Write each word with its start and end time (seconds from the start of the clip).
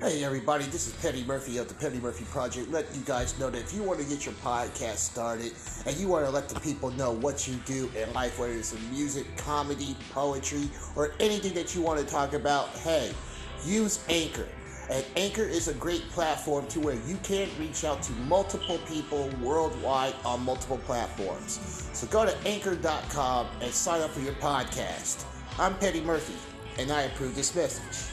Hey 0.00 0.22
everybody, 0.22 0.62
this 0.66 0.86
is 0.86 0.92
Petty 1.02 1.24
Murphy 1.24 1.58
of 1.58 1.66
the 1.66 1.74
Petty 1.74 1.98
Murphy 1.98 2.24
Project. 2.26 2.70
Let 2.70 2.86
you 2.94 3.02
guys 3.04 3.36
know 3.36 3.50
that 3.50 3.58
if 3.58 3.74
you 3.74 3.82
want 3.82 3.98
to 3.98 4.06
get 4.06 4.24
your 4.24 4.34
podcast 4.36 4.98
started 4.98 5.50
and 5.86 5.96
you 5.96 6.06
want 6.06 6.24
to 6.24 6.30
let 6.30 6.48
the 6.48 6.60
people 6.60 6.92
know 6.92 7.10
what 7.10 7.48
you 7.48 7.54
do 7.66 7.90
in 8.00 8.12
life, 8.12 8.38
whether 8.38 8.52
it's 8.52 8.72
in 8.72 8.90
music, 8.92 9.26
comedy, 9.36 9.96
poetry, 10.12 10.70
or 10.94 11.14
anything 11.18 11.52
that 11.54 11.74
you 11.74 11.82
want 11.82 11.98
to 11.98 12.06
talk 12.06 12.32
about, 12.32 12.68
hey, 12.76 13.10
use 13.64 14.04
Anchor. 14.08 14.46
And 14.88 15.04
Anchor 15.16 15.42
is 15.42 15.66
a 15.66 15.74
great 15.74 16.02
platform 16.10 16.68
to 16.68 16.78
where 16.78 16.94
you 17.08 17.16
can 17.24 17.48
reach 17.58 17.82
out 17.82 18.00
to 18.04 18.12
multiple 18.12 18.78
people 18.86 19.28
worldwide 19.42 20.14
on 20.24 20.44
multiple 20.44 20.78
platforms. 20.78 21.88
So 21.92 22.06
go 22.06 22.24
to 22.24 22.36
anchor.com 22.46 23.48
and 23.60 23.72
sign 23.72 24.00
up 24.02 24.10
for 24.10 24.20
your 24.20 24.34
podcast. 24.34 25.24
I'm 25.58 25.74
Petty 25.78 26.02
Murphy, 26.02 26.36
and 26.80 26.92
I 26.92 27.02
approve 27.02 27.34
this 27.34 27.52
message. 27.56 28.12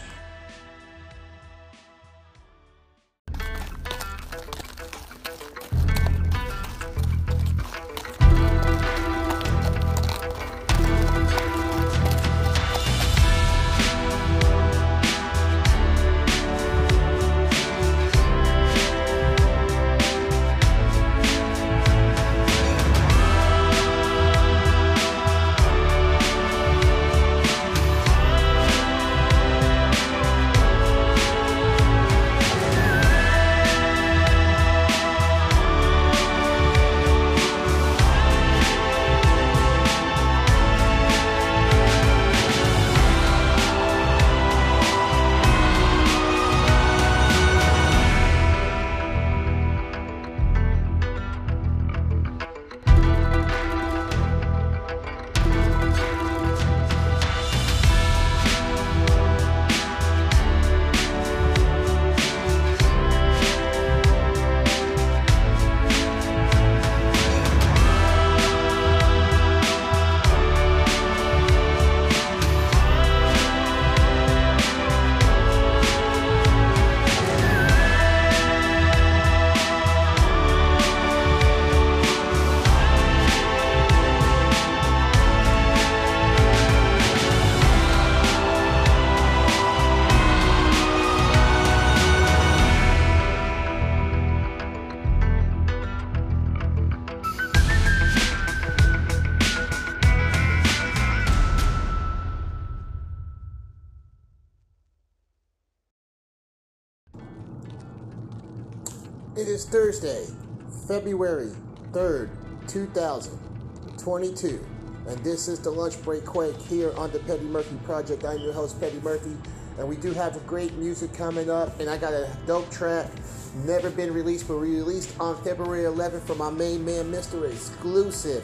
February 111.06 111.52
3rd, 111.92 112.30
2022, 112.68 114.66
and 115.08 115.18
this 115.20 115.48
is 115.48 115.60
the 115.60 115.70
Lunch 115.70 116.02
Break 116.02 116.26
Quake 116.26 116.60
here 116.64 116.92
on 116.98 117.12
the 117.12 117.20
Petty 117.20 117.44
Murphy 117.44 117.78
Project. 117.84 118.26
I'm 118.26 118.40
your 118.40 118.54
host, 118.54 118.80
Petty 118.80 119.00
Murphy, 119.02 119.38
and 119.78 119.88
we 119.88 119.98
do 119.98 120.14
have 120.14 120.36
great 120.48 120.74
music 120.78 121.14
coming 121.14 121.48
up, 121.48 121.80
and 121.80 121.92
I 121.92 122.00
got 122.00 122.14
a 122.14 122.28
dope 122.48 122.72
track, 122.72 123.06
never 123.54 123.92
been 123.92 124.16
released, 124.16 124.48
but 124.48 124.56
released 124.56 125.16
on 125.20 125.40
February 125.44 125.84
11th 125.84 126.24
from 126.24 126.40
my 126.40 126.50
main 126.50 126.84
man, 126.84 127.12
Mr. 127.12 127.48
Exclusive, 127.52 128.44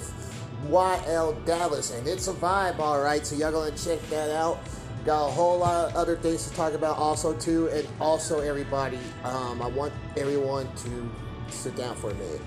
YL 0.68 1.44
Dallas, 1.48 1.90
and 1.90 2.08
it's 2.08 2.28
a 2.28 2.34
vibe, 2.34 2.78
alright, 2.78 3.26
so 3.26 3.36
y'all 3.36 3.52
gonna 3.52 3.76
check 3.76 4.00
that 4.12 4.30
out. 4.30 4.60
Got 5.04 5.30
a 5.30 5.32
whole 5.32 5.58
lot 5.58 5.90
of 5.90 5.96
other 5.96 6.16
things 6.16 6.48
to 6.48 6.56
talk 6.56 6.74
about 6.74 7.00
also 7.00 7.34
too, 7.40 7.70
and 7.70 7.88
also 8.00 8.42
everybody. 8.42 9.00
Um, 9.24 9.64
I 9.64 9.68
want 9.68 9.94
everyone 10.16 10.70
to 10.76 11.10
sit 11.52 11.76
down 11.76 11.96
for 11.96 12.10
a 12.10 12.14
minute. 12.16 12.42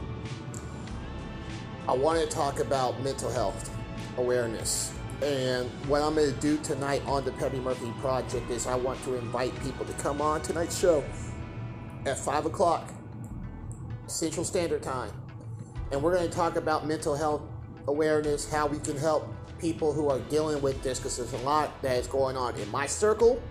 I 1.86 1.92
want 1.92 2.18
to 2.18 2.26
talk 2.26 2.60
about 2.60 3.02
mental 3.02 3.30
health 3.30 3.70
awareness, 4.16 4.90
and 5.22 5.68
what 5.86 6.00
I'm 6.00 6.14
going 6.14 6.32
to 6.32 6.40
do 6.40 6.56
tonight 6.58 7.02
on 7.04 7.26
the 7.26 7.32
Petty 7.32 7.58
Murphy 7.60 7.92
Project 8.00 8.50
is 8.50 8.66
I 8.66 8.74
want 8.74 9.02
to 9.04 9.16
invite 9.16 9.54
people 9.62 9.84
to 9.84 9.92
come 9.94 10.22
on 10.22 10.40
tonight's 10.40 10.78
show 10.78 11.04
at 12.06 12.18
five 12.18 12.46
o'clock 12.46 12.90
Central 14.06 14.46
Standard 14.46 14.82
Time, 14.82 15.12
and 15.92 16.02
we're 16.02 16.14
going 16.14 16.26
to 16.26 16.34
talk 16.34 16.56
about 16.56 16.86
mental 16.86 17.14
health 17.14 17.42
awareness, 17.86 18.50
how 18.50 18.66
we 18.66 18.78
can 18.78 18.96
help 18.96 19.28
people 19.58 19.92
who 19.92 20.08
are 20.08 20.20
dealing 20.30 20.62
with 20.62 20.82
this 20.82 20.98
because 20.98 21.18
there's 21.18 21.34
a 21.34 21.44
lot 21.44 21.82
that 21.82 21.98
is 21.98 22.06
going 22.06 22.34
on 22.36 22.56
in 22.56 22.70
my 22.70 22.86
circle. 22.86 23.42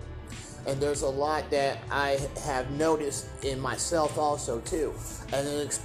And 0.66 0.80
there's 0.80 1.02
a 1.02 1.08
lot 1.08 1.50
that 1.50 1.78
I 1.90 2.18
have 2.42 2.70
noticed 2.70 3.26
in 3.44 3.60
myself 3.60 4.16
also 4.16 4.60
too. 4.60 4.94
And 5.30 5.46
it 5.46 5.78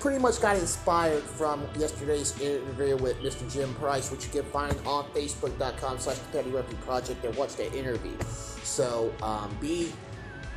pretty 0.00 0.18
much 0.18 0.40
got 0.40 0.56
inspired 0.56 1.22
from 1.22 1.62
yesterday's 1.78 2.38
interview 2.40 2.96
with 2.96 3.18
Mr. 3.20 3.50
Jim 3.52 3.74
Price 3.74 4.10
which 4.10 4.24
you 4.24 4.30
can 4.30 4.50
find 4.50 4.74
on 4.86 5.04
facebook.com 5.10 5.98
slash 5.98 6.16
the 6.18 6.28
Petty 6.32 6.50
Murphy 6.50 6.76
Project 6.76 7.24
and 7.24 7.34
watch 7.36 7.56
that 7.56 7.74
interview 7.74 8.16
so 8.62 9.12
um, 9.22 9.54
be 9.60 9.92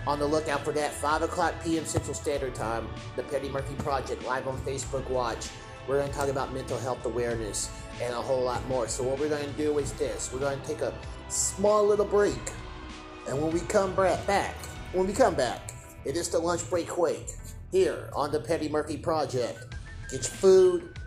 on 0.07 0.19
the 0.19 0.25
lookout 0.25 0.63
for 0.63 0.71
that 0.71 0.91
5 0.93 1.23
o'clock 1.23 1.53
p.m. 1.63 1.85
Central 1.85 2.13
Standard 2.13 2.55
Time 2.55 2.87
the 3.15 3.23
Petty 3.23 3.49
Murphy 3.49 3.75
Project 3.75 4.25
live 4.25 4.47
on 4.47 4.57
Facebook 4.61 5.07
watch 5.09 5.49
we're 5.87 5.99
going 5.99 6.09
to 6.09 6.17
talk 6.17 6.29
about 6.29 6.53
mental 6.53 6.77
health 6.79 7.05
awareness 7.05 7.69
and 8.01 8.13
a 8.13 8.21
whole 8.21 8.43
lot 8.43 8.65
more. 8.67 8.87
So, 8.87 9.03
what 9.03 9.19
we're 9.19 9.29
going 9.29 9.45
to 9.45 9.57
do 9.57 9.77
is 9.79 9.91
this 9.93 10.31
we're 10.31 10.39
going 10.39 10.59
to 10.59 10.67
take 10.67 10.81
a 10.81 10.93
small 11.29 11.85
little 11.85 12.05
break. 12.05 12.39
And 13.27 13.41
when 13.41 13.51
we 13.51 13.59
come 13.61 13.93
back, 13.95 14.55
when 14.93 15.07
we 15.07 15.13
come 15.13 15.35
back, 15.35 15.73
it 16.05 16.15
is 16.15 16.29
the 16.29 16.39
lunch 16.39 16.69
break 16.69 16.87
quake 16.87 17.35
here 17.73 18.07
on 18.13 18.31
the 18.31 18.39
Petty 18.39 18.69
Murphy 18.69 18.97
Project. 18.97 19.57
Get 20.11 20.21
your 20.21 20.21
food, 20.21 20.99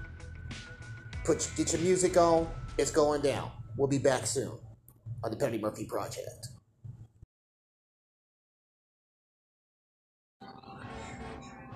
put 1.25 1.49
get 1.57 1.73
your 1.73 1.81
music 1.81 2.17
on. 2.17 2.49
It's 2.77 2.91
going 2.91 3.23
down. 3.23 3.53
We'll 3.77 3.89
be 3.89 3.99
back 3.99 4.27
soon 4.27 4.59
on 5.23 5.31
the 5.31 5.37
Petty 5.37 5.59
Murphy 5.59 5.85
Project. 5.85 6.49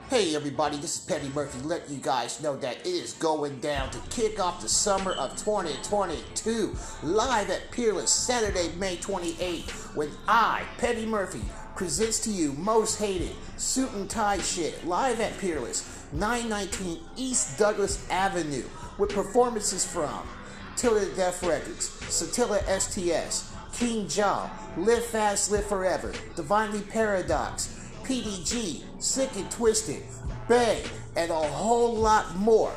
Hey 0.08 0.34
everybody, 0.34 0.76
this 0.78 0.98
is 0.98 1.04
Petty 1.04 1.28
Murphy 1.28 1.60
letting 1.60 1.94
you 1.94 2.02
guys 2.02 2.42
know 2.42 2.56
that 2.56 2.80
it 2.80 2.86
is 2.86 3.12
going 3.12 3.60
down 3.60 3.90
to 3.90 3.98
kick 4.10 4.40
off 4.40 4.60
the 4.60 4.68
summer 4.68 5.12
of 5.12 5.36
2022 5.36 6.74
live 7.04 7.48
at 7.48 7.70
Peerless 7.70 8.10
Saturday, 8.10 8.72
May 8.76 8.96
28th 8.96 9.94
when 9.94 10.10
I, 10.26 10.64
Petty 10.78 11.06
Murphy, 11.06 11.42
presents 11.80 12.18
to 12.18 12.30
you 12.30 12.52
Most 12.58 12.98
Hated 12.98 13.34
Suit 13.56 13.90
and 13.92 14.10
Tie 14.10 14.36
Shit 14.42 14.86
live 14.86 15.18
at 15.18 15.38
Peerless 15.38 16.04
919 16.12 16.98
East 17.16 17.58
Douglas 17.58 18.06
Avenue 18.10 18.64
with 18.98 19.14
performances 19.14 19.90
from 19.90 20.28
Tilla 20.76 21.06
Death 21.16 21.42
Records, 21.42 21.88
Satilla 22.02 22.60
STS, 22.68 23.50
King 23.72 24.06
Jaw, 24.08 24.50
Live 24.76 25.06
Fast, 25.06 25.50
Live 25.52 25.64
Forever, 25.64 26.12
Divinely 26.36 26.82
Paradox, 26.82 27.88
PDG, 28.04 28.82
Sick 29.02 29.30
and 29.36 29.50
Twisted, 29.50 30.02
Bay, 30.48 30.84
and 31.16 31.30
a 31.30 31.34
whole 31.34 31.94
lot 31.94 32.36
more. 32.36 32.74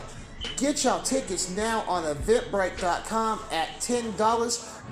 Get 0.58 0.84
y'all 0.84 1.02
tickets 1.02 1.50
now 1.50 1.82
on 1.88 2.04
eventbrite.com 2.04 3.40
at 3.52 3.70
$10. 3.80 4.16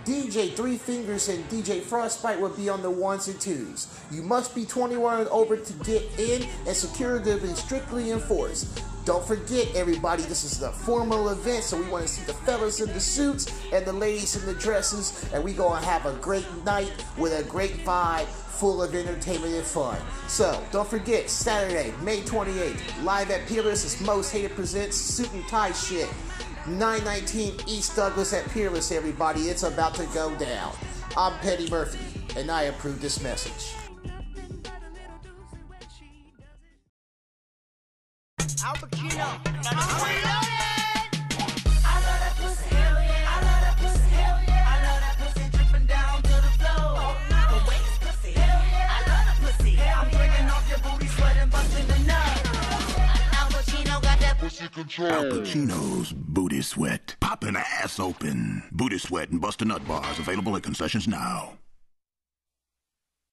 DJ 0.06 0.53
Three 0.53 0.77
Fingers 0.77 1.30
and 1.30 1.48
DJ 1.50 1.81
Frostbite 1.81 2.39
will 2.39 2.50
be 2.50 2.69
on 2.69 2.81
the 2.81 2.89
ones 2.89 3.27
and 3.27 3.39
twos. 3.39 3.88
You 4.09 4.24
must 4.24 4.56
be 4.56 4.65
21 4.65 5.21
and 5.21 5.30
over 5.30 5.56
to 5.56 5.74
get 5.83 6.03
in, 6.19 6.48
and 6.65 6.75
security 6.75 7.31
will 7.31 7.39
be 7.39 7.53
strictly 7.53 8.12
enforced. 8.12 8.81
Don't 9.06 9.25
forget, 9.25 9.68
everybody, 9.75 10.24
this 10.24 10.44
is 10.44 10.59
the 10.59 10.71
formal 10.71 11.30
event, 11.30 11.63
so 11.63 11.81
we 11.81 11.89
want 11.89 12.06
to 12.06 12.07
see 12.07 12.24
the 12.25 12.33
fellas 12.33 12.81
in 12.81 12.94
the 12.94 13.00
suits 13.00 13.51
and 13.74 13.86
the 13.86 13.94
ladies 13.94 14.36
in 14.36 14.45
the 14.45 14.59
dresses, 14.59 15.27
and 15.33 15.44
we're 15.44 15.56
going 15.56 15.81
to 15.81 15.88
have 15.88 16.06
a 16.06 16.13
great 16.18 16.45
night 16.63 16.92
with 17.18 17.33
a 17.33 17.44
great 17.50 17.83
vibe 17.83 18.27
full 18.61 18.83
of 18.83 18.93
entertainment 18.93 19.55
and 19.55 19.65
fun. 19.65 19.97
So, 20.27 20.63
don't 20.71 20.87
forget, 20.87 21.31
Saturday, 21.31 21.95
May 22.03 22.21
28th, 22.21 23.03
live 23.03 23.31
at 23.31 23.47
Peerless's 23.47 23.99
Most 24.01 24.29
Hated 24.31 24.51
Presents 24.51 24.95
Suit 24.95 25.33
and 25.33 25.47
Tie 25.47 25.71
Shit. 25.71 26.07
919 26.67 27.55
East 27.65 27.95
Douglas 27.95 28.33
at 28.33 28.47
Peerless, 28.49 28.91
everybody. 28.91 29.49
It's 29.49 29.63
about 29.63 29.95
to 29.95 30.05
go 30.13 30.35
down. 30.35 30.75
I'm 31.17 31.33
Petty 31.39 31.71
Murphy, 31.71 32.05
and 32.39 32.51
I 32.51 32.65
approve 32.65 33.01
this 33.01 33.23
message. 33.23 33.73
Al 38.63 38.75
Pacino. 38.75 39.51
Al 54.61 54.67
Pacino's 54.67 56.13
Booty 56.13 56.61
Sweat. 56.61 57.15
Popping 57.19 57.55
ass 57.55 57.99
open. 57.99 58.61
Booty 58.71 58.99
Sweat 58.99 59.29
and 59.31 59.41
Busta 59.41 59.65
Nut 59.65 59.87
Bars 59.87 60.19
available 60.19 60.55
at 60.55 60.61
concessions 60.61 61.07
now. 61.07 61.57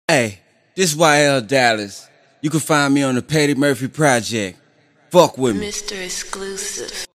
Hey, 0.06 0.40
this 0.74 0.94
YL 0.94 1.46
Dallas. 1.46 2.08
You 2.40 2.48
can 2.48 2.60
find 2.60 2.94
me 2.94 3.02
on 3.02 3.14
the 3.14 3.20
Patty 3.20 3.54
Murphy 3.54 3.88
Project. 3.88 4.58
Fuck 5.10 5.36
with 5.36 5.56
me. 5.56 5.68
Mr. 5.68 6.02
Exclusive. 6.02 7.07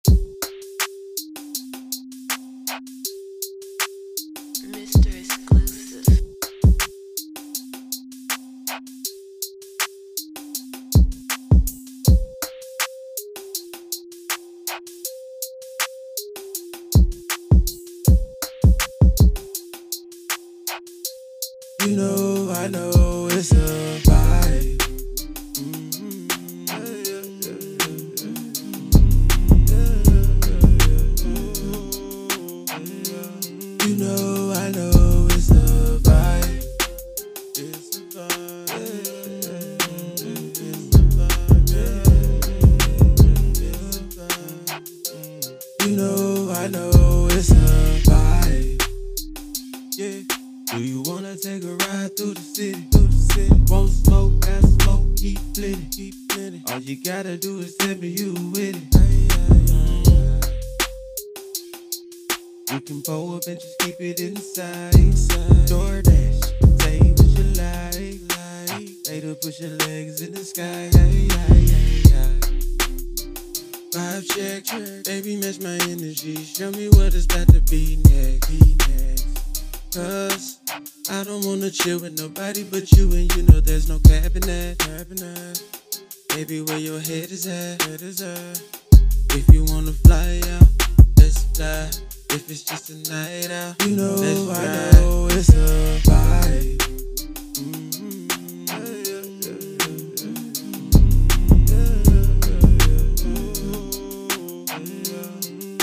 know. 22.72 23.01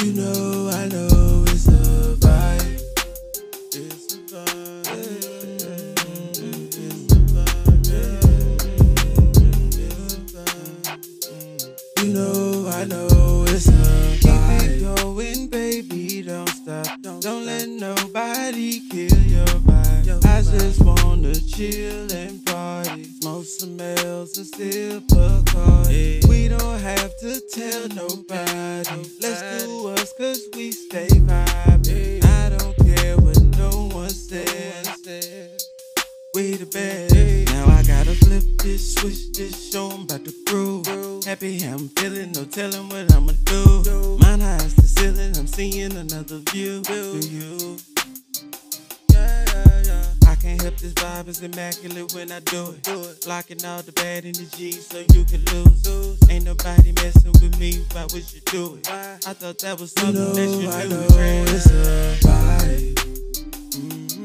You 0.01 0.13
know 0.13 0.71
I 0.73 0.87
know. 0.87 1.18
in 54.25 54.33
the 54.33 54.47
G 54.57 54.73
so 54.73 54.99
you 55.15 55.25
can 55.25 55.45
lose. 55.55 55.87
lose. 55.87 56.31
Ain't 56.31 56.45
nobody 56.45 56.93
messing 56.93 57.33
with 57.41 57.59
me, 57.59 57.85
why 57.93 58.05
would 58.13 58.33
you 58.33 58.41
do 58.47 58.77
it? 58.77 58.89
Why? 58.89 59.19
I 59.27 59.33
thought 59.33 59.59
that 59.61 59.79
was 59.79 59.93
something 59.93 60.15
you 60.15 60.21
know, 60.21 60.33
that 60.35 60.49
you 60.49 60.59
knew. 60.59 60.71
I 60.71 60.85
know 60.89 61.45
it's 61.55 61.67
a 61.67 62.17
vibe. 62.23 62.99
Mm 63.77 63.91
-hmm. 63.91 64.18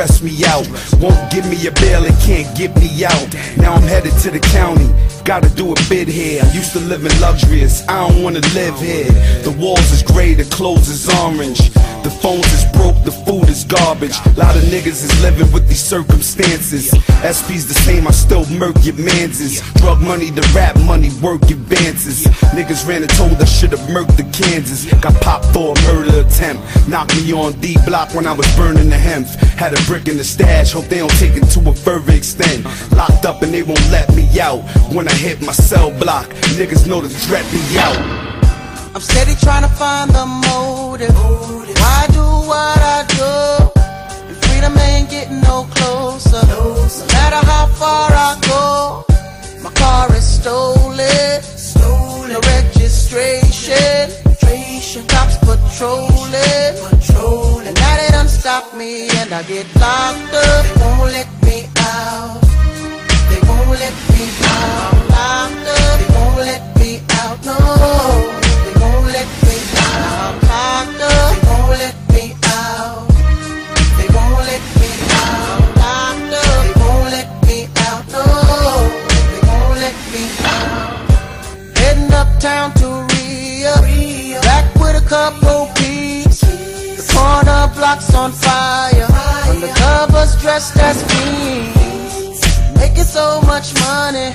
Shit 0.00 0.08
stressed 0.08 0.22
me 0.22 0.44
out. 0.46 0.66
Won't 1.00 1.30
give 1.30 1.48
me 1.48 1.66
a 1.66 1.72
bail 1.72 2.04
and 2.04 2.16
can't 2.20 2.56
get 2.56 2.74
me 2.76 3.04
out. 3.04 3.34
Now 3.56 3.74
I'm 3.74 3.82
headed 3.82 4.12
to 4.22 4.30
the. 4.30 4.49
Gotta 5.30 5.48
do 5.50 5.70
a 5.70 5.76
bid 5.88 6.08
here. 6.08 6.42
I 6.42 6.50
used 6.50 6.72
to 6.72 6.80
live 6.80 7.06
in 7.06 7.20
luxurious, 7.20 7.86
I 7.86 8.08
don't 8.08 8.24
wanna 8.24 8.40
live 8.52 8.76
here. 8.80 9.04
The 9.44 9.56
walls 9.60 9.92
is 9.92 10.02
gray, 10.02 10.34
the 10.34 10.42
clothes 10.46 10.88
is 10.88 11.08
orange. 11.20 11.70
The 12.02 12.10
phones 12.10 12.50
is 12.52 12.64
broke, 12.72 12.96
the 13.04 13.12
food 13.12 13.48
is 13.48 13.62
garbage. 13.62 14.16
A 14.26 14.30
lot 14.40 14.56
of 14.56 14.62
niggas 14.64 15.04
is 15.06 15.22
living 15.22 15.52
with 15.52 15.68
these 15.68 15.82
circumstances. 15.82 16.90
SP's 17.22 17.68
the 17.68 17.78
same, 17.86 18.08
I 18.08 18.10
still 18.10 18.44
murk 18.46 18.74
your 18.82 18.96
manses. 18.96 19.60
Drug 19.74 20.00
money, 20.00 20.30
the 20.30 20.42
rap 20.52 20.76
money, 20.80 21.10
work 21.22 21.42
advances. 21.42 22.24
Niggas 22.56 22.88
ran 22.88 23.02
and 23.02 23.10
told 23.10 23.34
I 23.34 23.44
should've 23.44 23.78
murked 23.80 24.16
the 24.16 24.24
Kansas. 24.32 24.92
Got 25.00 25.14
popped 25.20 25.46
for 25.54 25.74
a 25.76 25.82
murder 25.92 26.26
attempt. 26.26 26.64
Knocked 26.88 27.14
me 27.14 27.32
on 27.32 27.52
D 27.60 27.76
block 27.86 28.14
when 28.14 28.26
I 28.26 28.32
was 28.32 28.48
burning 28.56 28.88
the 28.88 28.98
hemp. 28.98 29.28
Had 29.60 29.78
a 29.78 29.82
brick 29.84 30.08
in 30.08 30.16
the 30.16 30.24
stash, 30.24 30.72
hope 30.72 30.86
they 30.86 30.98
don't 30.98 31.18
take 31.20 31.36
it 31.36 31.46
to 31.50 31.70
a 31.70 31.74
further 31.74 32.14
extent. 32.14 32.64
Locked 32.96 33.26
up 33.26 33.42
and 33.42 33.52
they 33.52 33.62
won't 33.62 33.86
let 33.92 34.08
me 34.16 34.26
out. 34.40 34.62
When 34.90 35.06
I 35.06 35.19
hit 35.20 35.42
my 35.42 35.52
cell 35.52 35.90
block, 36.00 36.26
niggas 36.56 36.86
know 36.88 37.02
to 37.02 37.08
threat 37.08 37.44
me 37.52 37.60
out. 37.76 37.98
I'm 38.94 39.02
steady 39.02 39.34
trying 39.34 39.64
to 39.68 39.68
find 39.68 40.10
the 40.10 40.24
motive. 40.24 41.14
Why 41.14 42.06
do 42.08 42.24
what 42.50 42.78
I 42.96 43.04
do? 43.20 43.34
And 44.28 44.36
freedom 44.44 44.78
ain't 44.78 45.10
getting 45.10 45.42
no 45.42 45.68
closer. 45.76 46.40
No 46.46 46.88
matter 47.12 47.42
how 47.52 47.66
far 47.80 48.08
I 48.10 48.30
go, 48.48 49.04
my 49.62 49.70
car 49.74 50.10
is 50.16 50.24
stolen. 50.24 51.42
Stolen. 51.42 52.32
No 52.32 52.40
registration. 52.56 54.08
Cops 55.12 55.36
patrolling. 55.44 56.74
And 57.68 57.74
now 57.76 57.96
they 58.00 58.08
done 58.10 58.28
stop 58.28 58.74
me 58.74 59.10
and 59.20 59.34
I 59.34 59.42
get 59.42 59.66
locked 59.76 60.34
up. 60.34 60.64
They 60.64 60.74
won't 60.80 61.12
let 61.12 61.28
me 61.44 61.68
out. 61.76 62.40
They 63.28 63.40
won't 63.46 63.68
let 63.68 63.94
me 64.12 64.24
out. 64.44 64.99
They 65.20 66.08
won't 66.14 66.36
let 66.38 66.62
me 66.78 67.00
out. 67.20 67.38
No. 67.44 67.56
They 68.64 68.74
won't 68.80 69.06
let 69.16 69.28
me 69.44 69.56
out. 69.76 70.44
Up. 70.44 70.88
They 71.30 71.40
won't 71.46 71.70
let 71.82 71.96
me 72.12 72.24
out. 72.56 73.08
They 73.98 74.08
won't 74.16 74.42
let 74.50 74.64
me 74.80 74.90
out. 75.20 75.68
Up. 75.76 76.16
They 76.62 76.72
won't 76.80 77.06
let 77.16 77.28
me 77.46 77.58
out. 77.86 78.02
No. 78.14 78.24
They 79.30 79.40
won't 79.48 79.76
let 79.84 79.96
me 80.12 80.24
out. 80.54 81.78
Heading 81.78 82.12
uptown 82.12 82.72
to 82.80 82.88
Rio. 83.10 83.74
Back 84.40 84.66
with 84.80 85.02
a 85.02 85.06
couple 85.06 85.68
peeps. 85.76 86.40
The 86.40 87.04
corner 87.12 87.62
blocks 87.76 88.14
on 88.14 88.32
fire. 88.32 89.08
Undercovers 89.50 90.40
dressed 90.40 90.76
as 90.78 91.02
queens. 91.02 91.79
Making 92.80 93.04
so 93.04 93.42
much 93.42 93.74
money. 93.74 94.32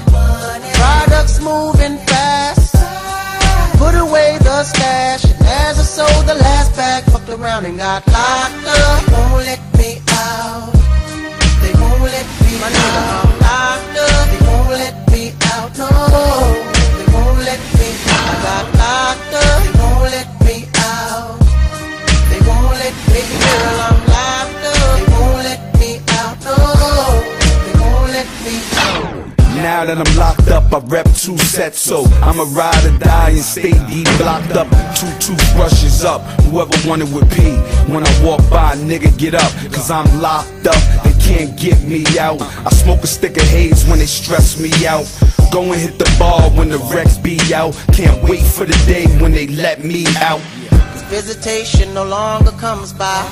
Products 0.80 1.42
moving 1.42 1.98
fast. 2.06 2.76
Put 3.80 3.96
away 3.96 4.38
the 4.40 4.64
stash. 4.64 5.26
And 5.26 5.42
as 5.42 5.80
I 5.80 5.84
sold 5.84 6.28
the 6.28 6.36
last 6.36 6.76
bag, 6.76 7.04
fucked 7.06 7.30
around 7.30 7.66
and 7.66 7.78
got 7.78 8.06
locked 8.08 8.68
up. 8.68 9.35
So 31.74 32.04
I'ma 32.22 32.46
ride 32.52 32.86
or 32.86 32.98
die 33.00 33.32
and 33.32 33.40
stay 33.40 33.72
deep 33.88 34.08
blocked 34.18 34.52
up. 34.52 34.68
Two 34.96 35.10
toothbrushes 35.20 36.04
up, 36.06 36.22
whoever 36.44 36.76
wanted 36.88 37.12
with 37.14 37.30
P. 37.36 37.42
When 37.92 38.06
I 38.06 38.24
walk 38.24 38.42
by, 38.50 38.76
nigga, 38.76 39.18
get 39.18 39.34
up, 39.34 39.52
cause 39.72 39.90
I'm 39.90 40.06
locked 40.22 40.68
up. 40.68 41.04
They 41.04 41.14
can't 41.24 41.58
get 41.58 41.82
me 41.84 42.04
out. 42.20 42.42
I 42.42 42.70
smoke 42.70 43.04
a 43.04 43.08
stick 43.08 43.38
of 43.38 43.44
haze 43.44 43.86
when 43.86 44.00
they 44.00 44.06
stress 44.06 44.60
me 44.60 44.70
out. 44.86 45.06
Go 45.52 45.64
and 45.72 45.82
hit 45.82 45.98
the 45.98 46.16
bar 46.20 46.50
when 46.52 46.70
the 46.70 46.78
Rex 46.94 47.18
be 47.18 47.40
out. 47.54 47.74
Can't 47.94 48.22
wait 48.30 48.44
for 48.44 48.66
the 48.66 48.78
day 48.86 49.06
when 49.22 49.32
they 49.32 49.48
let 49.48 49.84
me 49.84 50.06
out. 50.18 50.42
Visitation 51.10 51.94
no 51.94 52.04
longer 52.04 52.52
comes 52.52 52.92
by. 52.94 53.24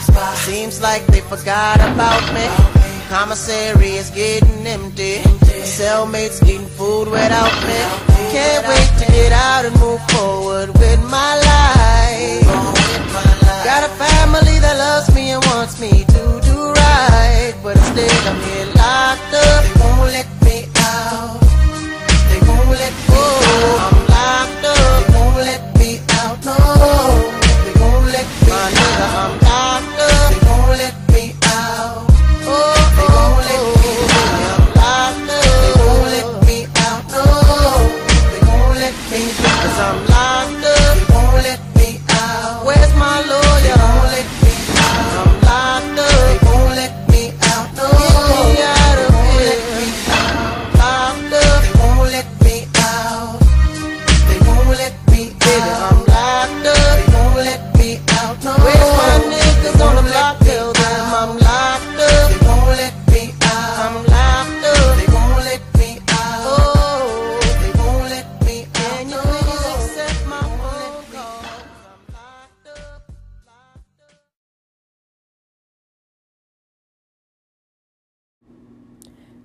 Seems 0.45 0.81
like 0.81 1.05
they 1.07 1.21
forgot 1.21 1.75
about 1.77 2.23
me. 2.33 2.92
Commissary 3.13 3.91
is 3.91 4.10
getting 4.10 4.65
empty. 4.65 5.17
Cellmates 5.62 6.41
eating 6.50 6.65
food 6.65 7.08
without 7.08 7.53
me. 7.62 7.77
Can't 8.34 8.67
wait 8.67 8.89
to 8.98 9.05
get 9.12 9.32
out 9.32 9.65
and 9.65 9.79
move 9.79 10.01
forward 10.10 10.70
with 10.79 11.00
my 11.12 11.36
life. 11.51 12.43
Got 13.63 13.84
a 13.84 13.93
family 14.01 14.58
that 14.58 14.77
loves 14.79 15.13
me 15.13 15.29
and 15.29 15.46
wants 15.46 15.79
me 15.79 15.91
to 15.91 16.41
do 16.41 16.58
right. 16.74 17.53
But 17.62 17.77
instead 17.77 18.10
I'm 18.25 18.41
here 18.50 18.74
locked 18.82 19.34
up. 19.36 19.82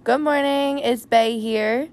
Good 0.09 0.23
morning, 0.23 0.79
it's 0.79 1.05
Bay 1.05 1.39
here. 1.39 1.91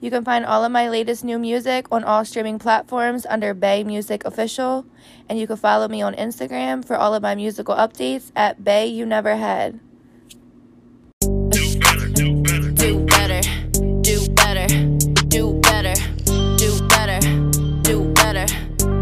You 0.00 0.10
can 0.10 0.24
find 0.24 0.46
all 0.46 0.64
of 0.64 0.72
my 0.72 0.88
latest 0.88 1.22
new 1.22 1.38
music 1.38 1.86
on 1.92 2.02
all 2.02 2.24
streaming 2.24 2.58
platforms 2.58 3.26
under 3.28 3.52
Bay 3.52 3.84
Music 3.84 4.24
Official, 4.24 4.86
and 5.28 5.38
you 5.38 5.46
can 5.46 5.58
follow 5.58 5.86
me 5.86 6.00
on 6.00 6.14
Instagram 6.14 6.82
for 6.82 6.96
all 6.96 7.12
of 7.12 7.20
my 7.20 7.34
musical 7.34 7.74
updates 7.74 8.32
at 8.34 8.64
Bay 8.64 8.86
You 8.86 9.04
Never 9.04 9.36
Had. 9.36 9.80
do 11.20 11.78
better, 11.78 12.08
do 12.08 12.42
better, 13.04 13.42
do 14.00 14.28
better, 14.30 14.66
do 15.36 15.60
better, 15.60 15.94
do 16.56 16.88
better, 16.88 17.20
do 17.82 18.12
better, 18.14 18.46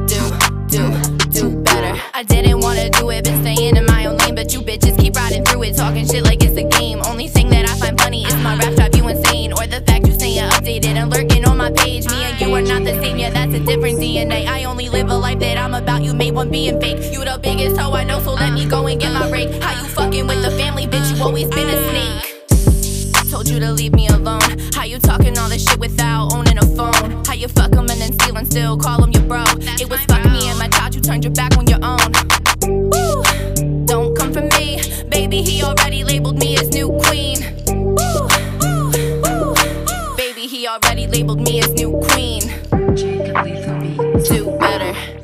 do, 0.06 0.18
do, 0.66 1.28
do 1.30 1.62
better. 1.62 2.02
I 2.14 2.24
didn't 2.24 2.58
wanna 2.62 2.90
do 2.90 3.10
it, 3.10 3.22
been 3.22 3.42
staying 3.42 3.76
in 3.76 3.86
my 3.86 4.06
own 4.06 4.16
lane, 4.16 4.34
but 4.34 4.52
you 4.52 4.60
bitches 4.60 4.98
keep 4.98 5.14
riding 5.14 5.44
through 5.44 5.62
it, 5.62 5.76
talking 5.76 6.04
shit 6.04 6.24
like 6.24 6.42
it's 6.42 6.56
a 6.56 6.64
game. 6.64 7.00
Only 7.06 7.28
thing 8.24 8.32
that 8.32 8.36
I 8.36 8.36
find 8.36 8.36
funny 8.36 8.36
is 8.36 8.42
my 8.42 8.56
rap 8.56 8.74
drive 8.74 8.96
you 8.96 9.08
insane, 9.08 9.52
or 9.52 9.66
the 9.66 9.80
fact 9.82 10.06
you 10.06 10.12
staying 10.12 10.48
updated 10.50 10.96
and 10.96 11.10
lurking 11.10 11.44
on 11.44 11.56
my 11.56 11.70
page. 11.70 12.06
Me 12.08 12.24
and 12.24 12.40
you 12.40 12.54
are 12.54 12.62
not 12.62 12.84
the 12.84 12.92
same, 13.02 13.18
yeah, 13.18 13.30
that's 13.30 13.54
a 13.54 13.60
different 13.60 13.98
DNA. 13.98 14.46
I 14.46 14.64
only 14.64 14.88
live 14.88 15.08
a 15.08 15.16
life 15.16 15.38
that 15.40 15.56
I'm 15.56 15.74
about, 15.74 16.02
you 16.02 16.14
made 16.14 16.34
one 16.34 16.50
being 16.50 16.80
fake. 16.80 17.12
You 17.12 17.24
the 17.24 17.38
biggest 17.42 17.76
hoe 17.78 17.92
I 17.92 18.04
know, 18.04 18.20
so 18.20 18.34
let 18.34 18.52
me 18.52 18.66
go 18.66 18.86
and 18.86 19.00
get 19.00 19.12
my 19.12 19.28
break. 19.28 19.50
How 19.62 19.80
you 19.80 19.88
fucking 19.88 20.26
with 20.26 20.42
the 20.42 20.50
family, 20.52 20.86
bitch? 20.86 21.14
You 21.14 21.22
always 21.22 21.48
been 21.48 21.68
a 21.68 21.78
snake. 21.90 23.30
Told 23.30 23.48
you 23.48 23.58
to 23.60 23.72
leave 23.72 23.92
me 23.92 24.08
alone. 24.08 24.58
How 24.72 24.84
you 24.84 24.98
talking 24.98 25.36
all 25.38 25.48
this 25.48 25.68
shit 25.68 25.78
without 25.78 26.32
owning 26.32 26.58
a 26.58 26.66
phone? 26.76 27.24
How 27.24 27.34
you 27.34 27.48
fuck 27.48 27.72
him 27.72 27.90
and 27.90 28.00
then 28.00 28.12
steal 28.12 28.36
and 28.36 28.46
still 28.46 28.78
call 28.78 29.02
him 29.02 29.10
your 29.10 29.24
bro? 29.24 29.44
it 29.80 29.90
was 29.90 30.00
fuck 30.04 30.24
me 30.24 30.48
and 30.48 30.58
my 30.58 30.68
child, 30.68 30.94
you 30.94 31.00
turned 31.00 31.24
your 31.24 31.34
back 31.34 31.56
on 31.58 31.66
your 31.66 31.80
own. 31.82 32.12
Woo! 32.90 33.22
Don't 33.84 34.16
come 34.16 34.32
for 34.32 34.42
me, 34.42 34.80
baby. 35.08 35.42
He 35.42 35.62
already 35.62 36.04
labeled 36.04 36.38
me 36.38 36.56
as 36.56 36.68
new 36.68 36.88
queen. 37.04 37.55
Already 40.84 41.06
labeled 41.06 41.40
me 41.40 41.60
as 41.60 41.72
new 41.72 41.90
queen. 42.08 42.42
Do 44.28 44.56
better, 44.58 45.15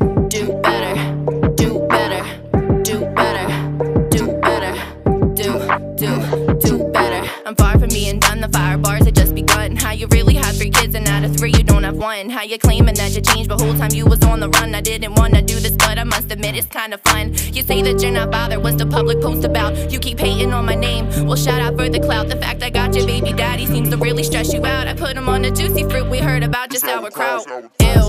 one. 12.02 12.28
How 12.28 12.42
you 12.42 12.58
claiming 12.58 12.96
that 12.96 13.14
you 13.14 13.20
changed, 13.20 13.48
but 13.48 13.60
whole 13.60 13.74
time 13.74 13.92
you 13.92 14.04
was 14.04 14.22
on 14.24 14.40
the 14.40 14.48
run. 14.48 14.74
I 14.74 14.80
didn't 14.80 15.14
wanna 15.14 15.40
do 15.40 15.58
this, 15.60 15.70
but 15.70 15.98
I 15.98 16.04
must 16.04 16.30
admit 16.32 16.56
it's 16.56 16.66
kinda 16.66 16.98
fun. 16.98 17.32
You 17.52 17.62
say 17.62 17.80
that 17.82 18.02
you're 18.02 18.10
not 18.10 18.30
bothered. 18.32 18.62
What's 18.62 18.76
the 18.76 18.86
public 18.86 19.20
post 19.22 19.44
about? 19.44 19.90
You 19.92 20.00
keep 20.00 20.18
hating 20.18 20.52
on 20.52 20.66
my 20.66 20.74
name. 20.74 21.06
Well, 21.26 21.36
shout 21.36 21.60
out 21.60 21.78
for 21.78 21.88
the 21.88 22.00
clout. 22.00 22.28
The 22.28 22.36
fact 22.36 22.62
I 22.62 22.70
got 22.70 22.94
your 22.96 23.06
baby 23.06 23.32
daddy 23.32 23.66
seems 23.66 23.88
to 23.90 23.96
really 23.96 24.24
stress 24.24 24.52
you 24.52 24.66
out. 24.66 24.88
I 24.88 24.94
put 24.94 25.16
him 25.16 25.28
on 25.28 25.42
the 25.42 25.50
juicy 25.52 25.84
fruit 25.84 26.10
we 26.10 26.18
heard 26.18 26.42
about 26.42 26.70
just 26.70 26.84
sauerkraut. 26.84 27.46
Ew, 27.46 28.02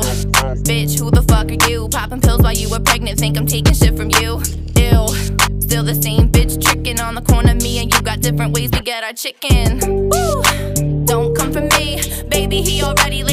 bitch, 0.68 0.98
who 1.00 1.12
the 1.12 1.24
fuck 1.30 1.52
are 1.52 1.70
you? 1.70 1.88
Popping 1.90 2.20
pills 2.20 2.42
while 2.42 2.58
you 2.62 2.70
were 2.72 2.80
pregnant, 2.80 3.20
think 3.20 3.38
I'm 3.38 3.46
taking 3.46 3.76
shit 3.76 3.96
from 3.96 4.10
you. 4.20 4.42
Ew, 4.76 5.08
still 5.60 5.84
the 5.84 5.98
same 6.02 6.30
bitch 6.30 6.60
tricking 6.60 7.00
on 7.00 7.14
the 7.14 7.22
corner. 7.22 7.54
Me 7.54 7.78
and 7.78 7.94
you 7.94 8.02
got 8.02 8.22
different 8.22 8.54
ways 8.56 8.72
we 8.72 8.80
get 8.80 9.04
our 9.04 9.14
chicken. 9.14 9.80
Woo, 10.10 10.42
don't 11.06 11.36
come 11.38 11.52
for 11.54 11.62
me, 11.62 12.02
baby. 12.30 12.62
He 12.62 12.82
already 12.82 13.24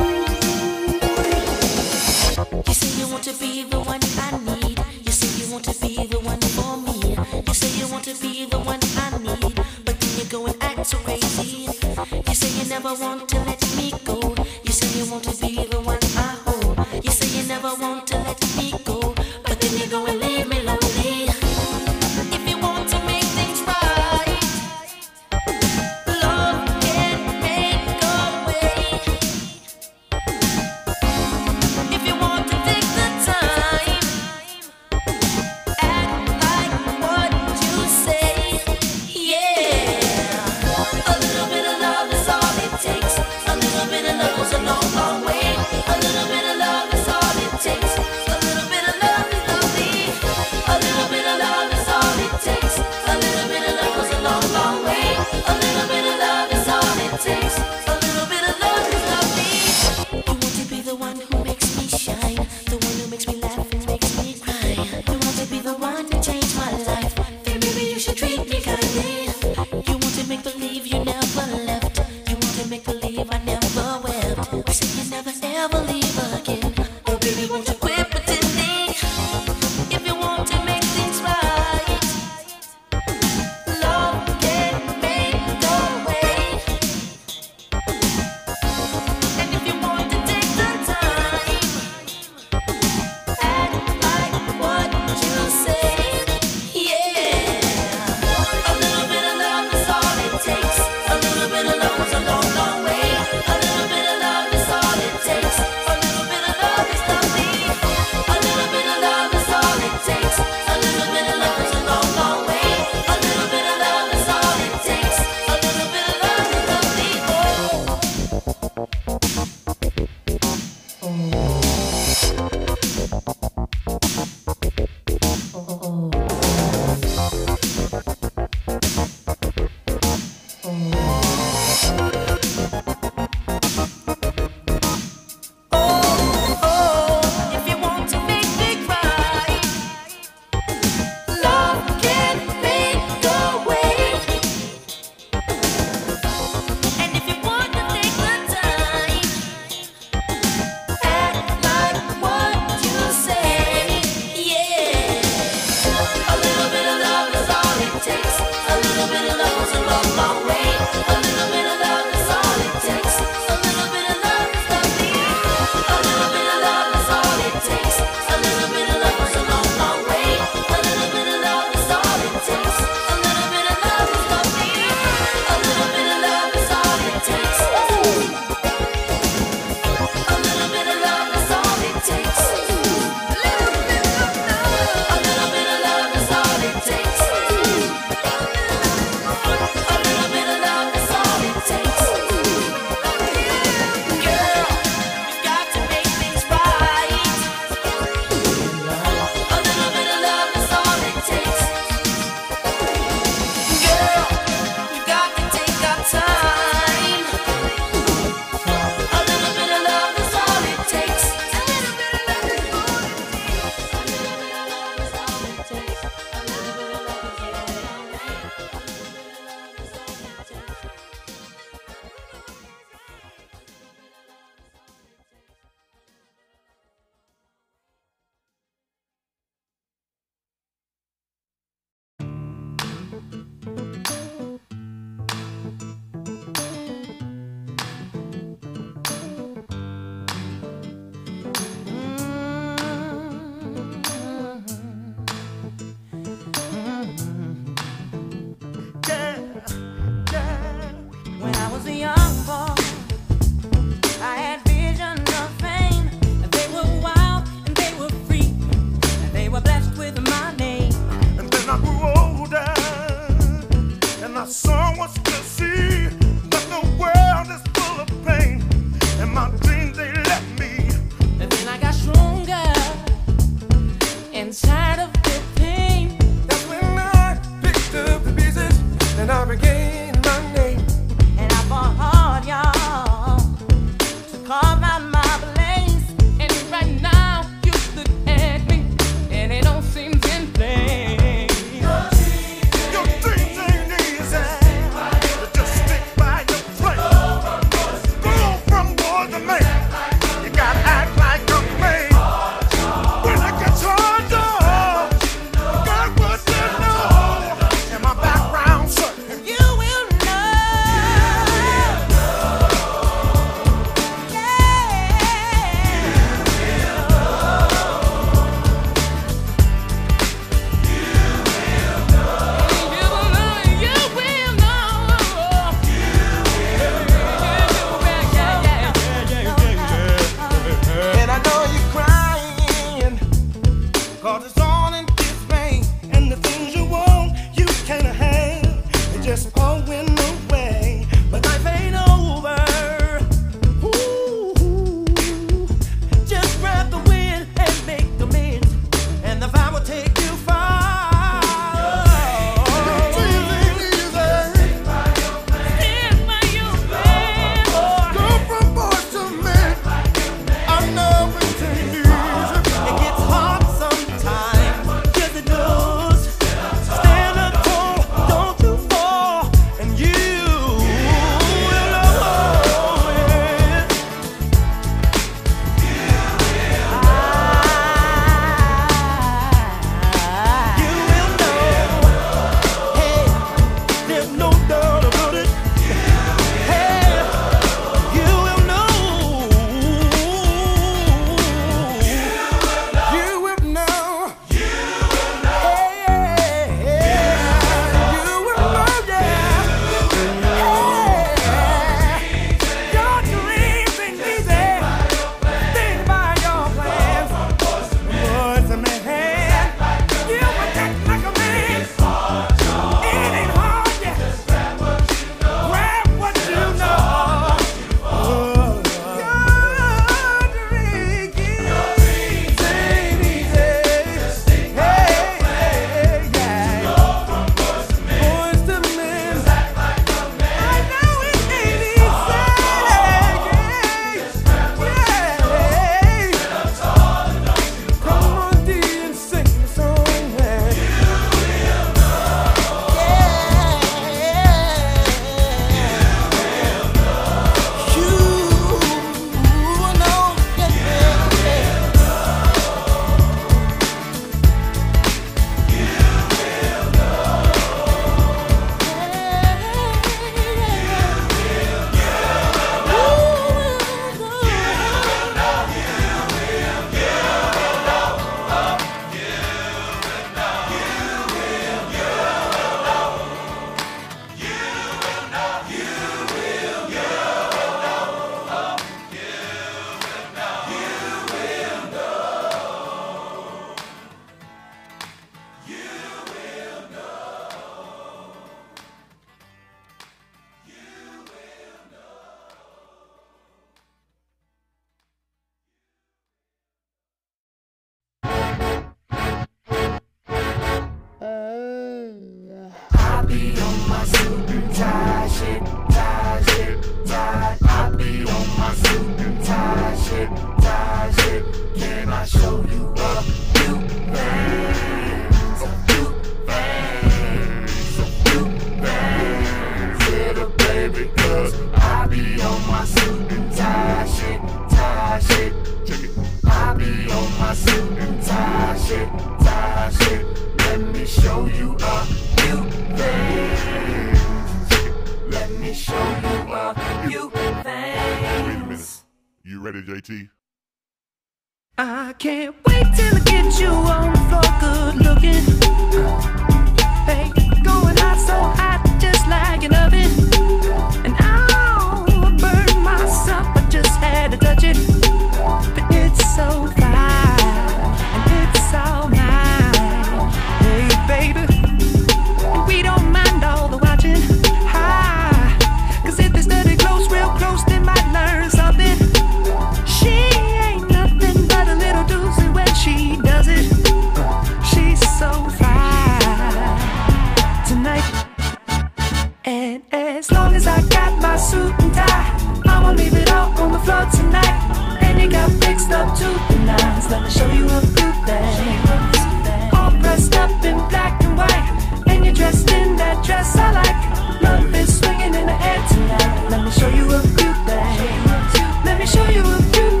I 580.71 580.81
got 580.87 581.21
my 581.21 581.35
suit 581.37 581.73
and 581.79 581.93
tie, 581.93 582.31
I'ma 582.65 582.91
leave 582.91 583.13
it 583.13 583.29
all 583.31 583.51
on 583.61 583.71
the 583.73 583.79
floor 583.79 584.05
tonight. 584.17 584.57
And 585.01 585.19
you 585.21 585.29
got 585.29 585.49
fixed 585.63 585.91
up 585.91 586.07
to 586.19 586.27
the 586.49 586.57
nines. 586.65 587.09
Let 587.11 587.23
me 587.23 587.29
show 587.29 587.49
you 587.51 587.65
a 587.65 587.81
few 587.95 588.11
things. 588.27 589.73
All 589.73 589.91
dressed 590.03 590.35
up 590.35 590.51
in 590.63 590.77
black 590.89 591.21
and 591.23 591.35
white, 591.37 591.67
and 592.07 592.25
you're 592.25 592.33
dressed 592.33 592.69
in 592.71 592.95
that 592.95 593.23
dress 593.25 593.55
I 593.57 593.71
like. 593.79 594.41
Love 594.41 594.73
is 594.75 594.99
swinging 594.99 595.33
in 595.39 595.45
the 595.51 595.57
air 595.69 595.81
tonight. 595.91 596.49
Let 596.51 596.63
me 596.65 596.71
show 596.71 596.89
you 596.89 597.05
a 597.11 597.21
few 597.37 597.51
things. 597.67 598.51
Let 598.85 598.95
me 598.99 599.05
show 599.05 599.25
you 599.35 599.43
a 599.43 599.61
few 599.73 600.00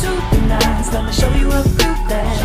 the 0.00 0.40
nines. 0.48 0.92
Let 0.92 1.04
me 1.04 1.12
show 1.12 1.32
you 1.34 1.50
a 1.50 1.62
few 1.62 1.94
things. 2.08 2.43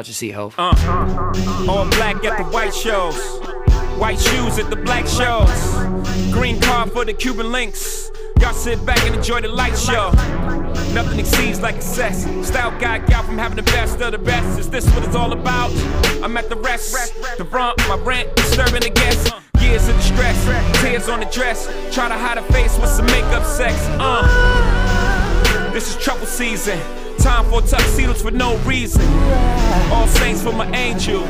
Out 0.00 0.08
your 0.08 0.14
seat, 0.14 0.30
Hove. 0.30 0.54
Uh, 0.56 0.72
all 1.68 1.84
black 1.90 2.24
at 2.24 2.38
the 2.38 2.44
white 2.44 2.72
shows, 2.72 3.14
white 3.98 4.18
shoes 4.18 4.58
at 4.58 4.70
the 4.70 4.76
black 4.76 5.06
shows, 5.06 5.50
green 6.32 6.58
card 6.58 6.90
for 6.90 7.04
the 7.04 7.12
Cuban 7.12 7.52
links. 7.52 8.10
Y'all 8.40 8.54
sit 8.54 8.82
back 8.86 8.98
and 9.04 9.14
enjoy 9.14 9.42
the 9.42 9.48
light 9.48 9.76
show. 9.76 10.10
Nothing 10.94 11.18
exceeds 11.18 11.60
like 11.60 11.74
excess. 11.74 12.22
Style 12.46 12.70
guy 12.80 12.96
out 13.12 13.26
from 13.26 13.36
having 13.36 13.56
the 13.56 13.70
best 13.74 14.00
of 14.00 14.12
the 14.12 14.18
best. 14.18 14.58
Is 14.58 14.70
this 14.70 14.86
what 14.94 15.04
it's 15.04 15.14
all 15.14 15.34
about? 15.34 15.70
I'm 16.24 16.34
at 16.38 16.48
the 16.48 16.56
rest. 16.56 17.14
The 17.36 17.44
front, 17.44 17.76
my 17.80 17.96
rent, 17.96 18.34
disturbing 18.36 18.80
the 18.80 18.88
guests. 18.88 19.30
Years 19.60 19.86
of 19.86 19.96
distress, 19.96 20.80
tears 20.80 21.10
on 21.10 21.20
the 21.20 21.26
dress. 21.26 21.66
Try 21.94 22.08
to 22.08 22.14
hide 22.14 22.38
a 22.38 22.42
face 22.54 22.78
with 22.78 22.88
some 22.88 23.04
makeup 23.04 23.44
sex. 23.44 23.76
Uh. 24.00 24.70
This 25.74 25.94
is 25.94 26.02
trouble 26.02 26.24
season. 26.24 26.80
Time 27.20 27.44
for 27.50 27.60
tuxedos 27.60 28.22
for 28.22 28.30
no 28.30 28.56
reason. 28.58 29.02
All 29.92 30.06
saints 30.06 30.42
for 30.42 30.52
my 30.52 30.66
angel. 30.74 31.24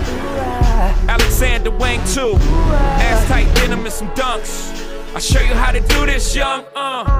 Alexander 1.08 1.72
Wang 1.72 1.98
too. 2.06 2.36
Ass 2.38 3.26
tight 3.26 3.52
denim 3.56 3.80
and 3.80 3.92
some 3.92 4.08
dunks. 4.10 4.70
I'll 5.14 5.20
show 5.20 5.40
you 5.40 5.54
how 5.54 5.72
to 5.72 5.80
do 5.80 6.06
this, 6.06 6.36
young. 6.36 6.64
Uh, 6.76 7.19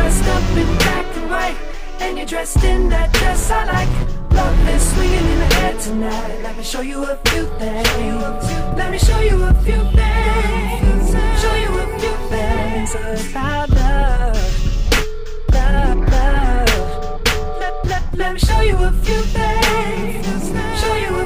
Dressed 0.00 0.24
up 0.28 0.56
in 0.56 0.66
black 0.78 1.16
and 1.18 1.30
white, 1.30 1.56
and 2.00 2.16
you're 2.16 2.26
dressed 2.26 2.64
in 2.64 2.88
that 2.88 3.12
dress 3.12 3.50
I 3.50 3.64
like. 3.66 3.88
Love 4.32 4.68
is 4.70 4.82
swinging 4.94 5.26
in 5.32 5.38
the 5.38 5.54
air 5.56 5.78
tonight. 5.78 6.42
Let 6.42 6.56
me 6.56 6.62
show 6.62 6.80
you 6.80 7.04
a 7.04 7.16
few 7.28 7.44
things. 7.60 8.44
Let 8.78 8.90
me 8.92 8.98
show 8.98 9.20
you 9.20 9.42
a 9.44 9.52
few 9.62 9.82
things. 9.98 11.10
Show 11.42 11.54
you 11.64 11.78
a 11.84 11.98
few 12.00 12.16
things 12.32 12.94
about 12.94 13.68
love. 13.70 14.36
Love, 15.52 15.98
love. 16.14 17.20
Let, 17.60 17.84
let, 17.84 18.02
let 18.16 18.32
me 18.32 18.38
show 18.40 18.60
you 18.62 18.76
a 18.76 18.92
few 19.04 19.20
things. 19.36 20.50
Show 20.80 20.94
you 20.94 21.19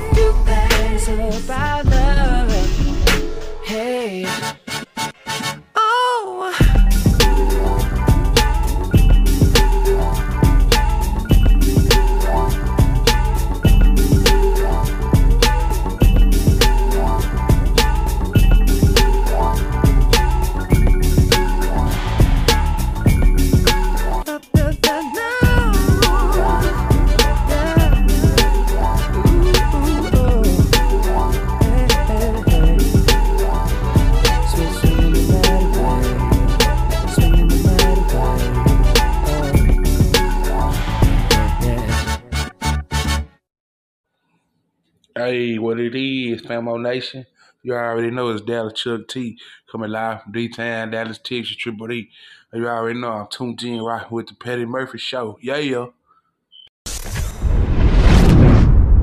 Hey, 45.34 45.58
what 45.58 45.80
it 45.80 45.96
is, 45.96 46.42
Famo 46.42 46.80
Nation? 46.80 47.26
You 47.64 47.74
already 47.74 48.12
know 48.12 48.28
it's 48.28 48.40
Dallas 48.40 48.74
Chuck 48.74 49.08
T 49.08 49.36
coming 49.68 49.90
live 49.90 50.22
from 50.22 50.30
D 50.30 50.48
Town, 50.48 50.92
Dallas, 50.92 51.18
Texas, 51.18 51.56
Triple 51.56 51.88
D. 51.88 52.08
You 52.52 52.68
already 52.68 53.00
know 53.00 53.10
I'm 53.10 53.26
tuned 53.26 53.60
in 53.64 53.82
right 53.82 54.08
with 54.12 54.28
the 54.28 54.34
Petty 54.34 54.64
Murphy 54.64 54.98
Show. 54.98 55.36
Yeah, 55.42 55.56
yeah. 55.56 55.86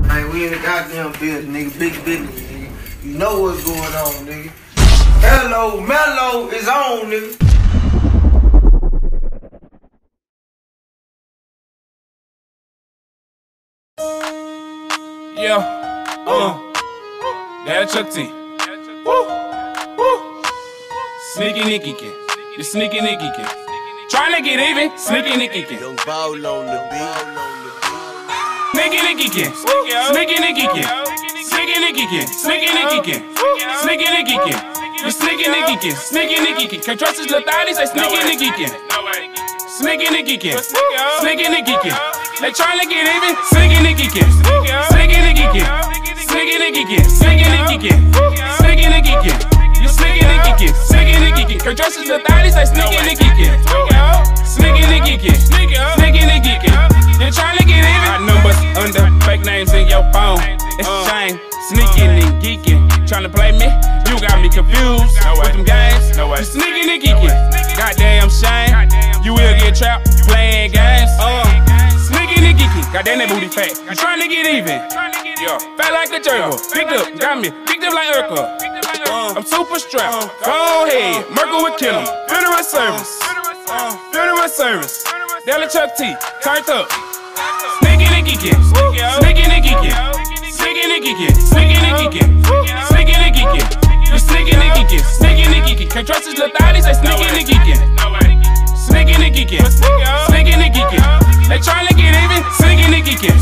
Man, 0.08 0.32
we 0.32 0.46
in 0.46 0.52
the 0.52 0.60
goddamn 0.62 1.12
building, 1.20 1.52
nigga. 1.52 1.78
Big 1.78 2.02
business, 2.02 2.40
nigga. 2.40 3.04
You 3.04 3.18
know 3.18 3.42
what's 3.42 3.62
going 3.66 3.78
on, 3.78 4.24
nigga. 4.24 4.50
Hello, 5.20 5.82
Mellow 5.82 6.48
is 6.48 6.66
on, 6.66 7.10
nigga. 7.10 7.36
Yeah. 15.36 15.91
Uh. 16.24 16.54
Dad 17.66 17.88
Chuck 17.90 18.10
T. 18.10 18.30
Woo. 19.04 19.26
Woo. 19.98 20.42
Sneaky 21.34 21.64
Nicky 21.64 21.94
Kin. 21.94 22.12
The 22.56 22.62
Sneaky 22.62 23.00
Nicky 23.00 23.30
Kin. 23.34 23.46
Trying 24.08 24.34
to 24.36 24.42
get 24.42 24.60
even. 24.60 24.96
Sneaky 24.98 25.36
Nicky 25.36 25.62
Kin. 25.64 25.80
Young 25.80 25.96
ball 26.06 26.46
on 26.46 26.66
the 26.70 26.78
beat. 26.94 27.26
Sneaky 28.70 29.02
Nicky 29.02 29.28
Kin. 29.34 29.50
Sneaky 29.50 30.38
Nicky 30.38 30.66
Kin. 30.70 30.86
Sneaky 31.42 31.78
Nicky 31.80 32.06
Kin. 32.06 32.26
Sneaky 32.28 32.70
Nicky 32.70 33.00
Kin. 33.02 33.20
Sneaky 33.82 34.08
Nicky 34.14 34.36
Kin. 34.46 34.58
The 35.02 35.10
Sneaky 35.10 35.48
Nicky 35.50 35.76
Kin. 35.82 35.96
Sneaky 35.96 36.40
Nicky 36.40 36.66
Kin. 36.68 36.80
Can't 36.82 36.98
trust 36.98 37.18
his 37.18 37.26
little 37.26 37.42
thotty. 37.42 37.74
Say 37.74 37.86
Sneaky 37.86 38.22
Nicky 38.30 38.50
Kin. 38.54 38.70
Sneaky 39.74 40.10
Nicky 40.10 40.36
Kin. 40.38 40.58
Sneaky 41.18 41.48
Nicky 41.48 41.74
Kin. 41.82 41.96
They 42.40 42.50
trying 42.52 42.78
to 42.78 42.86
get 42.86 43.10
even. 43.10 43.34
Sneaky 43.50 43.82
Nicky 43.82 44.06
Kin. 44.06 44.30
Sneaky 44.86 45.18
Nicky 45.18 45.58
Kin. 45.58 45.91
Sneaky 46.32 46.56
Nicky 46.56 46.84
Kin. 46.88 47.04
Sneaky 47.04 47.44
Nicky 47.44 47.76
Kin. 47.76 48.00
Sneaky 48.56 48.88
Nicky 48.88 49.12
Kin. 49.20 49.36
You 49.82 49.88
Sneaky 49.88 50.24
Nicky 50.24 50.52
Kin. 50.56 50.74
Sneaky 50.88 51.20
Nicky 51.20 51.44
Kin. 51.44 51.60
Can't 51.60 51.76
trust 51.76 51.98
his 52.00 52.08
little 52.08 52.24
thotty. 52.24 52.50
Say 52.50 52.64
Sneaky 52.64 52.96
Nicky 53.04 53.28
Kin. 53.36 53.52
Sneaky 54.48 54.88
Nicky 54.88 55.20
Kin. 55.20 55.36
Sneaky 55.36 56.24
Nicky 56.24 56.56
Kin. 56.64 56.72
They 57.20 57.28
trying 57.30 57.58
to 57.58 57.64
get 57.68 57.84
even. 57.84 58.00
Got 58.08 58.24
numbers 58.24 58.56
under 58.80 59.12
fake 59.26 59.44
names 59.44 59.74
in 59.74 59.86
your 59.88 60.08
phone. 60.08 60.40
It's 60.80 60.88
a 60.88 61.04
shame. 61.04 61.36
Sneaking 61.68 62.16
and 62.24 62.40
geeking. 62.40 62.80
Trying 63.06 63.24
to 63.24 63.28
play 63.28 63.52
me. 63.52 63.68
You 64.08 64.16
got 64.18 64.40
me 64.40 64.48
confused 64.48 65.12
with 65.36 65.52
them 65.52 65.64
games. 65.68 66.16
You 66.16 66.44
sneaking 66.48 66.88
and 66.88 67.02
geeking. 67.02 67.36
Goddamn 67.76 68.30
shame. 68.32 68.88
You 69.22 69.34
will 69.34 69.52
get 69.60 69.76
trapped 69.76 70.08
playing 70.26 70.72
games. 70.72 71.10
Uh. 71.20 71.51
Sneaking 72.92 73.20
and 73.20 73.24
geeking. 73.24 73.24
Goddamn 73.24 73.24
that 73.24 73.28
booty 73.32 73.48
fat. 73.48 73.72
You 73.88 73.96
trying 73.96 74.20
to 74.20 74.28
get 74.28 74.44
even. 74.44 74.76
Yeah. 75.40 75.56
Fat 75.80 75.96
like 75.96 76.12
a 76.12 76.20
gerbil. 76.20 76.60
Picked 76.72 76.92
up. 76.92 77.08
Got 77.18 77.40
me. 77.40 77.48
Picked 77.64 77.84
up 77.84 77.94
like 77.96 78.12
Urkel. 78.12 78.44
Uh. 79.08 79.32
I'm 79.36 79.44
super 79.44 79.78
strapped. 79.80 80.28
Go 80.44 80.84
ahead. 80.84 81.24
Merkel 81.32 81.62
would 81.64 81.80
kill 81.80 81.96
him. 81.96 82.06
Funeral 82.28 82.62
service. 82.62 83.16
Funeral 84.12 84.48
service. 84.48 85.04
Dallas 85.46 85.72
Chuck 85.72 85.96
T. 85.96 86.12
Turned 86.44 86.68
up. 86.68 86.92
Sneaky 87.80 88.12
Nicky 88.12 88.36
Kin. 88.36 88.60
Sneaky 88.60 89.48
Nicky 89.48 89.72
Kin. 89.80 89.96
Sneaky 90.52 90.84
Nicky 90.86 91.12
Kin. 91.16 91.32
Sneaky 91.48 91.76
Nicky 91.80 92.06
Kin. 92.12 92.28
Sneaky 92.92 93.16
Nicky 93.16 93.44
Kin. 93.56 93.66
You 94.04 94.18
Sneaky 94.20 94.54
Nicky 94.60 94.84
Kin. 94.84 95.02
Sneaky 95.16 95.48
Nicky 95.48 95.72
Kin. 95.80 95.88
Can't 95.88 96.06
trust 96.06 96.28
his 96.28 96.36
little 96.36 96.52
thotty. 96.60 96.84
Say 96.84 96.92
Sneaky 96.92 97.24
Nicky 97.32 97.56
Kin. 97.64 97.80
Sneaky 98.76 99.16
Nicky 99.16 99.44
Kin. 99.48 99.64
Sneaky 100.28 100.56
Nicky 100.60 100.84
Kin. 100.92 101.21
They 101.52 101.58
trying 101.58 101.86
to 101.86 101.92
get 101.92 102.16
even. 102.16 102.40
Sneaky 102.56 102.88
Nicky 102.88 103.12
Kin. 103.12 103.36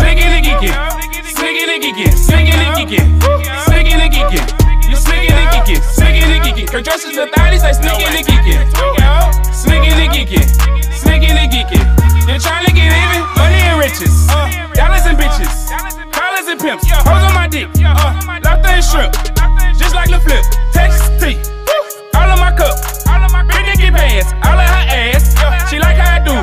Sneaky 0.00 0.24
Nicky 0.24 0.56
Kin. 0.56 0.72
Sneaky 1.36 1.68
Nicky 1.68 1.92
Kin. 1.92 2.08
Sneaky 2.16 2.56
Nicky 2.56 2.84
Kin. 2.88 3.04
Sneaky 3.68 3.92
Nicky 3.92 4.24
Kin. 4.32 4.44
You 4.88 4.96
Sneaky 4.96 5.36
Nicky 5.36 5.60
Kin. 5.68 5.82
Sneaky 5.84 6.24
Nicky 6.32 6.52
Kin. 6.56 6.66
Can't 6.72 6.82
trust 6.82 7.04
his 7.04 7.12
little 7.12 7.28
thotty. 7.36 7.60
Say 7.60 7.76
Sneaky 7.76 8.08
Nicky 8.08 8.40
Kin. 8.40 8.64
Sneaky 9.52 9.92
Nicky 10.00 10.24
Kin. 10.24 10.48
Sneaky 10.96 11.28
Nicky 11.36 11.68
Kin. 11.68 11.84
They 12.24 12.40
trying 12.40 12.64
to 12.64 12.72
get 12.72 12.88
even. 12.88 13.20
Money 13.36 13.60
and 13.68 13.76
riches. 13.76 14.16
Dollars 14.72 15.04
and 15.04 15.20
bitches. 15.20 15.68
Collars 16.08 16.48
and 16.48 16.58
pimps. 16.58 16.88
Hoes 17.04 17.20
on 17.20 17.34
my 17.36 17.48
dick. 17.52 17.68
Uh, 17.84 18.16
lobster 18.48 18.72
and 18.72 18.80
shrimp. 18.80 19.12
Just 19.76 19.94
like 19.94 20.08
the 20.08 20.24
flip. 20.24 20.40
Texas 20.72 21.04
T. 21.20 21.36
All 22.16 22.32
of 22.32 22.40
my 22.40 22.56
cup. 22.56 22.80
Big 23.52 23.68
Nicky 23.68 23.92
pants. 23.92 24.32
All 24.40 24.56
of 24.56 24.64
her 24.64 24.84
ass. 24.88 25.36
She 25.68 25.78
like 25.78 26.00
how 26.00 26.16
I 26.16 26.24
do 26.24 26.41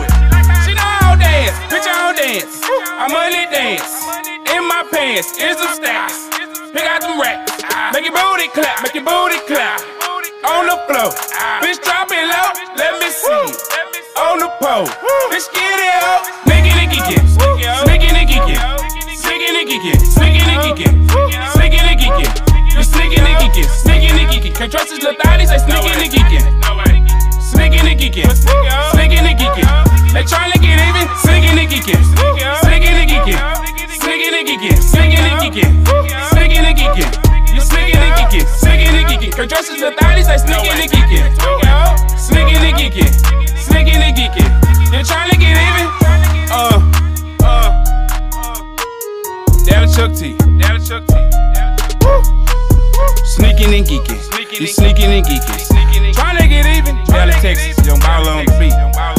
I 2.99 3.07
money 3.07 3.47
dance. 3.47 4.03
In 4.51 4.67
my 4.67 4.83
pants 4.91 5.31
is 5.39 5.55
some 5.55 5.71
stacks. 5.71 6.27
Pick 6.75 6.83
out 6.83 6.99
them 6.99 7.15
racks. 7.15 7.55
Make 7.95 8.03
your 8.03 8.11
booty 8.11 8.51
clap. 8.51 8.83
Make 8.83 8.91
your 8.91 9.07
booty 9.07 9.39
clap. 9.47 9.79
On 10.43 10.67
the 10.67 10.75
floor. 10.83 11.07
Bitch, 11.63 11.79
drop 11.79 12.11
it 12.11 12.27
low. 12.27 12.51
Let 12.75 12.99
me 12.99 13.07
see. 13.07 13.55
On 14.19 14.43
the 14.43 14.51
pole. 14.59 14.83
Bitch, 15.31 15.47
get 15.55 15.79
it 15.79 16.03
up. 16.11 16.27
Sneaky 16.43 16.75
Nicky 16.75 16.99
Kin. 17.07 17.23
Sneaky 17.87 18.11
Nicky 18.11 18.35
Kin. 18.43 18.59
Sneaky 19.15 19.47
Nicky 19.55 19.79
Kin. 19.79 19.95
Sneaky 20.03 20.43
Nicky 20.43 20.71
Kin. 20.75 20.91
Sneaky 21.55 21.79
Nicky 21.79 22.09
Kin. 22.19 22.31
You 22.75 22.83
Sneaky 22.83 23.19
Nicky 23.23 23.47
Kin. 23.55 23.67
Sneaky 23.79 24.11
Nicky 24.11 24.37
Kin. 24.43 24.51
Can't 24.59 24.67
trust 24.67 24.91
his 24.91 24.99
little 24.99 25.15
thotty. 25.23 25.47
Say 25.47 25.55
Sneaky 25.63 25.95
Nicky 26.03 26.19
Kin. 26.27 26.43
Sneaky 27.79 27.95
Nicky 27.95 28.09
Kin. 28.09 28.35
Sneaky 28.35 29.21
Nicky 29.21 29.47
Kin. 29.55 29.67
They 30.11 30.23
trying 30.23 30.51
to 30.51 30.59
get 30.59 30.79
even. 30.83 31.07
Sneaky 31.23 31.55
Nicky 31.55 31.79
Kin. 31.79 32.03
Sneaky 32.59 32.91
Nicky 32.91 33.19
Kin. 33.23 33.39
Sneaky 33.99 34.31
Nicky 34.31 34.57
Kin. 34.57 34.75
Sneaky 34.81 35.21
Nicky 35.21 35.49
Kin. 35.49 35.71
Sneaky 36.27 36.59
Nicky 36.59 36.87
Kin. 36.95 37.09
You 37.55 37.61
Sneaky 37.61 37.97
Nicky 37.97 38.25
Kin. 38.31 38.45
Sneaky 38.47 38.91
Nicky 38.91 39.17
Kin. 39.17 39.31
Can't 39.31 39.49
trust 39.49 39.71
his 39.71 39.79
little 39.79 39.97
thotty. 39.97 40.23
Say 40.23 40.37
Sneaky 40.37 40.75
Nicky 40.75 41.01
Kin. 41.07 41.31
Sneaky 42.17 42.59
Nicky 42.59 42.89
Kin. 42.89 43.13
Sneaky 43.55 43.97
Nicky 43.97 44.27
Kin. 44.35 44.51
They 44.91 45.03
trying 45.03 45.29
to 45.31 45.37
get 45.37 45.55
even. 45.55 45.87
Uh. 46.51 46.83
Uh. 47.41 47.71
Dallas 49.65 49.95
Chuck 49.95 50.11
T. 50.13 50.35
Dallas 50.59 50.85
Chuck 50.85 51.07
T. 51.07 52.38
Sneaking 53.29 53.75
and 53.75 53.85
geeking. 53.85 54.59
You 54.59 54.65
sneaking 54.65 55.05
and 55.05 55.23
geeking. 55.23 56.13
Trying 56.15 56.37
to 56.37 56.47
get 56.47 56.65
even. 56.65 56.95
Dallas, 57.05 57.35
Texas. 57.35 57.85
Young 57.85 57.99
Baller 57.99 58.39
on 58.39 58.45
the 58.45 58.57
beat. 58.57 59.18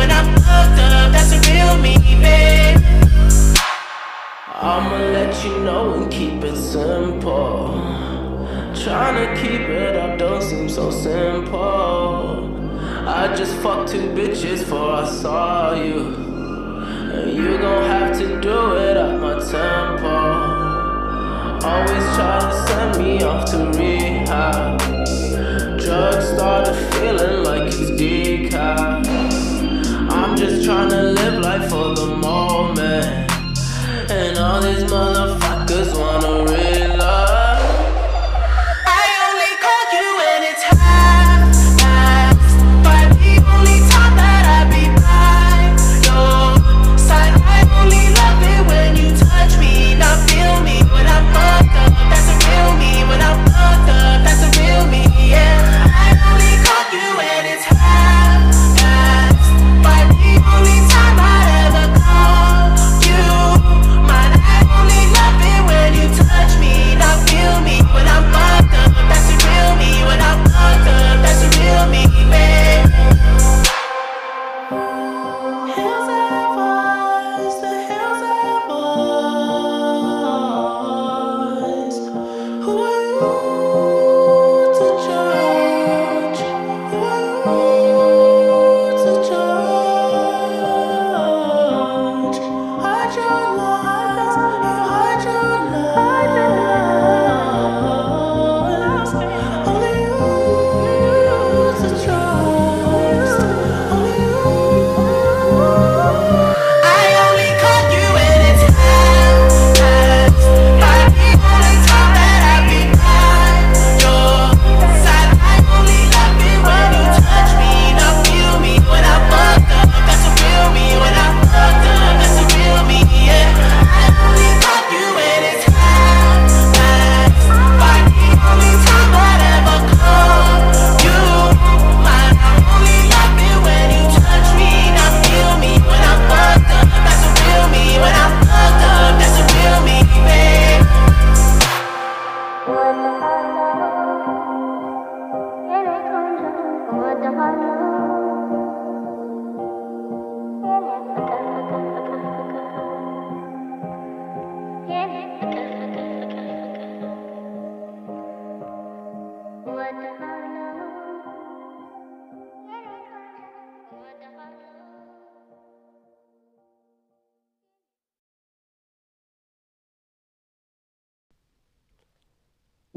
When 0.00 0.10
I'm 0.10 0.34
fucked 0.36 0.80
up, 0.80 1.12
that's 1.12 1.32
a 1.32 1.40
real 1.52 1.76
me, 1.76 1.94
babe. 2.22 2.80
I'ma 4.54 4.96
let 5.12 5.44
you 5.44 5.58
know 5.60 5.92
and 5.92 6.10
keep 6.10 6.42
it 6.42 6.56
simple. 6.56 7.74
Trying 8.82 9.16
to 9.20 9.42
keep 9.42 9.60
it 9.68 9.96
up 9.96 10.18
don't 10.18 10.40
seem 10.42 10.70
so 10.70 10.90
simple. 10.90 12.48
I 13.06 13.26
I 13.26 13.34
just 13.36 13.54
fucked 13.58 13.90
two 13.90 14.08
bitches 14.16 14.60
before 14.60 14.92
I 15.02 15.06
saw 15.06 15.74
you. 15.74 16.14
And 17.12 17.36
you 17.36 17.58
gon' 17.58 17.84
have 17.84 18.18
to 18.20 18.40
do 18.40 18.76
it 18.76 18.96
at 18.96 19.20
my 19.20 19.34
tempo. 19.52 20.16
Always 21.72 22.06
try 22.16 22.38
to 22.40 22.52
send 22.66 23.04
me 23.04 23.22
off 23.22 23.44
to 23.50 23.58
rehab. 23.78 24.80
Drugs 25.78 26.28
started 26.30 26.76
feeling 26.94 27.44
like 27.44 27.66
it's 27.66 27.90
decaf. 28.00 29.19
I'm 30.22 30.36
just 30.36 30.64
trying 30.66 30.90
to 30.90 31.02
live 31.12 31.40
life 31.40 31.70
for 31.70 31.94
the 31.94 32.14
moment. 32.14 33.06
And 34.10 34.36
all 34.36 34.60
these 34.60 34.84
motherfuckers 34.84 35.98
wanna 35.98 36.44
relive. 36.44 36.89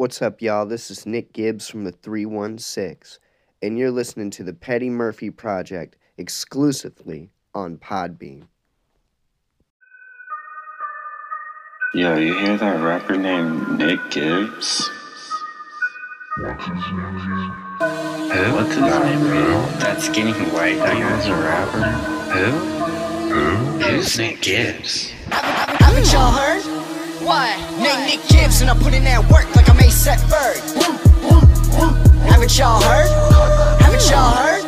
What's 0.04 0.22
up, 0.22 0.42
y'all? 0.42 0.66
This 0.66 0.92
is 0.92 1.06
Nick 1.06 1.32
Gibbs 1.32 1.70
from 1.70 1.86
the 1.86 1.94
316, 1.94 3.22
and 3.62 3.78
you're 3.78 3.90
listening 3.90 4.32
to 4.32 4.44
the 4.44 4.52
Petty 4.52 4.90
Murphy 4.90 5.30
Project 5.30 5.96
exclusively 6.18 7.32
on 7.56 7.78
Podbean. 7.78 8.48
Yo, 11.94 12.18
you 12.18 12.38
hear 12.38 12.58
that 12.58 12.84
rapper 12.84 13.16
named 13.16 13.80
Nick 13.80 14.02
Gibbs? 14.12 14.90
Who? 16.36 16.48
What's 16.48 16.66
his 16.66 16.76
name, 18.82 19.22
bro? 19.22 19.66
That 19.80 20.02
skinny 20.02 20.34
white 20.34 20.80
guy 20.80 21.00
guy's 21.00 21.28
a 21.28 21.34
rapper? 21.34 21.92
Who? 22.34 22.52
Who? 23.34 23.56
Who's 23.80 24.18
Nick 24.18 24.42
Gibbs? 24.42 25.14
Haven't 25.30 26.12
y'all 26.12 26.34
heard? 26.34 26.73
What? 27.24 27.56
Name 27.80 28.06
Nick 28.06 28.20
Gibbs 28.28 28.60
and 28.60 28.70
I 28.70 28.76
put 28.76 28.94
in 28.94 29.06
that 29.06 29.24
work 29.32 29.48
like 29.56 29.70
I'm 29.70 29.80
A$AP 29.80 30.20
Bird. 30.28 30.60
Haven't 32.28 32.58
y'all 32.58 32.82
heard? 32.82 33.08
Haven't 33.82 34.10
y'all 34.12 34.36
heard? 34.36 34.64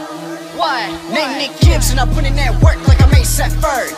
What? 0.55 0.87
Name 1.11 1.37
Nick 1.37 1.59
Gibbs 1.59 1.91
and 1.91 1.99
I 1.99 2.05
put 2.05 2.23
in 2.23 2.33
that 2.37 2.53
work 2.63 2.79
like 2.87 3.01
I'm 3.03 3.11
A$AP 3.11 3.51
Bird. 3.59 3.91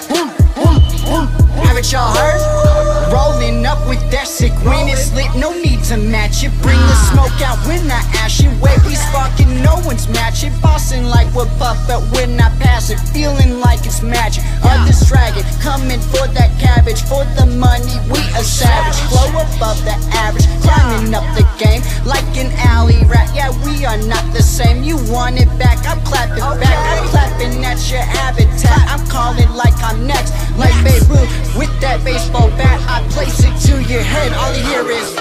Haven't 1.67 1.91
y'all 1.91 2.11
heard? 2.15 2.96
Rolling 3.11 3.65
up 3.65 3.79
with 3.87 4.03
that 4.11 4.27
sick 4.27 4.51
when 4.65 4.87
it's 4.87 5.13
lit, 5.13 5.31
no 5.35 5.53
need 5.53 5.83
to 5.85 5.97
match 5.97 6.43
it. 6.43 6.51
Bring 6.61 6.79
the 6.79 6.97
smoke 7.11 7.39
out 7.41 7.57
when 7.65 7.89
I 7.89 8.03
ash 8.19 8.43
it. 8.43 8.51
Way 8.59 8.75
we 8.85 8.95
sparking, 8.95 9.61
no 9.63 9.79
one's 9.85 10.07
matching. 10.09 10.51
Bossing 10.61 11.05
like 11.05 11.31
we're 11.33 11.49
puff, 11.57 11.77
but 11.87 12.01
when 12.11 12.39
I 12.39 12.49
pass 12.59 12.89
it, 12.89 12.99
feeling 13.15 13.59
like 13.59 13.85
it's 13.85 14.01
magic. 14.01 14.43
Others 14.63 15.07
dragging, 15.07 15.47
coming 15.63 15.99
for 15.99 16.27
that 16.35 16.51
cabbage. 16.59 17.01
For 17.03 17.23
the 17.39 17.45
money, 17.45 17.95
we 18.11 18.19
a 18.35 18.43
savage. 18.43 18.99
Flow 19.07 19.29
above 19.39 19.79
the 19.87 19.95
average, 20.11 20.47
climbing 20.61 21.13
up 21.15 21.23
the 21.35 21.47
game 21.57 21.81
like 22.05 22.27
an 22.35 22.51
alley 22.67 23.03
rat. 23.05 23.31
Yeah, 23.35 23.51
we 23.63 23.85
are 23.85 23.99
not 24.07 24.23
the 24.33 24.41
same. 24.41 24.83
You 24.83 24.97
want 25.11 25.39
it 25.39 25.49
back, 25.57 25.79
I'm 25.87 26.01
clapping 26.03 26.43
back. 26.59 26.77
I'm 26.99 27.07
clapping 27.09 27.63
at 27.63 27.79
your 27.89 28.01
habitat. 28.01 28.83
I'm 28.91 29.05
calling 29.07 29.49
like 29.53 29.75
I'm 29.83 30.05
next, 30.05 30.33
like 30.57 30.75
Babe 30.83 31.07
Ruth 31.07 31.31
with 31.57 31.71
that 31.81 32.03
baseball 32.03 32.49
bat. 32.59 32.79
I 32.87 32.96
place 33.09 33.39
it 33.43 33.55
to 33.67 33.81
your 33.91 34.01
head. 34.01 34.31
All 34.33 34.53
you 34.55 34.63
hear 34.65 34.89
is, 34.91 35.15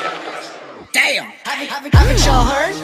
damn. 0.92 1.30
Haven't, 1.44 1.92
haven't 1.94 2.24
y'all 2.24 2.44
heard? 2.44 2.74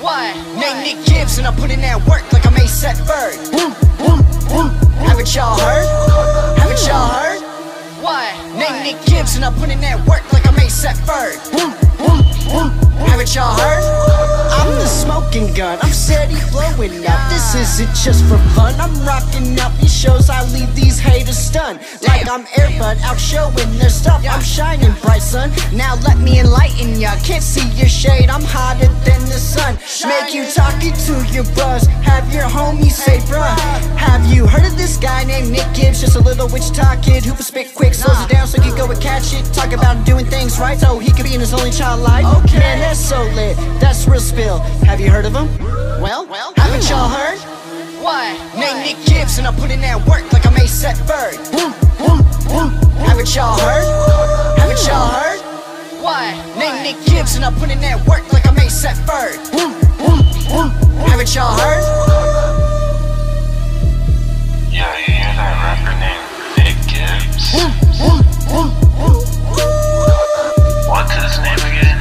What? 0.00 0.34
Name 0.56 0.96
Nick 0.96 1.06
Gibbs 1.06 1.38
and 1.38 1.46
I 1.46 1.54
put 1.54 1.70
in 1.70 1.80
that 1.80 1.98
work 2.08 2.24
like 2.32 2.46
I'm 2.46 2.56
a 2.56 2.66
set 2.66 2.96
Bird. 3.06 3.36
Haven't 5.04 5.34
y'all 5.34 5.58
heard? 5.58 5.86
Haven't 6.58 6.86
y'all 6.86 7.08
heard? 7.08 7.42
What? 8.02 8.32
Name 8.56 8.82
Nick 8.82 9.04
Gibbs 9.04 9.36
and 9.36 9.44
I 9.44 9.52
put 9.52 9.68
in 9.68 9.80
that 9.80 9.98
work 10.06 10.24
like 10.32 10.46
I'm 10.46 10.56
a 10.56 10.70
set 10.70 10.96
Bird. 11.06 11.89
Haven't 12.00 13.34
y'all 13.34 13.56
heard? 13.58 13.84
I'm 14.50 14.72
the 14.74 14.86
smoking 14.86 15.52
gun. 15.54 15.78
I'm 15.82 15.92
steady 15.92 16.36
blowing 16.50 17.04
up. 17.06 17.30
This 17.30 17.54
isn't 17.54 17.94
just 17.94 18.24
for 18.24 18.38
fun. 18.54 18.74
I'm 18.80 18.94
rocking 19.04 19.58
out 19.60 19.76
these 19.78 19.94
shows. 19.94 20.30
I 20.30 20.44
leave 20.52 20.74
these 20.74 20.98
haters 20.98 21.36
stunned. 21.36 21.80
Like 22.06 22.28
I'm 22.28 22.46
Air 22.56 22.70
Bud 22.78 22.98
out 23.02 23.18
showing 23.18 23.78
their 23.78 23.90
stuff. 23.90 24.24
I'm 24.28 24.42
shining 24.42 24.92
bright, 25.02 25.22
son. 25.22 25.50
Now 25.74 25.96
let 26.06 26.18
me 26.18 26.40
enlighten 26.40 27.00
ya. 27.00 27.12
Can't 27.24 27.42
see 27.42 27.68
your 27.78 27.88
shade. 27.88 28.30
I'm 28.30 28.42
hotter 28.42 28.88
than 29.04 29.20
the 29.26 29.40
sun. 29.40 29.76
Make 30.08 30.32
you 30.34 30.46
talking 30.50 30.92
to 30.92 31.14
your 31.34 31.44
bros. 31.52 31.86
Have 32.08 32.32
your 32.32 32.48
homies 32.48 32.92
say, 32.92 33.18
bruh. 33.28 33.56
Have 33.96 34.24
you 34.32 34.46
heard 34.46 34.66
of 34.66 34.76
this 34.76 34.96
guy 34.96 35.24
named 35.24 35.50
Nick 35.50 35.66
Gibbs? 35.74 36.00
Just 36.00 36.16
a 36.16 36.20
little 36.20 36.48
Wichita 36.48 37.02
kid 37.02 37.24
who 37.24 37.32
can 37.32 37.42
spit 37.42 37.74
quick, 37.74 37.92
slows 37.94 38.20
it 38.24 38.30
down 38.30 38.46
so 38.46 38.60
he 38.60 38.70
can 38.70 38.78
go 38.78 38.90
and 38.90 39.00
catch 39.00 39.34
it. 39.34 39.44
Talk 39.52 39.72
about 39.72 40.06
doing 40.06 40.26
things 40.26 40.58
right 40.58 40.78
so 40.78 40.98
he 40.98 41.12
could 41.12 41.24
be 41.24 41.34
in 41.34 41.40
his 41.40 41.52
only 41.52 41.70
child 41.70 41.89
about 41.90 42.02
life? 42.02 42.44
Okay. 42.44 42.58
Man, 42.58 42.78
that's 42.78 43.00
so 43.00 43.22
lit. 43.34 43.56
That's 43.80 44.06
real 44.06 44.20
spill. 44.20 44.58
Have 44.86 45.00
you 45.00 45.10
heard 45.10 45.24
of 45.24 45.34
him? 45.34 45.48
Well, 46.00 46.26
well, 46.26 46.52
haven't 46.56 46.88
y'all 46.88 47.08
heard? 47.08 47.38
Why? 48.02 48.32
Name 48.54 48.84
Nick 48.84 49.06
Gibbs 49.06 49.38
and 49.38 49.46
I 49.46 49.52
put 49.52 49.70
in 49.70 49.80
that 49.80 49.98
work 50.06 50.32
like 50.32 50.46
I'm 50.46 50.56
set 50.66 50.96
Bird. 51.06 51.34
Haven't 53.06 53.34
y'all 53.34 53.58
heard? 53.58 53.84
Haven't 54.58 54.86
y'all 54.86 55.08
heard? 55.10 55.40
Why? 56.00 56.32
Name 56.58 56.82
Nick 56.84 57.04
Gibbs 57.06 57.34
and 57.36 57.44
I 57.44 57.50
put 57.58 57.70
in 57.70 57.80
that 57.80 58.06
work 58.06 58.32
like 58.32 58.46
I'm 58.46 58.56
set 58.68 58.96
Bird. 59.06 59.38
Haven't 61.10 61.34
y'all 61.34 61.58
heard? 61.58 61.84
Yeah, 64.70 64.96
you 64.96 65.12
hear 65.12 65.34
that 65.34 65.54
rapper 65.66 65.94
named 65.98 66.26
Nick 66.56 66.78
Gibbs? 66.86 67.50
What's 70.90 71.12
his 71.12 71.38
name 71.38 71.54
again? 71.54 71.98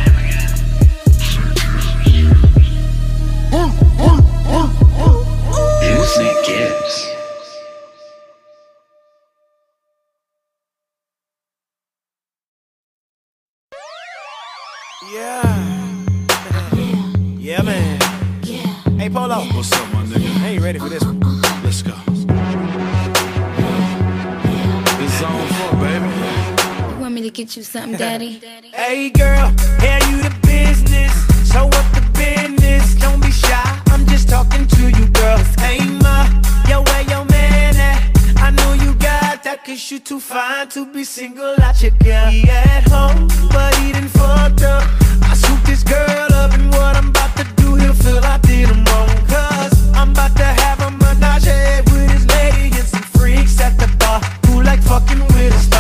Vincent 5.80 6.46
Gibbs. 6.48 7.08
Yeah. 15.12 16.06
Yeah, 17.38 17.62
man. 17.62 18.00
Yeah. 18.42 18.58
Hey, 18.98 19.10
Polo. 19.12 19.36
What's 19.54 19.72
up, 19.72 19.94
my 19.94 20.04
nigga? 20.06 20.36
I 20.42 20.48
ain't 20.48 20.64
ready 20.64 20.80
for 20.80 20.90
this 20.90 21.04
one. 21.04 21.20
Let's 21.64 21.84
go. 21.84 22.19
me 27.30 27.32
get 27.32 27.56
you 27.56 27.64
something, 27.64 27.98
daddy? 27.98 28.42
hey, 28.74 29.10
girl, 29.12 29.50
hey, 29.80 30.00
you 30.10 30.18
the 30.24 30.36
business. 30.42 31.14
Show 31.52 31.68
up 31.68 31.88
the 31.94 32.04
business. 32.18 32.96
Don't 32.96 33.22
be 33.22 33.30
shy. 33.30 33.82
I'm 33.88 34.06
just 34.08 34.30
talking 34.30 34.66
to 34.66 34.90
you, 34.90 35.06
girl. 35.10 35.38
Hey, 35.60 35.80
ma, 36.02 36.26
yo, 36.68 36.82
where 36.82 37.04
your 37.04 37.26
man 37.26 37.76
at? 37.76 38.00
I 38.38 38.50
know 38.52 38.74
you 38.74 38.94
got 38.96 39.44
that, 39.44 39.64
cause 39.64 39.92
you 39.92 40.00
too 40.00 40.20
fine 40.20 40.70
to 40.70 40.92
be 40.92 41.04
single 41.04 41.56
out 41.62 41.82
your 41.84 41.92
girl. 42.04 42.32
He 42.32 42.50
at 42.50 42.88
home, 42.90 43.28
but 43.52 43.76
he 43.76 43.92
done 43.92 44.08
fucked 44.08 44.64
up. 44.64 44.84
I 45.22 45.36
swooped 45.36 45.66
this 45.68 45.84
girl 45.84 46.30
up, 46.34 46.54
and 46.54 46.72
what 46.72 46.96
I'm 46.96 47.10
about 47.10 47.36
to 47.38 47.46
do, 47.62 47.76
he'll 47.76 47.94
feel 47.94 48.24
I 48.24 48.38
did 48.40 48.70
him 48.70 48.84
wrong. 48.86 49.10
Cause 49.28 49.74
I'm 49.94 50.12
about 50.12 50.36
to 50.38 50.50
have 50.64 50.80
a 50.82 50.90
menage 51.02 51.46
with 51.92 52.10
his 52.10 52.26
lady 52.36 52.76
and 52.76 52.88
some 52.94 53.04
freaks 53.04 53.60
at 53.62 53.78
the 53.78 53.88
bar 54.00 54.20
who 54.48 54.64
like 54.64 54.82
fucking 54.82 55.22
with 55.34 55.54
a 55.54 55.60
star. 55.60 55.79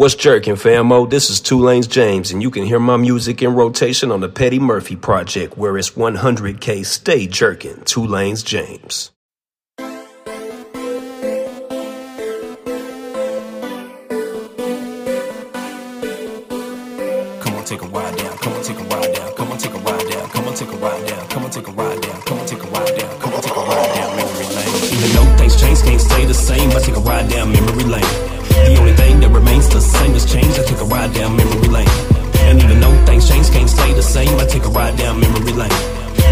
What's 0.00 0.14
jerking, 0.14 0.54
famo? 0.54 1.10
This 1.10 1.28
is 1.28 1.42
Tulane's 1.42 1.86
James, 1.86 2.30
and 2.30 2.40
you 2.40 2.50
can 2.50 2.64
hear 2.64 2.78
my 2.78 2.96
music 2.96 3.42
in 3.42 3.52
rotation 3.52 4.10
on 4.10 4.20
the 4.20 4.30
Petty 4.30 4.58
Murphy 4.58 4.96
Project, 4.96 5.58
where 5.58 5.76
it's 5.76 5.90
100K 5.90 6.86
Stay 6.86 7.26
Jerking, 7.26 7.82
Tulane's 7.84 8.42
James. 8.42 9.10
the 29.80 29.86
same 29.86 30.14
as 30.14 30.24
change. 30.26 30.58
I 30.58 30.64
take 30.64 30.80
a 30.80 30.84
ride 30.84 31.12
down 31.14 31.36
memory 31.36 31.68
lane. 31.68 31.88
And 32.46 32.62
even 32.62 32.80
though 32.80 32.94
things 33.06 33.28
change, 33.28 33.50
can't 33.50 33.68
stay 33.68 33.94
the 33.94 34.02
same. 34.02 34.38
I 34.38 34.44
take 34.44 34.64
a 34.64 34.68
ride 34.68 34.96
down 34.98 35.20
memory 35.20 35.52
lane. 35.52 35.70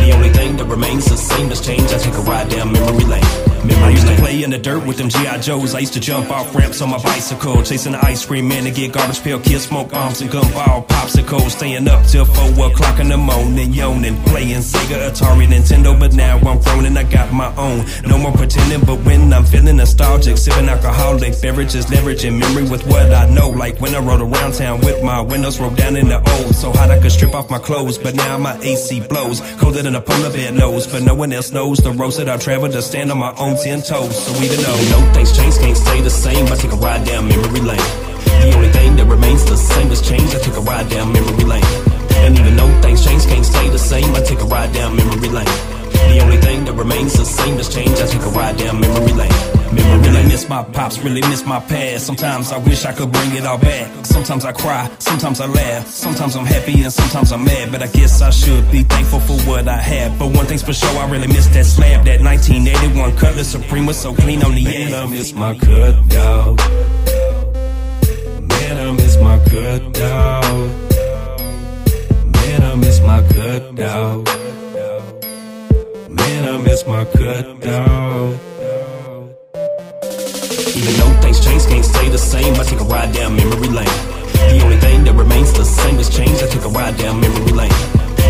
The 0.05 0.13
only 0.15 0.31
thing 0.31 0.57
that 0.57 0.65
remains 0.67 1.05
the 1.07 1.17
same 1.17 1.49
has 1.49 1.61
changed. 1.61 1.93
I 1.93 1.99
take 1.99 2.15
a 2.15 2.21
ride 2.21 2.49
down 2.49 2.73
memory 2.73 3.05
lane. 3.05 3.25
Memory 3.65 3.85
I 3.85 3.91
used 3.91 4.07
lane. 4.07 4.17
to 4.17 4.23
play 4.23 4.43
in 4.43 4.51
the 4.51 4.59
dirt 4.59 4.87
with 4.87 4.99
them 4.99 5.09
G.I. 5.09 5.39
Joes. 5.39 5.75
I 5.75 5.81
used 5.81 5.93
to 5.95 6.01
jump 6.01 6.31
off 6.31 6.55
ramps 6.55 6.81
on 6.81 6.91
my 6.91 7.03
bicycle, 7.03 7.63
chasing 7.63 7.93
the 7.93 8.05
ice 8.05 8.25
cream 8.25 8.49
man 8.49 8.65
to 8.65 8.71
get 8.71 8.93
garbage 8.93 9.23
pail 9.23 9.41
kids, 9.41 9.67
smoke 9.67 9.93
arms 9.95 10.21
and 10.21 10.31
gumball 10.31 10.87
popsicles. 10.87 11.51
Staying 11.51 11.89
up 11.89 12.07
till 12.07 12.25
4 12.25 12.71
o'clock 12.71 13.01
in 13.01 13.09
the 13.09 13.17
morning, 13.17 13.73
yawning, 13.73 14.17
playing 14.25 14.63
Sega, 14.63 15.11
Atari, 15.11 15.47
Nintendo. 15.47 15.99
But 15.99 16.15
now 16.15 16.39
I'm 16.39 16.61
grown 16.61 16.87
and 16.87 16.99
I 16.99 17.03
got 17.05 17.33
my 17.33 17.55
own. 17.57 17.85
No 18.07 18.17
more 18.19 18.33
pretending, 18.33 18.81
but 18.87 19.05
when 19.05 19.33
I'm 19.33 19.45
feeling 19.45 19.77
nostalgic, 19.77 20.39
sipping 20.39 20.69
alcoholic 20.69 21.41
beverages, 21.43 21.87
leveraging 21.87 22.39
memory 22.39 22.69
with 22.69 22.87
what 22.87 23.13
I 23.13 23.29
know. 23.29 23.51
Like 23.51 23.81
when 23.81 23.95
I 23.95 23.99
rode 23.99 24.23
around 24.23 24.55
town 24.55 24.81
with 24.81 25.03
my 25.03 25.21
windows 25.21 25.61
rolled 25.61 25.77
down 25.77 25.97
in 25.97 26.09
the 26.09 26.19
old, 26.19 26.55
so 26.55 26.71
hot 26.73 26.91
I 26.91 26.99
could 27.01 27.13
strip 27.13 27.35
off 27.35 27.51
my 27.51 27.59
clothes. 27.59 27.99
But 27.99 28.15
now 28.15 28.39
my 28.39 28.57
AC 28.61 29.01
blows. 29.01 29.41
Cold 29.59 29.77
than 29.83 29.95
a 29.95 30.01
polar 30.01 30.31
bear 30.31 30.53
knows. 30.53 30.87
But 30.87 31.03
no 31.03 31.15
one 31.15 31.33
else 31.33 31.53
knows 31.53 31.79
the 31.79 31.93
roads 31.93 32.17
that 32.17 32.29
I've 32.29 32.41
traveled 32.41 32.73
to 32.73 32.83
stand 32.83 33.11
on 33.11 33.19
my 33.19 33.35
own 33.37 33.57
ten 33.57 33.83
toes. 33.83 34.17
So 34.25 34.33
even 34.43 34.61
though 34.61 34.81
no 34.91 35.13
things 35.13 35.37
change, 35.37 35.57
can't 35.59 35.77
stay 35.77 36.01
the 36.01 36.11
same. 36.11 36.47
I 36.47 36.57
take 36.57 36.73
a 36.73 36.77
ride 36.77 37.07
down 37.07 37.29
memory 37.29 37.61
lane. 37.61 37.89
The 38.43 38.53
only 38.55 38.71
thing 38.71 38.97
that 38.97 39.07
remains 39.07 39.45
the 39.45 39.57
same 39.57 39.91
is 39.91 40.01
change. 40.01 40.35
I 40.35 40.39
take 40.39 40.57
a 40.57 40.61
ride 40.61 40.89
down 40.89 41.13
memory 41.13 41.45
lane. 41.45 41.65
And 42.25 42.39
even 42.39 42.57
though 42.57 42.83
things 42.83 43.05
change, 43.05 43.27
can't 43.27 43.45
stay 43.45 43.69
the 43.69 43.79
same. 43.79 44.15
I 44.15 44.21
take 44.23 44.41
a 44.41 44.45
ride 44.45 44.73
down 44.73 44.97
memory 44.97 45.29
lane. 45.29 45.78
The 46.11 46.21
only 46.23 46.37
thing 46.39 46.65
that 46.65 46.73
remains 46.75 47.15
the 47.15 47.25
same 47.25 47.59
is 47.59 47.69
change. 47.69 47.99
I 48.01 48.07
take 48.07 48.23
a 48.23 48.31
ride 48.31 48.57
down 48.57 48.81
memory 48.81 49.13
lane. 49.13 49.59
Lane. 49.73 50.29
Miss 50.29 50.49
my 50.49 50.63
pops, 50.63 50.99
really 51.01 51.21
miss 51.23 51.45
my 51.45 51.61
past. 51.61 52.07
Sometimes 52.07 52.53
I 52.53 52.59
wish 52.59 52.85
I 52.85 52.93
could 52.93 53.11
bring 53.11 53.35
it 53.35 53.45
all 53.45 53.59
back. 53.59 54.07
Sometimes 54.07 54.45
I 54.45 54.53
cry, 54.53 54.91
sometimes 54.99 55.41
I 55.41 55.47
laugh. 55.47 55.87
Sometimes 55.89 56.37
I'm 56.37 56.47
happy 56.47 56.83
and 56.83 56.93
sometimes 56.93 57.33
I'm 57.33 57.45
mad. 57.45 57.73
But 57.73 57.83
I 57.83 57.89
guess 57.89 58.23
I 58.23 58.31
should 58.31 58.71
be 58.71 58.83
thankful 58.83 59.21
for 59.21 59.37
what 59.49 59.69
I 59.69 59.77
have. 59.77 60.19
But 60.19 60.29
one 60.29 60.47
thing's 60.47 60.63
for 60.63 60.73
sure, 60.73 60.97
I 60.99 61.11
really 61.11 61.27
miss 61.27 61.47
that 61.49 61.67
slab. 61.67 62.05
That 62.07 62.21
1981 62.21 63.17
Cutlass 63.17 63.51
Supreme 63.51 63.87
was 63.87 63.97
so 63.97 64.15
clean 64.15 64.43
on 64.45 64.55
the 64.55 64.67
end. 64.67 64.95
I 64.95 65.07
miss 65.07 65.33
my 65.33 65.59
cut 65.59 66.09
dog. 66.09 66.59
Man, 68.49 68.89
I 68.89 68.93
miss 68.93 69.17
my 69.19 69.39
cut 69.51 69.93
dog. 69.93 70.71
Man, 72.33 72.63
I 72.63 72.75
miss 72.77 73.01
my 73.01 73.23
cut 73.35 73.75
dog. 73.75 74.48
Man, 76.41 76.55
I 76.55 76.59
miss 76.63 76.87
my 76.87 77.05
cut 77.05 77.61
dog. 77.61 78.39
Even 80.79 80.95
though 80.99 81.15
things 81.21 81.45
change, 81.45 81.67
can't 81.67 81.85
stay 81.85 82.09
the 82.11 82.19
same. 82.19 82.55
I 82.55 82.63
take 82.63 82.81
a 82.81 82.85
ride 82.85 83.13
down 83.13 83.35
memory 83.35 83.69
lane. 83.69 83.97
The 84.53 84.61
only 84.63 84.77
thing 84.77 85.03
that 85.05 85.15
remains 85.15 85.53
the 85.53 85.65
same 85.65 85.99
is 85.99 86.09
change. 86.09 86.41
I 86.41 86.47
take 86.47 86.65
a 86.65 86.69
ride 86.69 86.97
down 86.97 87.21
memory 87.21 87.53
lane. 87.53 87.73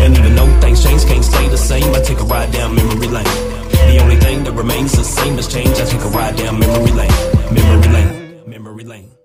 And 0.01 0.17
even 0.17 0.35
though 0.35 0.49
things 0.59 0.83
change, 0.83 1.05
can't 1.05 1.23
stay 1.23 1.49
the 1.49 1.57
same. 1.57 1.93
I 1.93 2.01
take 2.01 2.19
a 2.19 2.23
ride 2.23 2.51
down 2.51 2.73
memory 2.73 3.07
lane. 3.07 3.33
The 3.69 3.99
only 4.01 4.15
thing 4.15 4.43
that 4.43 4.53
remains 4.53 4.93
the 4.93 5.03
same 5.03 5.37
is 5.37 5.47
change. 5.47 5.79
I 5.79 5.85
take 5.85 6.01
a 6.01 6.09
ride 6.09 6.35
down 6.35 6.57
memory 6.57 6.91
lane. 6.91 7.13
Memory 7.53 7.89
lane. 7.93 8.41
Memory 8.47 8.85
lane. 8.85 9.18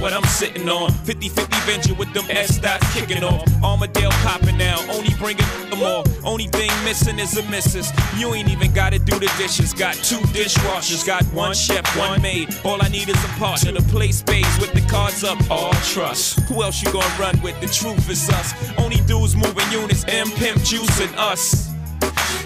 What 0.00 0.12
I'm 0.12 0.24
sitting 0.24 0.68
on. 0.68 0.90
50 1.04 1.28
50 1.28 1.56
venture 1.70 1.94
with 1.94 2.12
them 2.12 2.24
S 2.28 2.58
dots 2.58 2.92
kicking 2.94 3.22
off. 3.24 3.44
Armadale 3.62 4.10
popping 4.22 4.56
now, 4.56 4.78
only 4.90 5.12
bringing 5.18 5.44
them 5.70 5.82
all. 5.82 6.04
Only 6.24 6.46
thing 6.46 6.70
missing 6.84 7.18
is 7.18 7.36
a 7.36 7.42
missus. 7.50 7.90
You 8.16 8.34
ain't 8.34 8.48
even 8.48 8.72
gotta 8.72 8.98
do 8.98 9.18
the 9.18 9.32
dishes. 9.38 9.72
Got 9.72 9.94
two 9.94 10.20
dishwashers, 10.34 11.06
got 11.06 11.24
one 11.34 11.54
chef, 11.54 11.84
one 11.96 12.22
maid. 12.22 12.54
All 12.64 12.82
I 12.82 12.88
need 12.88 13.08
is 13.08 13.24
a 13.24 13.28
partner 13.38 13.72
to 13.72 13.82
play 13.82 14.12
spades 14.12 14.58
with 14.58 14.72
the 14.72 14.82
cards 14.90 15.24
up. 15.24 15.38
All 15.50 15.72
trust. 15.84 16.40
Who 16.48 16.62
else 16.62 16.82
you 16.82 16.92
gonna 16.92 17.14
run 17.18 17.40
with? 17.42 17.60
The 17.60 17.68
truth 17.68 18.08
is 18.10 18.28
us. 18.30 18.54
Only 18.78 18.96
dudes 19.06 19.36
moving 19.36 19.70
units, 19.72 20.04
M 20.08 20.30
Pimp 20.32 20.62
Juice 20.62 21.00
and 21.00 21.14
us. 21.16 21.67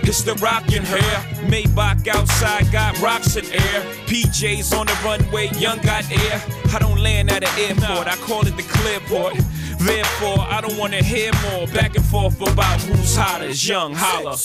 It's 0.03 0.23
the 0.23 0.35
rockin' 0.35 0.83
hair. 0.83 1.17
Maybach 1.47 2.07
outside 2.09 2.71
got 2.73 3.01
rocks 3.01 3.37
in 3.37 3.47
air. 3.47 3.81
PJs 4.07 4.77
on 4.79 4.87
the 4.87 4.99
runway, 5.05 5.49
young 5.59 5.79
got 5.79 6.05
air. 6.11 6.43
I 6.75 6.79
don't 6.79 6.99
land 6.99 7.31
at 7.31 7.45
an 7.45 7.59
airport, 7.59 8.09
I 8.09 8.17
call 8.17 8.47
it 8.47 8.57
the 8.57 8.63
clearport. 8.63 9.35
Therefore, 9.79 10.41
I 10.41 10.61
don't 10.61 10.77
wanna 10.77 11.03
hear 11.03 11.31
more 11.51 11.67
back 11.69 11.97
and 11.97 12.05
forth 12.05 12.41
about 12.41 12.81
who's 12.83 13.17
hotter. 13.17 13.51
Young 13.51 13.95
holla. 13.95 14.37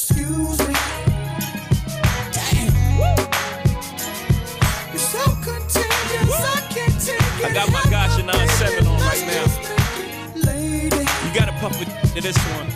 I 7.43 7.53
got 7.53 7.71
my 7.71 7.81
Gasha 7.91 8.25
97 8.25 8.87
on 8.87 8.99
right 8.99 9.25
now. 9.27 9.45
You 11.25 11.33
gotta 11.33 11.51
puff 11.59 11.81
it 11.81 11.87
to 12.15 12.21
this 12.21 12.37
one. 12.55 12.67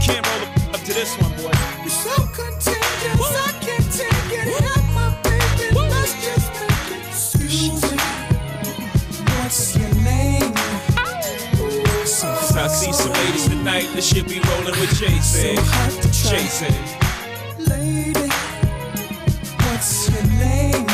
Can't 0.00 0.26
roll 0.26 0.42
it 0.42 0.55
to 0.86 0.94
this 0.94 1.18
one, 1.18 1.32
boy. 1.32 1.50
You're 1.82 1.90
so 1.90 2.14
contagious, 2.30 3.18
I 3.18 3.52
can't 3.60 3.90
take 3.90 4.30
it. 4.38 4.46
Help 4.62 4.86
my 4.94 5.10
baby, 5.22 5.74
let's 5.74 6.14
just 6.24 6.46
make 6.54 6.90
it. 6.94 7.06
Excuse 7.08 7.82
me, 7.90 7.98
what's 9.34 9.76
your 9.76 9.92
name? 10.04 10.52
I 12.58 12.68
see 12.68 12.92
some 12.92 13.12
ladies 13.12 13.48
tonight 13.48 13.88
that 13.94 14.02
should 14.02 14.28
be 14.28 14.38
rolling 14.38 14.78
with 14.80 14.94
Jason. 14.94 15.56
Jason. 16.30 16.74
Lady, 17.66 18.28
what's 19.66 20.08
your 20.08 20.24
name? 20.38 20.86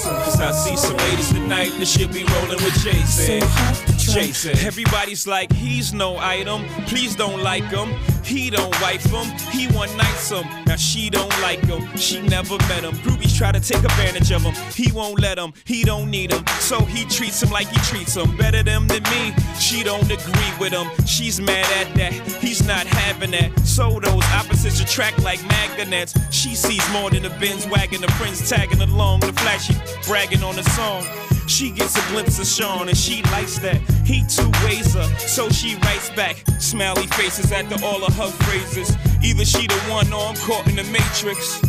Cause 0.00 0.40
I 0.40 0.52
see 0.52 0.76
some 0.76 0.96
ladies 0.96 1.30
tonight 1.32 1.72
that 1.78 1.86
should 1.86 2.12
be 2.12 2.22
rolling 2.22 2.62
with 2.62 2.78
Jason. 2.84 3.97
Jason. 4.12 4.58
Everybody's 4.66 5.26
like, 5.26 5.52
he's 5.52 5.92
no 5.92 6.18
item. 6.18 6.64
Please 6.86 7.14
don't 7.14 7.42
like 7.42 7.64
him. 7.64 7.94
He 8.24 8.50
don't 8.50 8.78
wife 8.82 9.04
him. 9.06 9.26
He 9.50 9.68
one 9.68 9.94
nights 9.96 10.30
him. 10.30 10.44
Now 10.66 10.76
she 10.76 11.08
don't 11.08 11.30
like 11.40 11.64
him. 11.64 11.96
She 11.96 12.20
never 12.20 12.58
met 12.68 12.84
him. 12.84 12.92
Groupies 12.96 13.36
try 13.36 13.52
to 13.52 13.60
take 13.60 13.82
advantage 13.82 14.30
of 14.32 14.42
him. 14.42 14.54
He 14.74 14.92
won't 14.92 15.18
let 15.18 15.38
him. 15.38 15.54
He 15.64 15.82
don't 15.82 16.10
need 16.10 16.32
him. 16.32 16.46
So 16.60 16.80
he 16.84 17.04
treats 17.06 17.42
him 17.42 17.50
like 17.50 17.68
he 17.68 17.78
treats 17.78 18.16
him. 18.16 18.36
Better 18.36 18.62
them 18.62 18.86
than 18.86 19.02
me. 19.04 19.34
She 19.58 19.82
don't 19.82 20.10
agree 20.10 20.52
with 20.60 20.72
him. 20.72 20.88
She's 21.06 21.40
mad 21.40 21.66
at 21.86 21.94
that. 21.96 22.12
He's 22.42 22.66
not 22.66 22.86
having 22.86 23.30
that. 23.30 23.58
So 23.60 23.98
those 23.98 24.24
opposites 24.24 24.80
attract 24.80 25.22
like 25.22 25.42
magnets. 25.48 26.14
She 26.30 26.54
sees 26.54 26.86
more 26.92 27.10
than 27.10 27.22
the 27.22 27.30
Benz 27.40 27.66
wagon. 27.68 28.02
The 28.02 28.08
friends 28.12 28.48
tagging 28.48 28.82
along. 28.82 29.20
The 29.20 29.32
flashy 29.32 29.74
bragging 30.06 30.42
on 30.42 30.56
the 30.56 30.64
song. 30.64 31.04
She 31.48 31.70
gets 31.70 31.96
a 31.96 32.12
glimpse 32.12 32.38
of 32.38 32.46
Shawn 32.46 32.88
and 32.88 32.96
she 32.96 33.22
likes 33.24 33.58
that. 33.60 33.80
He 34.04 34.22
two 34.28 34.50
ways 34.64 34.92
her, 34.94 35.08
so 35.18 35.48
she 35.48 35.76
writes 35.76 36.10
back. 36.10 36.44
Smiley 36.60 37.06
faces 37.06 37.50
after 37.50 37.82
all 37.84 38.04
of 38.04 38.14
her 38.16 38.30
phrases. 38.44 38.94
Either 39.24 39.46
she 39.46 39.66
the 39.66 39.74
one 39.90 40.12
or 40.12 40.26
I'm 40.26 40.36
caught 40.36 40.68
in 40.68 40.76
the 40.76 40.84
matrix. 40.84 41.62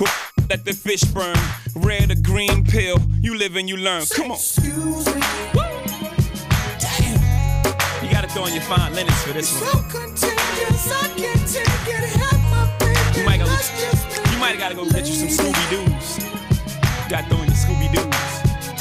Let 0.48 0.64
the 0.64 0.72
fish 0.72 1.02
burn. 1.02 1.36
Red 1.74 2.12
or 2.12 2.20
green 2.22 2.64
pill. 2.64 2.98
You 3.20 3.36
live 3.36 3.56
and 3.56 3.68
you 3.68 3.76
learn. 3.76 4.04
Come 4.14 4.30
on. 4.30 4.38
You 8.02 8.10
gotta 8.12 8.28
throw 8.28 8.46
in 8.46 8.54
your 8.54 8.62
fine 8.62 8.94
linens 8.94 9.22
for 9.24 9.32
this 9.32 9.52
one. 9.60 9.70
So 9.70 9.98
contagious, 9.98 10.92
I 10.92 11.08
can't 11.16 11.46
take 11.50 11.88
it. 11.94 12.04
Help 12.20 12.42
my 12.54 12.72
baby, 12.78 13.18
You 13.18 13.26
might, 13.26 13.38
go, 13.38 13.46
let's 13.46 13.70
just 13.80 14.06
make 14.06 14.32
you 14.32 14.38
might 14.38 14.56
gotta 14.58 14.76
go 14.76 14.88
get 14.88 15.04
you 15.04 15.14
some 15.14 15.28
Scooby 15.28 15.68
Doo's. 15.68 16.18
Gotta 17.10 17.28
throw 17.28 17.42
in 17.42 17.48
your 17.48 17.56
Scooby 17.56 17.92
Doo's. 17.92 18.35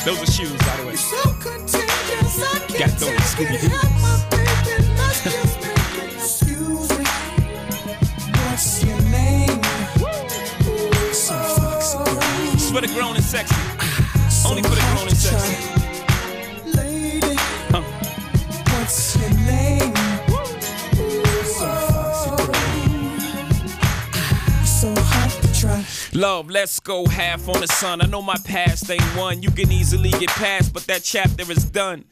Those 0.05 0.21
are 0.21 0.31
shoes, 0.31 0.51
by 0.59 0.77
the 0.77 0.87
way. 0.87 0.95
So 0.95 1.17
contagious, 1.41 2.37
I 2.39 2.59
Gotta 2.59 2.73
can't 2.77 2.99
take 2.99 3.19
Scooby. 3.21 3.59
Doo's. 3.59 3.71
Help 3.71 3.91
my 4.01 4.27
baby, 4.29 4.87
let's 4.97 5.23
just 5.23 5.61
make 5.61 6.03
it. 6.03 6.13
Excuse 6.13 6.89
me, 6.99 7.05
what's 8.37 8.83
your 8.83 9.01
name? 9.09 9.63
So 11.11 11.33
foxy 11.33 11.97
girl. 11.97 12.53
It's 12.53 12.69
for 12.69 12.81
the 12.81 12.87
grown 12.87 13.15
and 13.15 13.25
sexy. 13.25 13.55
Only 14.47 14.61
for 14.61 14.69
the 14.75 14.85
grown 14.93 15.07
and 15.07 15.17
sexy. 15.17 15.57
Lady, 16.77 17.35
Huh. 17.71 17.81
what's 18.73 19.15
your 19.17 19.31
name? 19.45 20.04
Love, 26.15 26.49
let's 26.49 26.79
go 26.79 27.05
half 27.05 27.49
on 27.49 27.59
the 27.59 27.67
sun. 27.67 27.99
I 27.99 28.05
know 28.05 28.21
my 28.21 28.37
past 28.45 28.89
ain't 28.89 29.03
one 29.17 29.43
you 29.43 29.51
can 29.51 29.69
easily 29.69 30.11
get 30.11 30.29
past, 30.29 30.73
but 30.73 30.83
that 30.83 31.03
chapter 31.03 31.51
is 31.51 31.65
done. 31.65 32.05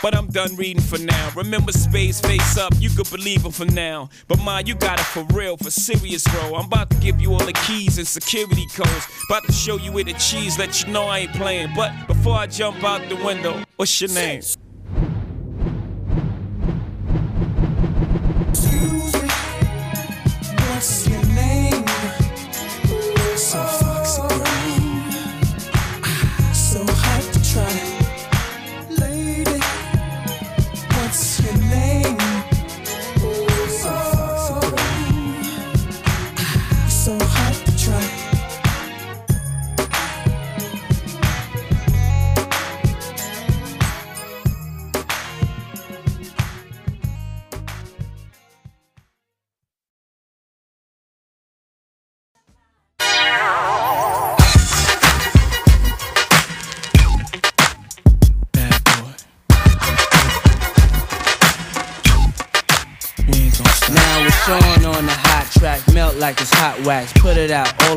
But 0.00 0.14
I'm 0.14 0.28
done 0.28 0.54
reading 0.54 0.80
for 0.80 0.96
now. 0.96 1.32
Remember 1.34 1.72
space 1.72 2.20
face 2.20 2.56
up, 2.56 2.72
you 2.78 2.88
could 2.88 3.10
believe 3.10 3.44
him 3.44 3.50
for 3.50 3.64
now. 3.64 4.10
But 4.28 4.38
ma, 4.44 4.58
you 4.64 4.76
got 4.76 5.00
it 5.00 5.06
for 5.06 5.24
real, 5.34 5.56
for 5.56 5.72
serious, 5.72 6.22
bro. 6.22 6.54
I'm 6.54 6.66
about 6.66 6.90
to 6.90 6.96
give 6.98 7.20
you 7.20 7.32
all 7.32 7.44
the 7.44 7.52
keys 7.66 7.98
and 7.98 8.06
security 8.06 8.66
codes. 8.76 9.08
About 9.28 9.42
to 9.42 9.52
show 9.52 9.76
you 9.76 9.90
where 9.90 10.04
the 10.04 10.12
cheese, 10.12 10.56
let 10.56 10.80
you 10.80 10.92
know 10.92 11.02
I 11.02 11.18
ain't 11.18 11.32
playing. 11.32 11.70
But 11.74 11.92
before 12.06 12.36
I 12.36 12.46
jump 12.46 12.84
out 12.84 13.08
the 13.08 13.16
window, 13.16 13.64
what's 13.74 14.00
your 14.00 14.10
name? 14.10 14.40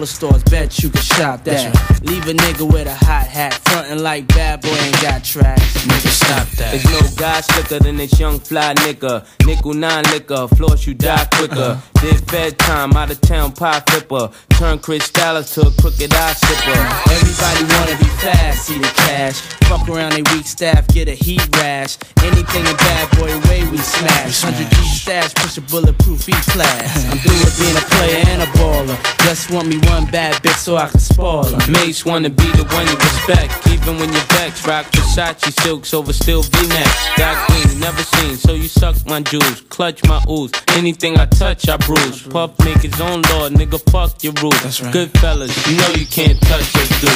It 0.04 0.24
out, 0.24 0.34
all 0.34 0.38
the 0.38 0.42
stores 0.42 0.44
bet 0.44 0.80
you 0.82 0.90
can 0.90 1.02
shop 1.02 1.44
that. 1.44 2.02
Leave 2.04 2.28
a 2.28 2.34
nigga 2.34 2.72
with 2.72 2.88
a 2.88 2.94
hot 2.94 3.28
hat, 3.28 3.54
frontin' 3.66 4.04
like 4.04 4.28
bad 4.28 4.62
boy 4.62 4.70
ain't 4.70 5.02
got 5.02 5.24
tracks. 5.24 5.86
Nigga, 5.86 6.08
stop 6.08 6.48
that. 6.58 6.72
There's 6.72 6.86
no 6.86 7.16
guy 7.18 7.42
slicker 7.42 7.80
than 7.80 7.98
this 7.98 8.20
young 8.20 8.40
fly 8.40 8.74
nigga. 8.76 9.26
Nickel 9.46 9.74
nine 9.74 10.04
liquor, 10.12 10.48
floss 10.56 10.86
you 10.88 10.94
die 10.94 11.26
quicker. 11.34 11.82
Did 12.02 12.20
fed 12.30 12.60
time, 12.60 12.94
out 12.94 13.12
of 13.12 13.22
town 13.22 13.54
pie 13.54 13.82
flipper. 13.90 14.30
Turn 14.50 14.80
Chris 14.80 15.10
Dallas 15.10 15.54
to 15.56 15.62
a 15.62 15.72
crooked 15.82 16.14
eye 16.14 16.34
sipper. 16.34 16.82
Everybody 17.12 17.64
wanna 17.74 17.98
be 17.98 18.10
fast, 18.20 18.66
see 18.68 18.78
the 18.78 18.88
cash. 18.88 19.40
Fuck 19.70 19.88
around 19.90 20.14
they 20.14 20.24
weak 20.34 20.46
staff, 20.46 20.88
get 20.90 21.08
a 21.08 21.16
heat 21.16 21.44
rash. 21.58 21.98
Anything 22.22 22.66
in 22.66 22.76
bad 22.78 23.10
boy 23.18 23.32
way 23.50 23.68
we 23.70 23.78
smash. 23.78 24.44
100 24.44 24.70
G 24.70 24.76
stash, 24.84 25.34
push 25.36 25.58
a 25.58 25.62
bulletproof 25.62 26.28
E 26.30 26.34
class. 26.52 27.06
I'm 27.12 27.18
through 27.20 27.40
with 27.40 27.58
being 27.60 27.78
a 27.78 27.86
player 27.96 28.24
and 28.28 28.42
a 28.44 28.50
baller. 28.58 28.98
Just 29.26 29.52
want 29.52 29.68
me 29.68 29.78
one 29.90 29.93
bad 30.02 30.42
bitch 30.42 30.58
so 30.58 30.76
I 30.76 30.88
can 30.88 31.00
spoil 31.00 31.44
her. 31.44 31.72
Mates 31.72 32.06
wanna 32.06 32.30
be 32.30 32.50
the 32.54 32.66
one 32.74 32.88
you 32.88 32.96
respect, 32.96 33.68
even 33.68 33.98
when 34.00 34.12
you're 34.12 34.30
vexed. 34.38 34.66
Rock 34.66 34.86
Versace 34.88 35.52
silks 35.62 35.94
over 35.94 36.14
still 36.14 36.42
V-necks. 36.42 37.18
Got 37.18 37.36
green, 37.50 37.80
never 37.80 38.02
seen, 38.02 38.36
so 38.36 38.54
you 38.54 38.68
suck 38.68 38.96
my 39.06 39.22
jewels, 39.22 39.62
clutch 39.70 40.04
my 40.06 40.24
ooze. 40.30 40.52
Anything 40.70 41.20
I 41.20 41.26
touch, 41.26 41.70
I 41.70 41.78
bruise. 41.78 42.24
Puff 42.24 42.58
make 42.66 42.82
his 42.82 43.00
own 43.00 43.22
law, 43.24 43.50
nigga. 43.50 43.80
Fuck 43.92 44.24
your 44.24 44.34
rules. 44.42 44.80
Good 44.92 45.12
fellas, 45.20 45.54
you 45.68 45.78
know 45.78 45.90
you 45.90 46.06
can't 46.06 46.40
touch 46.42 46.76
us, 46.76 46.90
dude. 47.02 47.10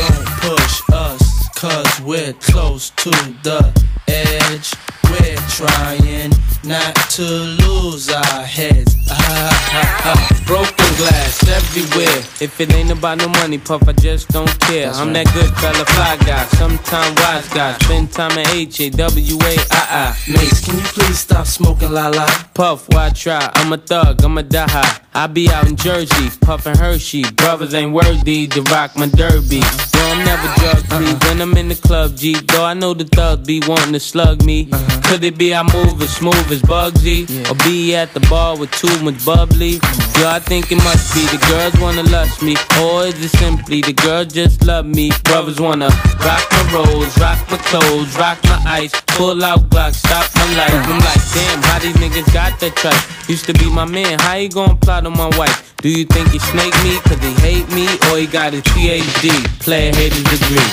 Don't 0.00 0.26
push 0.44 0.82
us, 0.92 1.48
cause 1.56 2.00
we're 2.00 2.32
close 2.34 2.90
to 2.90 3.10
the 3.42 3.60
edge. 4.08 4.72
We're 5.10 5.36
trying 5.48 6.32
not 6.64 6.94
to 7.10 7.22
lose 7.22 8.10
our 8.10 8.42
heads. 8.42 8.96
Ah, 9.08 9.14
ah, 9.14 10.02
ah. 10.04 10.42
Broken 10.46 10.90
glass 10.96 11.46
everywhere. 11.48 12.18
If 12.40 12.60
it 12.60 12.72
ain't 12.74 12.90
about 12.90 13.18
no 13.18 13.28
money, 13.28 13.58
puff, 13.58 13.88
I 13.88 13.92
just 13.92 14.28
don't 14.28 14.60
care. 14.60 14.90
I'm 14.90 15.12
that 15.12 15.26
good 15.32 15.50
fella, 15.56 15.84
fly 15.86 16.16
guy, 16.26 16.44
sometime 16.58 17.14
wise 17.16 17.48
guy. 17.48 17.76
Spend 17.78 18.12
time 18.12 18.38
at 18.38 18.48
H 18.54 18.80
A 18.80 18.90
W 18.90 19.38
A 19.42 19.56
I 19.70 20.16
I. 20.16 20.16
Mase, 20.32 20.64
can 20.64 20.76
you 20.76 20.84
please 20.84 21.18
stop 21.18 21.46
smoking 21.46 21.92
la 21.92 22.08
la? 22.08 22.26
Puff, 22.54 22.88
why 22.90 23.10
try? 23.10 23.50
I'm 23.54 23.72
a 23.72 23.78
thug, 23.78 24.22
I'm 24.24 24.38
a 24.38 24.42
die 24.42 24.68
high. 24.68 25.05
I 25.16 25.26
be 25.26 25.48
out 25.48 25.66
in 25.66 25.76
Jersey, 25.76 26.28
puffin' 26.42 26.76
Hershey. 26.76 27.22
Brothers 27.36 27.72
ain't 27.72 27.92
worthy 27.92 28.46
to 28.48 28.60
rock 28.64 28.94
my 28.96 29.06
derby. 29.06 29.56
Yo, 29.56 30.00
I'm 30.12 30.22
never 30.26 30.46
drug 30.60 30.84
free 30.88 31.06
uh-huh. 31.06 31.18
when 31.22 31.40
I'm 31.40 31.56
in 31.56 31.68
the 31.68 31.74
club, 31.74 32.16
G. 32.16 32.34
Though 32.34 32.66
I 32.66 32.74
know 32.74 32.92
the 32.92 33.06
thugs 33.06 33.46
be 33.46 33.62
wanting 33.66 33.94
to 33.94 34.00
slug 34.00 34.44
me. 34.44 34.68
Uh-huh. 34.70 35.00
Could 35.06 35.24
it 35.24 35.38
be 35.38 35.54
I 35.54 35.62
move 35.62 36.02
as 36.02 36.14
smooth 36.14 36.52
as 36.52 36.60
Bugsy? 36.60 37.24
Or 37.50 37.54
be 37.64 37.96
at 37.96 38.12
the 38.12 38.20
bar 38.28 38.58
with 38.58 38.70
too 38.72 38.92
much 39.02 39.24
bubbly? 39.24 39.80
Yo, 40.18 40.30
I 40.30 40.40
think 40.40 40.72
it 40.72 40.76
must 40.76 41.12
be 41.12 41.26
the 41.26 41.36
girls 41.46 41.76
wanna 41.80 42.02
lust 42.04 42.42
me. 42.42 42.56
Or 42.80 43.04
is 43.04 43.22
it 43.22 43.36
simply 43.36 43.82
the 43.82 43.92
girls 43.92 44.32
just 44.32 44.64
love 44.64 44.86
me? 44.86 45.10
Brothers 45.24 45.60
wanna 45.60 45.88
rock 46.24 46.44
my 46.52 46.62
rolls, 46.72 47.12
rock 47.18 47.38
my 47.50 47.58
clothes, 47.68 48.16
rock 48.16 48.38
my 48.44 48.58
ice. 48.66 48.92
Pull 49.18 49.44
out 49.44 49.68
Glock, 49.68 49.94
stop 49.94 50.24
my 50.34 50.46
life. 50.56 50.72
I'm 50.72 51.00
like, 51.00 51.24
damn, 51.34 51.62
how 51.62 51.78
these 51.80 51.96
niggas 51.96 52.32
got 52.32 52.58
that 52.60 52.74
trust? 52.76 53.28
Used 53.28 53.44
to 53.46 53.52
be 53.52 53.68
my 53.70 53.84
man, 53.84 54.18
how 54.20 54.34
you 54.36 54.48
gon' 54.48 54.78
plot 54.78 55.04
on 55.04 55.12
my 55.16 55.28
wife? 55.36 55.74
Do 55.82 55.90
you 55.90 56.06
think 56.06 56.30
he 56.30 56.38
snake 56.38 56.74
me 56.82 56.98
cause 57.04 57.20
he 57.20 57.32
hate 57.44 57.68
me? 57.72 57.86
Or 58.08 58.16
he 58.16 58.26
got 58.26 58.54
a 58.54 58.62
PhD, 58.62 59.28
player 59.60 59.92
haters 59.94 60.24
degree? 60.24 60.64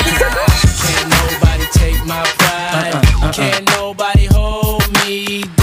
Can't 0.88 1.10
nobody 1.10 1.66
take 1.74 2.06
my 2.06 2.24
pride. 2.40 2.96
Uh-uh, 2.96 3.26
uh-uh. 3.26 3.34
Can't 3.34 3.66
nobody 3.76 4.26
hold 4.32 4.88
me 5.06 5.44
down. 5.44 5.63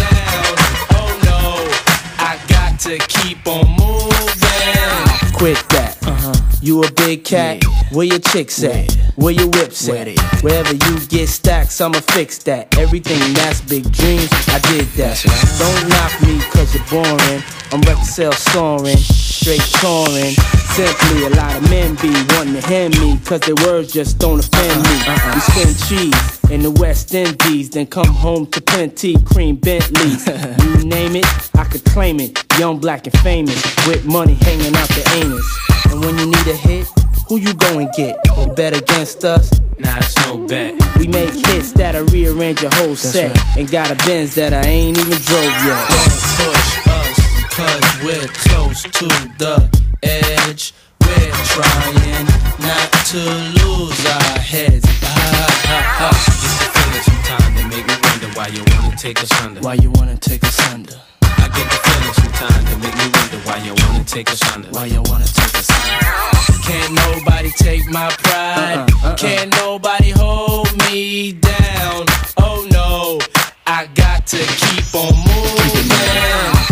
No, 2.91 2.97
I 2.97 2.99
got 2.99 3.11
to 3.11 3.21
keep 3.21 3.47
on 3.47 3.69
moving. 3.79 5.33
Quit 5.33 5.59
that. 5.71 5.97
Uh-huh. 6.03 6.35
You 6.61 6.83
a 6.83 6.91
big 6.93 7.25
cat? 7.25 7.63
Where 7.93 8.05
your 8.05 8.19
chicks 8.19 8.63
at? 8.65 8.93
Where 9.15 9.33
your 9.33 9.49
whips 9.49 9.89
at? 9.89 10.09
Wherever 10.43 10.73
you 10.73 11.07
get 11.07 11.29
stacks, 11.29 11.81
I'ma 11.81 12.01
fix 12.01 12.39
that. 12.45 12.77
Everything 12.79 13.21
that's 13.35 13.61
big 13.61 13.91
dreams, 13.93 14.29
I 14.49 14.59
did 14.71 14.87
that. 14.99 15.23
Don't 15.59 15.89
knock 15.89 16.13
me 16.23 16.41
cause 16.51 16.75
you're 16.75 16.85
boring. 16.91 17.43
I'm 17.73 17.81
record 17.83 18.05
sales 18.05 18.39
soaring, 18.39 18.97
straight 18.97 19.63
touring. 19.79 20.35
Simply, 20.75 21.27
a 21.27 21.31
lot 21.31 21.57
of 21.57 21.71
men 21.71 21.95
be 21.97 22.11
wanting 22.35 22.61
to 22.61 22.67
hand 22.67 22.99
me 22.99 23.19
cause 23.25 23.41
their 23.41 23.55
words 23.67 23.93
just 23.93 24.19
don't 24.19 24.41
offend 24.41 24.83
me. 24.83 24.97
You 25.35 25.41
spend 25.41 25.79
cheese 25.89 26.40
in 26.51 26.63
the 26.63 26.71
West 26.71 27.15
Indies, 27.15 27.71
then 27.71 27.87
come 27.87 28.07
home 28.07 28.47
to 28.49 28.61
plenty 28.61 29.17
cream 29.23 29.57
Bentleys. 29.57 30.27
you 30.65 30.85
name 30.85 31.17
it, 31.17 31.27
I 31.55 31.65
could 31.65 31.85
claim 31.85 32.19
it. 32.19 32.45
Young, 32.59 32.79
black, 32.79 33.07
and 33.07 33.17
famous, 33.21 33.63
with 33.87 34.05
money 34.05 34.35
hanging 34.35 34.75
out 34.75 34.89
the 34.89 35.09
anus. 35.15 35.47
And 35.91 36.01
when 36.05 36.19
you 36.19 36.27
need 36.27 36.47
a 36.47 36.57
hit, 36.57 36.89
who 37.29 37.37
you 37.37 37.55
go 37.55 37.79
and 37.79 37.89
get? 37.93 38.17
You 38.37 38.53
bet 38.55 38.77
against 38.77 39.25
us? 39.25 39.61
Nah, 39.79 39.99
it's 39.99 40.17
no 40.27 40.47
bet. 40.47 40.75
We 40.99 41.07
make 41.07 41.33
hits 41.47 41.73
that'll 41.73 42.05
rearrange 42.07 42.61
your 42.61 42.75
whole 42.75 42.97
set. 42.97 43.39
And 43.57 43.71
got 43.71 43.91
a 43.91 43.95
Benz 44.07 44.35
that 44.35 44.53
I 44.53 44.67
ain't 44.67 44.99
even 44.99 45.19
drove 45.19 45.55
yet. 45.65 45.89
Don't 45.89 46.21
push 46.37 46.89
us, 46.89 47.19
cause 47.55 48.03
we're 48.03 48.29
close 48.35 48.83
to 48.83 49.07
the 49.39 49.71
edge. 50.03 50.75
We're 51.01 51.31
trying 51.55 52.27
not 52.59 52.93
to 53.11 53.19
lose 53.63 54.07
our 54.07 54.39
heads. 54.39 54.85
Ah, 55.03 55.50
It's 56.03 56.59
the 56.59 56.69
feeling 56.73 57.05
sometimes 57.05 57.55
that 57.57 57.67
make 57.69 57.87
me 57.87 57.97
wonder 58.01 58.29
why 58.33 58.47
you 58.49 58.65
wanna 58.73 58.97
take 58.97 59.21
us 59.23 59.33
under. 59.43 59.61
Why 59.61 59.75
you 59.75 59.91
wanna 59.91 60.17
take 60.17 60.43
us 60.45 60.59
under? 60.73 60.97
I 61.23 61.47
get 61.53 61.67
the 61.69 61.79
feeling 61.85 62.15
sometimes 62.15 62.65
that 62.71 62.79
make 62.81 62.97
me 62.97 63.07
wonder 63.13 63.41
why 63.45 63.57
you 63.67 63.75
wanna 63.85 64.05
take 64.05 64.31
us 64.31 64.43
under. 64.55 64.69
Why 64.71 64.87
you 64.87 65.03
wanna 65.03 65.27
take 65.27 65.55
us 65.61 65.69
under? 65.69 66.61
Can't 66.65 66.93
nobody 66.95 67.51
take 67.51 67.87
my 67.91 68.09
pride. 68.25 68.79
Uh-uh, 68.79 69.09
uh-uh. 69.09 69.17
Can't 69.17 69.51
nobody 69.57 70.11
hold 70.11 70.73
me 70.89 71.33
down. 71.33 72.07
Oh 72.39 72.67
no, 72.73 73.19
I 73.67 73.87
got 73.95 74.27
to 74.29 74.39
keep 74.39 74.95
on 74.95 75.13
moving. 75.29 75.89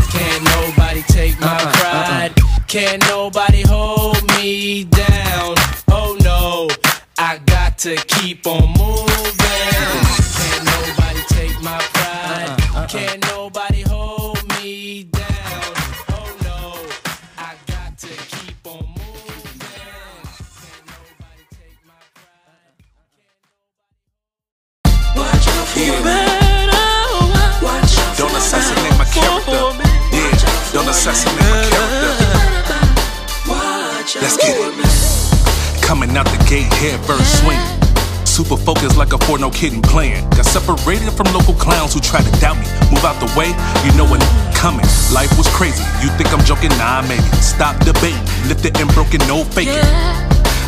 Can't 0.09 0.43
nobody 0.57 1.03
take 1.03 1.39
my 1.39 1.53
uh-uh, 1.53 1.72
pride. 1.76 2.33
Can't 2.66 3.03
nobody 3.09 3.62
hold 3.66 4.22
me 4.37 4.85
down. 4.85 5.55
Oh 5.91 6.16
no, 6.22 6.68
I 7.18 7.39
got 7.45 7.57
to 7.79 7.95
keep 8.09 8.45
on 8.45 8.66
moving. 8.76 9.07
Can't 10.35 10.64
nobody 10.64 11.22
take 11.29 11.62
my 11.62 11.79
pride. 11.79 12.51
Uh-uh. 12.74 12.87
Can't 12.89 13.24
nobody 13.29 13.83
hold 13.83 14.43
me 14.59 15.05
down. 15.05 15.74
Oh 16.11 16.37
no, 16.43 16.83
I 17.39 17.55
got 17.68 17.97
to 17.99 18.09
keep 18.09 18.66
on 18.66 18.83
moving. 18.83 19.61
Watch 25.14 25.47
out 25.47 25.68
for 25.68 25.79
me. 25.79 26.18
Don't 28.18 28.35
assassinate 28.35 28.99
my 28.99 29.05
character. 29.05 29.70
Yeah, 30.12 30.72
don't 30.72 30.89
assassinate 30.89 31.39
my 31.39 31.68
character. 31.70 32.18
Let's 34.20 34.37
get 34.37 34.57
it. 34.57 34.88
Coming 35.89 36.14
out 36.18 36.26
the 36.28 36.36
gate, 36.45 36.68
head 36.84 37.01
first 37.09 37.41
swing. 37.41 37.57
Super 38.28 38.61
focused 38.61 38.99
like 38.99 39.14
a 39.14 39.18
for 39.24 39.39
no 39.39 39.49
kidding 39.49 39.80
plan. 39.80 40.20
Got 40.36 40.45
separated 40.45 41.09
from 41.16 41.32
local 41.32 41.55
clowns 41.55 41.95
who 41.95 42.01
try 42.01 42.20
to 42.20 42.30
doubt 42.45 42.61
me. 42.61 42.68
Move 42.93 43.09
out 43.09 43.16
the 43.24 43.32
way, 43.32 43.57
you 43.89 43.97
know 43.97 44.05
when 44.05 44.20
coming. 44.53 44.84
Life 45.16 45.32
was 45.41 45.49
crazy. 45.49 45.80
You 46.05 46.12
think 46.20 46.28
I'm 46.28 46.45
joking? 46.45 46.68
Nah, 46.76 47.01
maybe. 47.09 47.24
Stop 47.41 47.80
debating. 47.89 48.20
Lifted 48.45 48.76
and 48.76 48.93
broken, 48.93 49.24
no 49.24 49.49
faking. 49.57 49.80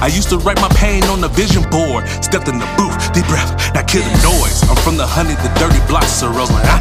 I 0.01 0.09
used 0.09 0.31
to 0.33 0.39
write 0.41 0.57
my 0.57 0.73
pain 0.73 1.05
on 1.13 1.21
the 1.21 1.29
vision 1.29 1.69
board. 1.69 2.09
Stepped 2.25 2.49
in 2.49 2.57
the 2.57 2.65
booth, 2.81 2.97
deep 3.13 3.29
breath, 3.29 3.53
now 3.77 3.85
kill 3.85 4.01
the 4.01 4.17
noise. 4.25 4.65
I'm 4.73 4.81
from 4.81 4.97
the 4.97 5.05
honey, 5.05 5.37
the 5.45 5.53
dirty 5.61 5.85
blocks, 5.85 6.17
so 6.17 6.33
rose 6.33 6.49
like 6.49 6.65
ah. 6.65 6.81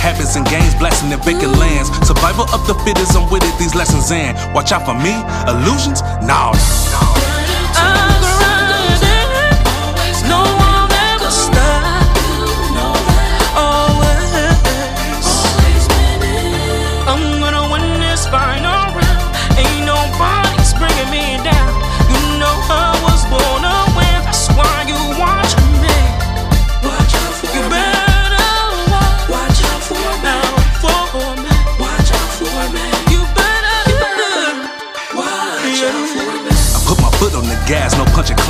Habits 0.00 0.34
and 0.34 0.48
games, 0.48 0.74
blasting 0.80 1.12
in 1.12 1.20
vacant 1.20 1.52
lands. 1.60 1.92
Survival 2.08 2.48
of 2.56 2.66
the 2.66 2.72
fittest, 2.88 3.12
I'm 3.14 3.28
with 3.30 3.44
it, 3.44 3.52
these 3.60 3.74
lessons 3.74 4.10
in. 4.10 4.32
Watch 4.56 4.72
out 4.72 4.88
for 4.88 4.96
me, 4.96 5.12
illusions? 5.44 6.00
Nah. 6.24 6.56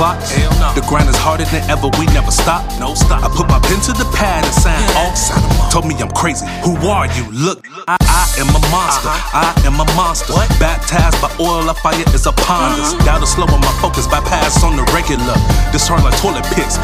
Clocks. 0.01 0.33
The 0.73 0.81
grind 0.89 1.09
is 1.09 1.19
harder 1.21 1.45
than 1.53 1.61
ever, 1.69 1.85
we 2.01 2.09
never 2.09 2.33
stop. 2.33 2.65
No 2.81 2.97
stop. 2.97 3.21
I 3.21 3.29
put 3.29 3.45
my 3.45 3.61
pen 3.61 3.77
to 3.85 3.93
the 3.93 4.09
pad 4.17 4.41
and 4.41 4.53
signed 4.53 4.89
all. 4.97 5.13
sign 5.13 5.45
Told 5.69 5.85
me 5.85 5.93
I'm 6.01 6.09
crazy. 6.09 6.45
Who 6.65 6.73
are 6.89 7.05
you? 7.13 7.29
Look, 7.29 7.61
I, 7.85 8.01
I 8.01 8.25
am 8.41 8.49
a 8.49 8.61
monster. 8.73 9.13
I 9.13 9.53
am 9.69 9.77
a 9.77 9.85
monster. 9.93 10.33
Baptized 10.57 11.21
by 11.21 11.29
oil 11.37 11.69
of 11.69 11.77
fire 11.85 12.01
is 12.17 12.25
upon 12.25 12.81
us. 12.81 12.97
Doubt 13.05 13.21
is 13.21 13.29
slow 13.29 13.45
on 13.45 13.61
my 13.61 13.73
focus, 13.77 14.07
bypass 14.07 14.63
on 14.63 14.75
the 14.75 14.85
regular. 14.89 15.37
This 15.69 15.85
hard 15.85 16.01
like 16.01 16.17
toilet 16.17 16.45
picks. 16.57 16.81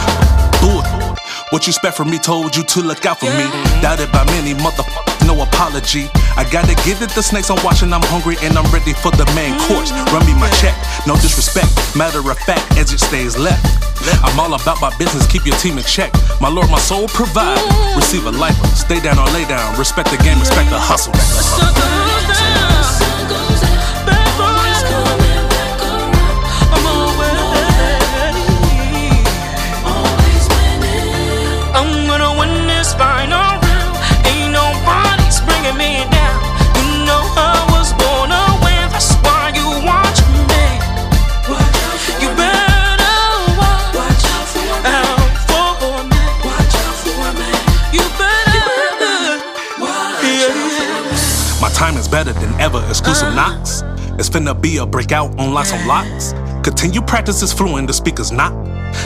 Bull. 0.61 0.85
What 1.51 1.65
you 1.65 1.71
expect 1.71 1.95
from 1.95 2.09
me 2.09 2.19
told 2.19 2.57
you 2.57 2.63
to 2.63 2.81
look 2.81 3.05
out 3.05 3.19
for 3.21 3.31
me. 3.31 3.47
Doubted 3.79 4.11
by 4.11 4.25
many, 4.35 4.53
motherfuckers, 4.53 5.25
no 5.25 5.41
apology. 5.41 6.11
I 6.35 6.43
gotta 6.51 6.75
give 6.83 7.01
it 7.01 7.09
the 7.11 7.23
snakes 7.23 7.49
I'm 7.49 7.63
watching, 7.63 7.93
I'm 7.93 8.03
hungry 8.11 8.35
and 8.43 8.57
I'm 8.57 8.67
ready 8.67 8.91
for 8.91 9.11
the 9.11 9.23
main 9.31 9.55
mm. 9.55 9.67
course. 9.67 9.95
Run 10.11 10.25
me 10.27 10.35
my 10.35 10.49
check, 10.59 10.75
no 11.07 11.15
disrespect. 11.15 11.71
Matter 11.95 12.19
of 12.19 12.37
fact, 12.39 12.75
as 12.75 12.91
it 12.91 12.99
stays 12.99 13.37
left. 13.37 13.63
I'm 14.27 14.37
all 14.37 14.59
about 14.59 14.81
my 14.81 14.91
business, 14.97 15.25
keep 15.25 15.45
your 15.45 15.55
team 15.55 15.77
in 15.77 15.85
check. 15.85 16.11
My 16.41 16.49
lord, 16.49 16.69
my 16.69 16.79
soul 16.79 17.07
provide. 17.07 17.57
Mm. 17.57 17.95
Receive 17.95 18.25
a 18.25 18.31
lifer, 18.31 18.67
stay 18.75 18.99
down 18.99 19.17
or 19.17 19.31
lay 19.31 19.45
down. 19.47 19.79
Respect 19.79 20.11
the 20.11 20.17
game, 20.17 20.39
respect 20.39 20.69
the 20.69 20.79
hustle. 20.79 21.15
Is 52.07 52.11
better 52.11 52.33
than 52.33 52.53
ever. 52.59 52.83
Exclusive 52.89 53.29
uh-huh. 53.29 53.57
knocks. 53.57 53.81
It's 54.19 54.29
finna 54.29 54.59
be 54.59 54.77
a 54.77 54.85
breakout 54.85 55.37
on 55.39 55.53
lots 55.53 55.71
of 55.71 55.85
locks. 55.85 56.33
Continue 56.63 57.01
practice 57.01 57.41
is 57.41 57.53
fluent, 57.53 57.87
the 57.87 57.93
speakers 57.93 58.31
not. 58.31 58.53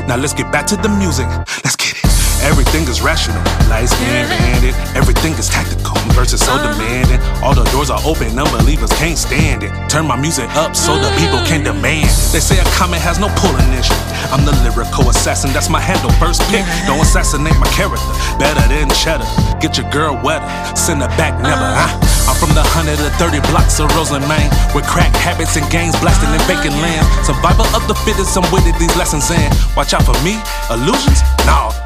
Now 0.07 0.15
let's 0.17 0.33
get 0.33 0.51
back 0.51 0.65
to 0.67 0.77
the 0.77 0.89
music. 0.89 1.27
Let's 1.63 1.75
get 1.75 1.91
it. 1.97 2.11
Everything 2.41 2.87
is 2.87 3.01
rational. 3.01 3.37
Lights 3.69 3.93
being 4.01 4.25
banded. 4.25 4.73
Everything 4.97 5.33
is 5.33 5.47
tactical. 5.47 5.93
Verses 6.17 6.43
so 6.43 6.53
uh-huh. 6.53 6.73
demanding. 6.73 7.21
All 7.43 7.53
the 7.53 7.63
doors 7.69 7.89
are 7.89 8.01
open. 8.03 8.37
Unbelievers 8.37 8.91
can't 8.97 9.17
stand 9.17 9.63
it. 9.63 9.71
Turn 9.89 10.07
my 10.07 10.15
music 10.15 10.49
up 10.55 10.75
so 10.75 10.97
the 10.97 11.11
people 11.21 11.37
can 11.45 11.61
mm. 11.61 11.71
demand. 11.71 12.09
it. 12.09 12.33
They 12.33 12.41
say 12.41 12.57
a 12.57 12.65
comment 12.73 13.01
has 13.01 13.19
no 13.19 13.29
pulling 13.37 13.71
issue. 13.77 13.97
I'm 14.33 14.43
the 14.45 14.55
lyrical 14.65 15.09
assassin. 15.09 15.53
That's 15.53 15.69
my 15.69 15.79
handle. 15.79 16.09
First 16.17 16.41
pick. 16.49 16.65
Don't 16.87 17.01
assassinate 17.01 17.57
my 17.59 17.69
character. 17.69 18.11
Better 18.41 18.65
than 18.73 18.89
cheddar. 18.89 19.27
Get 19.61 19.77
your 19.77 19.89
girl 19.91 20.17
wetter. 20.23 20.49
Send 20.75 21.01
her 21.01 21.13
back 21.19 21.37
never. 21.41 21.61
Huh? 21.61 22.10
I'm 22.29 22.37
from 22.37 22.53
the 22.53 22.61
130 22.61 23.01
blocks 23.49 23.79
of 23.79 23.89
Roseland, 23.95 24.27
Maine, 24.29 24.51
with 24.75 24.85
crack 24.85 25.13
habits 25.15 25.57
and 25.57 25.65
gangs 25.71 25.97
blasting 25.99 26.29
in 26.29 26.41
vacant 26.45 26.75
lands. 26.81 27.07
Survival 27.25 27.65
of 27.73 27.87
the 27.87 27.95
fittest, 28.05 28.37
I'm 28.37 28.45
with 28.53 28.67
it, 28.67 28.77
these 28.77 28.95
lessons 28.95 29.29
in. 29.31 29.49
Watch 29.75 29.93
out 29.93 30.03
for 30.03 30.17
me, 30.23 30.37
illusions? 30.69 31.21
No. 31.45 31.80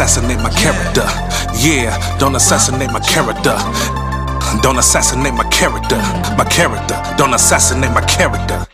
Assassinate 0.00 0.38
my 0.38 0.50
character. 0.50 1.02
Yeah, 1.58 1.90
don't 2.20 2.36
assassinate 2.36 2.92
my 2.92 3.00
character. 3.00 3.58
Don't 4.62 4.78
assassinate 4.78 5.34
my 5.34 5.42
character. 5.50 5.96
My 6.38 6.44
character. 6.48 7.02
Don't 7.16 7.34
assassinate 7.34 7.90
my 7.90 8.02
character. 8.02 8.67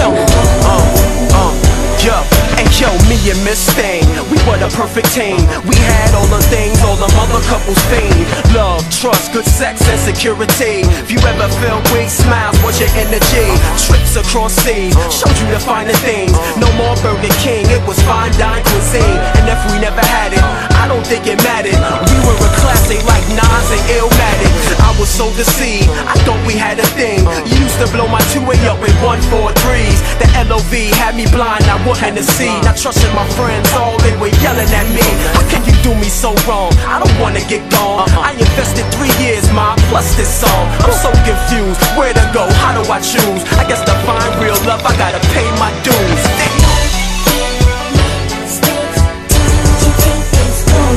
Yo, 0.00 0.12
uh, 1.34 1.52
uh, 2.02 2.58
and 2.58 2.80
yo, 2.80 2.88
me 3.08 3.16
and 3.30 3.44
Miss 3.44 3.58
Stain, 3.58 4.04
we 4.46 4.56
a 4.60 4.70
perfect 4.72 5.12
team. 5.12 5.40
We 5.68 5.76
had 5.76 6.14
all 6.14 6.28
the 6.28 6.40
things 6.48 6.80
all 6.84 6.96
the 6.96 7.10
other 7.20 7.40
couples 7.48 7.80
fiend. 7.90 8.24
Love, 8.54 8.82
trust, 8.90 9.32
good 9.32 9.44
sex, 9.44 9.84
and 9.88 10.00
security. 10.00 10.84
If 11.00 11.10
you 11.10 11.18
ever 11.24 11.48
feel 11.60 11.78
weak, 11.92 12.08
smiles, 12.08 12.56
what's 12.64 12.80
your 12.80 12.90
energy? 12.96 13.48
Trips 13.76 14.16
across 14.16 14.52
seas, 14.64 14.96
showed 15.12 15.36
you 15.38 15.46
the 15.52 15.60
finer 15.60 15.96
things. 16.04 16.32
No 16.56 16.68
more 16.76 16.96
Burger 17.04 17.32
King, 17.44 17.68
it 17.68 17.82
was 17.86 18.00
fine 18.08 18.32
dine 18.40 18.62
cuisine. 18.64 19.20
And 19.38 19.46
if 19.48 19.60
we 19.72 19.80
never 19.80 20.02
had 20.02 20.32
it, 20.32 20.44
I 20.76 20.88
don't 20.88 21.04
think 21.04 21.26
it 21.26 21.38
mattered. 21.44 21.76
We 21.76 22.16
were 22.24 22.38
a 22.38 22.50
classic 22.60 23.00
like 23.04 23.24
Nas 23.36 23.68
and 23.70 23.84
Illmatic. 23.92 24.52
I 24.80 24.90
was 24.98 25.08
so 25.08 25.28
deceived, 25.36 25.90
I 26.08 26.16
thought 26.24 26.40
we 26.46 26.54
had 26.54 26.80
a 26.80 26.86
thing. 26.96 27.24
You 27.46 27.56
used 27.60 27.78
to 27.80 27.88
blow 27.92 28.08
my 28.08 28.20
two-way 28.32 28.58
up 28.66 28.80
with 28.80 28.96
one 29.04 29.20
four 29.28 29.52
threes. 29.64 30.00
The 30.18 30.28
LOV 30.48 30.72
had 30.96 31.14
me 31.14 31.26
blind, 31.28 31.64
I 31.64 31.76
wanted 31.86 32.16
to 32.16 32.24
see. 32.24 32.50
Not 32.64 32.76
trusting 32.76 33.14
my 33.14 33.28
friends, 33.36 33.70
all 33.76 33.96
they 34.02 34.16
were 34.16 34.29
yelling 34.38 34.70
at 34.70 34.86
me. 34.94 35.02
How 35.34 35.44
can 35.50 35.62
you 35.66 35.74
do 35.82 35.94
me 35.94 36.08
so 36.08 36.30
wrong? 36.46 36.70
I 36.86 37.02
don't 37.02 37.16
wanna 37.20 37.42
get 37.50 37.62
gone. 37.70 38.06
Uh-huh. 38.06 38.28
I 38.28 38.32
invested 38.38 38.86
three 38.94 39.12
years, 39.18 39.44
ma, 39.52 39.74
plus 39.90 40.14
this 40.14 40.30
song. 40.30 40.64
I'm 40.86 40.94
so 40.94 41.10
confused. 41.26 41.80
Where 41.98 42.14
to 42.14 42.24
go? 42.32 42.46
How 42.62 42.72
do 42.76 42.82
I 42.90 43.00
choose? 43.00 43.42
I 43.58 43.64
guess 43.66 43.82
to 43.84 43.94
find 44.06 44.30
real 44.42 44.58
love, 44.68 44.82
I 44.86 44.92
gotta 44.96 45.20
pay 45.34 45.46
my 45.58 45.70
dues. 45.82 46.22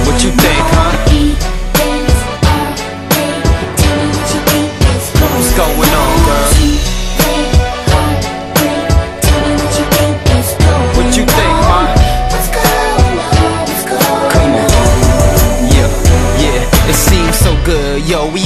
What 0.06 0.24
you 0.24 0.32
think, 0.32 0.66
huh? 0.76 0.93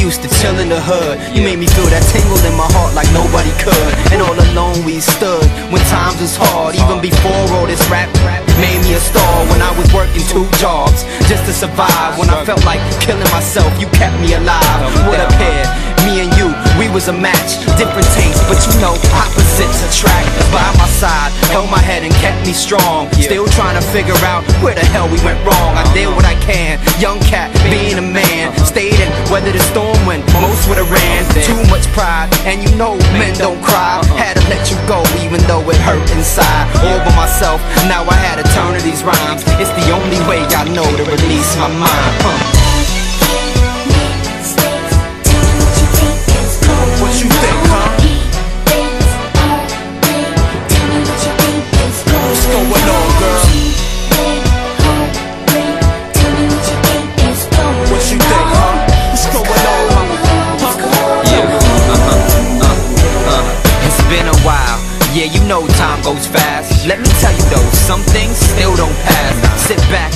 Used 0.08 0.24
to 0.24 0.32
chill 0.40 0.56
in 0.64 0.70
the 0.70 0.80
hood. 0.80 1.20
You 1.36 1.44
made 1.44 1.60
me 1.60 1.68
feel 1.68 1.84
that 1.92 2.00
tingle 2.16 2.40
in 2.48 2.56
my 2.56 2.70
heart 2.72 2.96
like 2.96 3.12
nobody 3.12 3.52
could. 3.60 3.92
And 4.16 4.24
all 4.24 4.40
alone 4.52 4.88
we 4.88 5.04
stood 5.04 5.44
when 5.68 5.84
times 5.92 6.24
was 6.24 6.40
hard. 6.40 6.80
Even 6.80 7.04
before 7.04 7.44
all 7.52 7.68
this 7.68 7.84
rap 7.92 8.08
made 8.56 8.80
me 8.88 8.96
a 8.96 9.02
star. 9.04 9.44
When 9.52 9.60
I 9.60 9.76
was 9.76 9.92
working 9.92 10.24
two 10.32 10.48
jobs 10.64 11.04
just 11.28 11.44
to 11.44 11.52
survive. 11.52 12.16
When 12.16 12.32
I 12.32 12.40
felt 12.48 12.64
like 12.64 12.80
killing 13.04 13.28
myself, 13.36 13.68
you 13.84 13.88
kept 14.00 14.16
me 14.24 14.32
alive. 14.32 14.80
What 15.12 15.20
a 15.20 15.28
pair. 15.36 15.68
Me 16.08 16.24
and 16.24 16.32
you, 16.37 16.37
we 16.78 16.88
was 16.90 17.10
a 17.10 17.14
match. 17.14 17.58
Different 17.76 18.08
tastes, 18.14 18.42
but 18.46 18.62
you 18.62 18.74
know, 18.80 18.94
opposites 19.18 19.82
attract. 19.82 20.30
By 20.54 20.66
my 20.78 20.88
side, 20.88 21.34
held 21.50 21.70
my 21.70 21.82
head 21.82 22.06
and 22.06 22.14
kept 22.22 22.46
me 22.46 22.54
strong. 22.54 23.10
Still 23.18 23.50
trying 23.58 23.76
to 23.76 23.86
figure 23.90 24.18
out 24.24 24.46
where 24.62 24.78
the 24.78 24.86
hell 24.94 25.10
we 25.10 25.18
went 25.26 25.42
wrong. 25.46 25.74
I 25.76 25.84
did 25.94 26.08
what 26.14 26.26
I 26.26 26.38
can. 26.46 26.80
Young 27.02 27.20
cat, 27.26 27.50
being 27.70 27.98
a 27.98 28.06
man. 28.06 28.54
Uh-huh. 28.54 28.66
Stayed 28.66 29.02
and 29.02 29.12
weathered 29.30 29.58
the 29.58 29.66
storm 29.74 29.98
when 30.06 30.22
most 30.38 30.70
would've 30.70 30.90
ran. 30.90 31.26
Too 31.44 31.60
much 31.68 31.86
pride, 31.98 32.30
and 32.46 32.62
you 32.62 32.70
know 32.78 32.96
men 33.18 33.34
don't 33.38 33.62
cry. 33.62 34.00
Uh-huh. 34.00 34.16
Had 34.16 34.38
to 34.38 34.46
let 34.48 34.70
you 34.70 34.78
go, 34.86 35.02
even 35.26 35.42
though 35.50 35.66
it 35.70 35.82
hurt 35.82 36.06
inside. 36.14 36.70
All 36.86 37.02
by 37.02 37.14
myself, 37.18 37.60
now 37.90 38.06
I 38.06 38.18
had 38.22 38.38
to 38.38 38.46
turn 38.54 38.78
to 38.78 38.82
these 38.86 39.04
rhymes. 39.04 39.42
It's 39.58 39.74
the 39.74 39.90
only 39.92 40.22
way 40.30 40.46
I 40.54 40.64
know 40.70 40.86
to 40.86 41.04
release 41.04 41.52
my 41.58 41.70
mind. 41.74 42.14
Huh. 42.22 42.47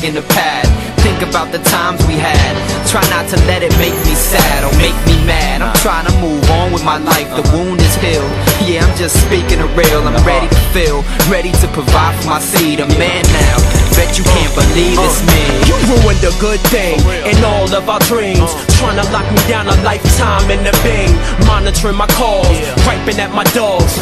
In 0.04 0.16
the 0.16 0.22
pad, 0.24 0.91
think 1.22 1.30
about 1.30 1.52
the 1.52 1.62
times 1.70 2.02
we 2.08 2.16
had. 2.16 2.54
Try 2.90 3.02
not 3.10 3.30
to 3.30 3.38
let 3.46 3.62
it 3.62 3.72
make 3.78 3.94
me 4.06 4.16
sad 4.16 4.66
or 4.66 4.74
make 4.78 4.98
me 5.06 5.14
mad. 5.26 5.62
I'm 5.62 5.76
trying 5.78 6.06
to 6.10 6.14
move 6.18 6.42
on 6.50 6.74
with 6.74 6.84
my 6.84 6.98
life. 6.98 7.30
The 7.38 7.46
wound 7.54 7.80
is 7.82 7.96
healed. 8.02 8.32
Yeah, 8.66 8.86
I'm 8.86 8.96
just 8.98 9.16
speaking 9.28 9.60
the 9.60 9.70
real. 9.78 10.02
I'm 10.02 10.18
ready 10.26 10.50
to 10.50 10.62
feel, 10.74 11.04
ready 11.30 11.52
to 11.62 11.68
provide 11.78 12.16
for 12.22 12.30
my 12.30 12.40
seed. 12.40 12.80
A 12.80 12.88
man 12.98 13.24
now. 13.34 13.58
Bet 13.94 14.18
you 14.18 14.24
can't 14.24 14.54
believe 14.56 14.96
it's 14.98 15.20
me. 15.28 15.44
You 15.68 15.76
ruined 15.92 16.24
a 16.24 16.32
good 16.40 16.62
thing 16.72 16.98
and 17.28 17.38
all 17.44 17.68
of 17.76 17.90
our 17.92 18.00
dreams. 18.08 18.56
Trying 18.80 18.96
to 18.98 19.06
lock 19.12 19.28
me 19.36 19.42
down 19.52 19.68
a 19.68 19.76
lifetime 19.84 20.48
in 20.50 20.64
the 20.64 20.72
bing. 20.80 21.12
Monitoring 21.46 22.00
my 22.00 22.08
calls, 22.16 22.48
griping 22.88 23.20
at 23.20 23.36
my 23.36 23.44
dogs. 23.52 24.00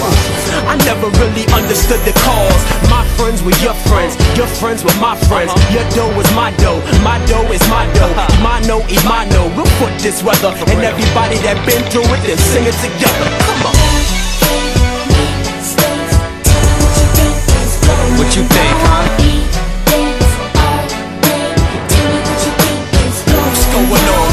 I 0.70 0.78
never 0.86 1.10
really 1.18 1.46
understood 1.52 2.00
the 2.06 2.14
cause. 2.22 2.62
My 2.86 3.02
friends 3.18 3.42
were 3.42 3.58
your 3.66 3.74
friends, 3.90 4.14
your 4.38 4.48
friends 4.62 4.86
were 4.86 4.96
my 5.02 5.18
friends. 5.26 5.52
Your 5.74 5.84
dough 5.98 6.14
was 6.14 6.30
my 6.38 6.54
dough, 6.62 6.80
my 7.02 7.09
dough 7.26 7.50
is 7.52 7.64
my 7.70 7.86
dough. 7.98 8.14
Uh-huh. 8.14 8.44
My 8.44 8.60
no 8.68 8.80
is 8.86 9.04
my 9.06 9.26
no. 9.34 9.48
We'll 9.56 9.74
put 9.82 9.94
this 10.00 10.22
weather 10.22 10.54
and 10.54 10.82
everybody 10.84 11.38
that 11.46 11.58
been 11.66 11.84
through 11.90 12.06
it, 12.14 12.22
then 12.28 12.38
sing 12.38 12.66
it 12.68 12.78
together. 12.84 13.26
Come 13.48 13.66
on. 13.66 13.76
What 18.20 18.30
you 18.36 18.44
think, 18.44 18.78
huh? 18.86 19.06
What's 23.50 23.66
going 23.74 24.08
on, 24.20 24.29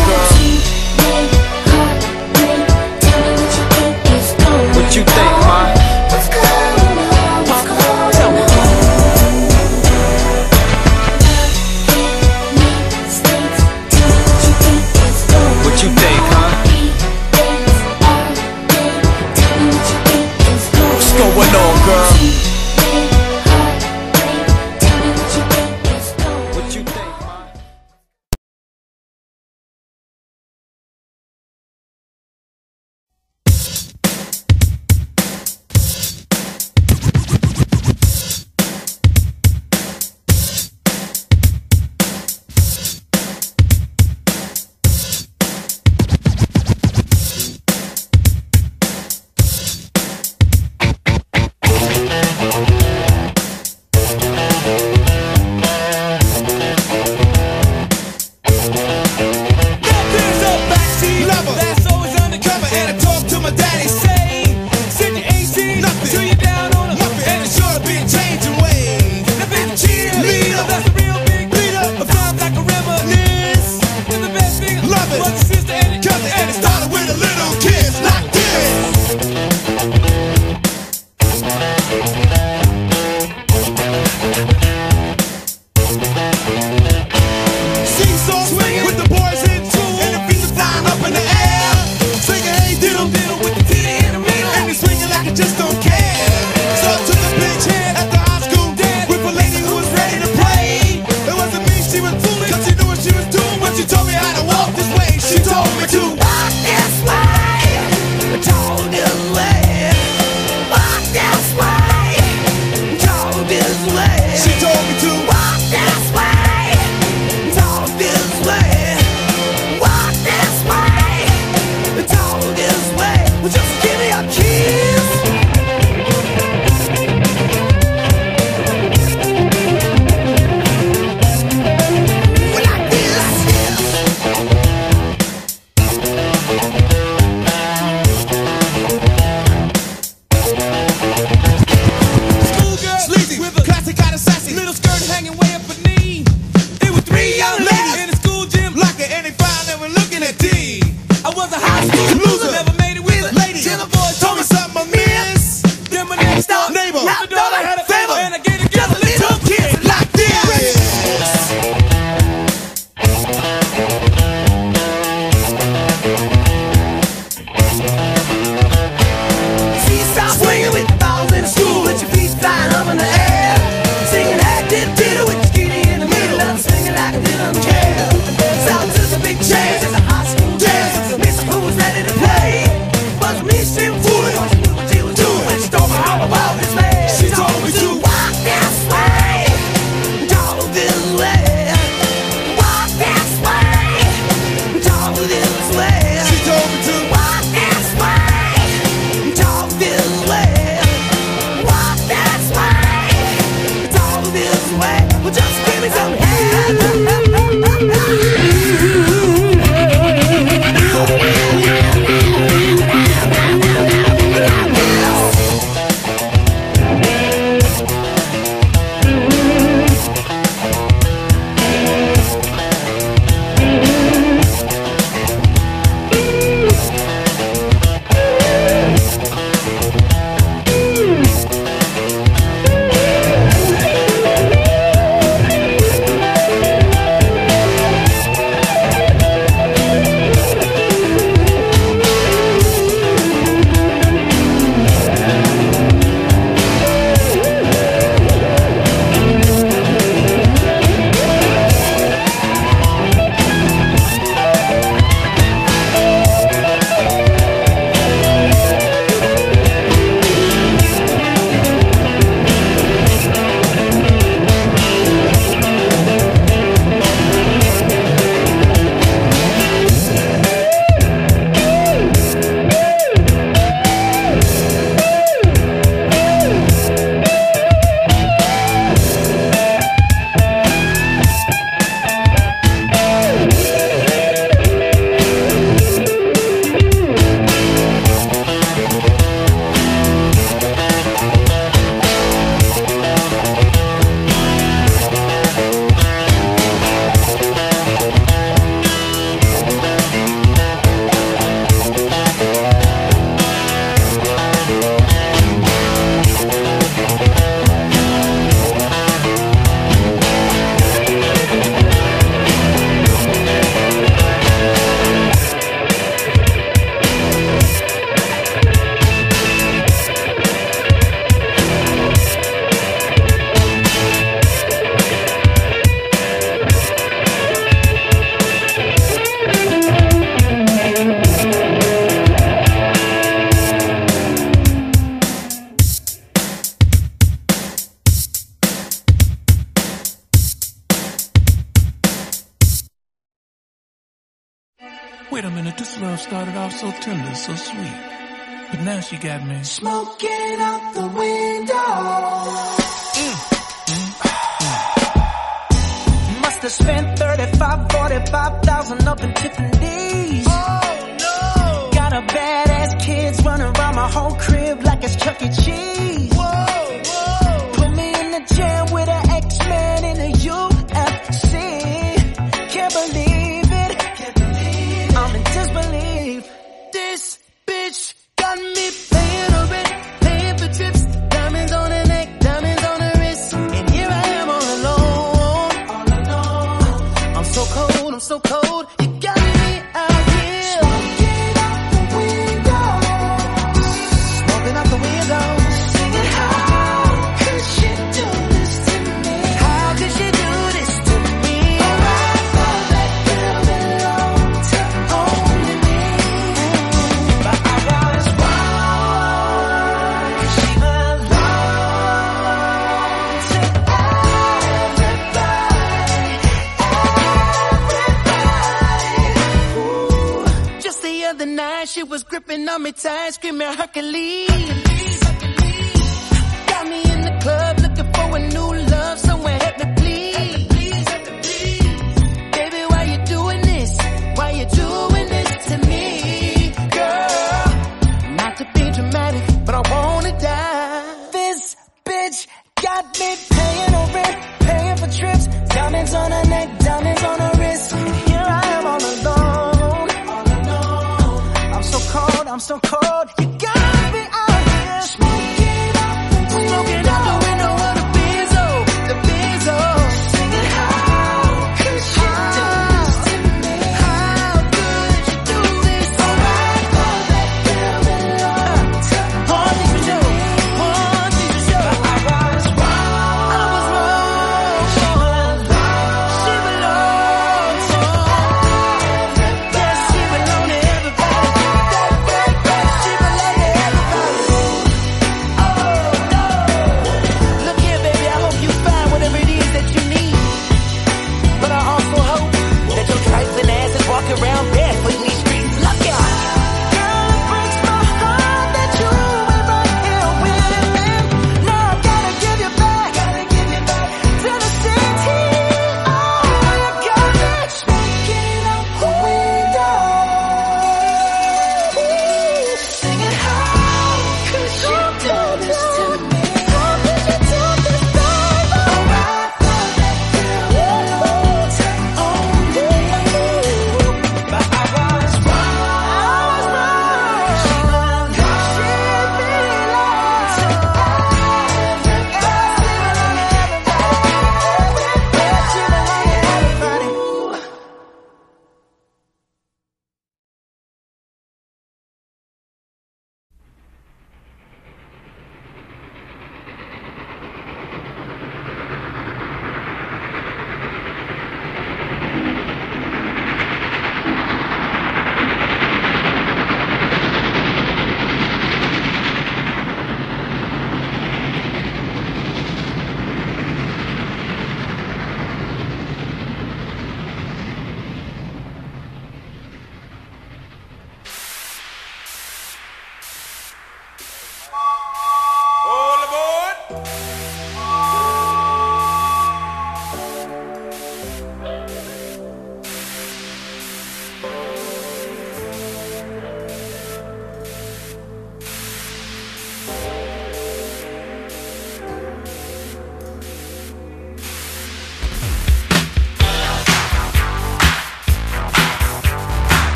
she 349.66 349.82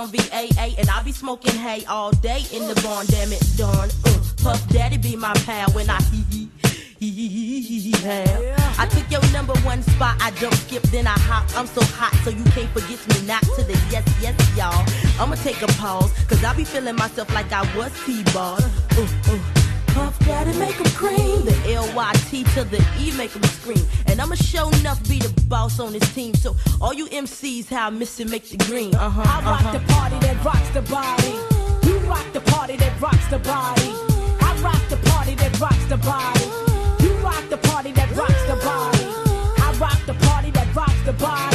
from 0.00 0.10
VA, 0.10 0.48
and 0.78 0.88
I 0.88 1.02
be 1.02 1.12
smoking 1.12 1.54
hay 1.54 1.84
all 1.84 2.10
day 2.10 2.42
in 2.52 2.66
the 2.66 2.74
barn. 2.82 3.06
Damn 3.06 3.32
it, 3.32 3.44
darn. 3.56 3.90
Uh, 4.04 4.18
Puff 4.42 4.66
Daddy 4.68 4.96
be 4.96 5.16
my 5.16 5.34
pal 5.44 5.70
when 5.72 5.90
I 5.90 6.00
hee 6.02 6.48
hee. 7.00 7.92
have. 8.02 8.78
I 8.78 8.86
took 8.86 9.10
your 9.10 9.20
number 9.32 9.54
one 9.60 9.82
spot, 9.82 10.16
I 10.20 10.30
jump 10.32 10.54
skip, 10.54 10.82
then 10.84 11.06
I 11.06 11.18
hop. 11.18 11.44
I'm 11.56 11.66
so 11.66 11.82
hot, 11.82 12.14
so 12.24 12.30
you 12.30 12.44
can't 12.44 12.70
forget 12.70 13.00
me. 13.08 13.26
Not 13.26 13.42
to 13.42 13.62
the 13.62 13.78
yes, 13.90 14.06
yes, 14.22 14.36
y'all. 14.56 14.84
I'ma 15.20 15.34
take 15.36 15.60
a 15.60 15.66
pause, 15.78 16.12
cause 16.28 16.42
I 16.44 16.54
be 16.54 16.64
feeling 16.64 16.96
myself 16.96 17.32
like 17.34 17.52
I 17.52 17.62
was 17.76 17.92
T-Ball. 18.06 18.58
Uh, 18.96 19.06
uh. 19.32 19.59
Puff 19.94 20.18
Daddy 20.20 20.58
make 20.58 20.78
'em 20.80 20.90
cream. 21.00 21.44
The 21.44 21.56
L-Y-T 21.74 22.44
to 22.54 22.64
the 22.64 22.80
E 22.98 23.12
make 23.12 23.34
'em 23.34 23.42
scream. 23.44 23.84
And 24.06 24.20
I'ma 24.20 24.34
show 24.34 24.68
enough 24.80 25.00
be 25.08 25.18
the 25.18 25.32
boss 25.48 25.80
on 25.80 25.92
this 25.92 26.08
team. 26.14 26.34
So 26.34 26.56
all 26.80 26.94
you 26.94 27.06
MCs, 27.10 27.68
how 27.68 27.86
I 27.86 27.90
miss 27.90 28.20
it, 28.20 28.28
make 28.30 28.48
the 28.50 28.56
green. 28.68 28.94
Uh-huh, 28.94 29.22
I 29.22 29.36
rock 29.50 29.60
uh-huh. 29.60 29.78
the 29.78 29.92
party 29.92 30.18
that 30.26 30.44
rocks 30.44 30.70
the 30.70 30.82
body. 30.82 31.34
You 31.86 31.96
rock 32.12 32.26
the 32.32 32.40
party 32.40 32.76
that 32.76 33.00
rocks 33.00 33.26
the 33.30 33.38
body. 33.38 33.90
I 34.48 34.50
rock 34.62 34.82
the 34.88 34.98
party 35.10 35.34
that 35.36 35.52
rocks 35.60 35.84
the 35.88 35.96
body. 35.96 36.46
You 37.04 37.12
rock 37.26 37.44
the 37.48 37.58
party 37.68 37.92
that 37.92 38.08
rocks 38.16 38.42
the 38.50 38.56
body. 38.56 39.06
I 39.66 39.68
rock 39.78 40.00
the 40.06 40.14
party 40.26 40.50
that 40.50 40.68
rocks 40.74 41.02
the 41.04 41.12
body. 41.12 41.49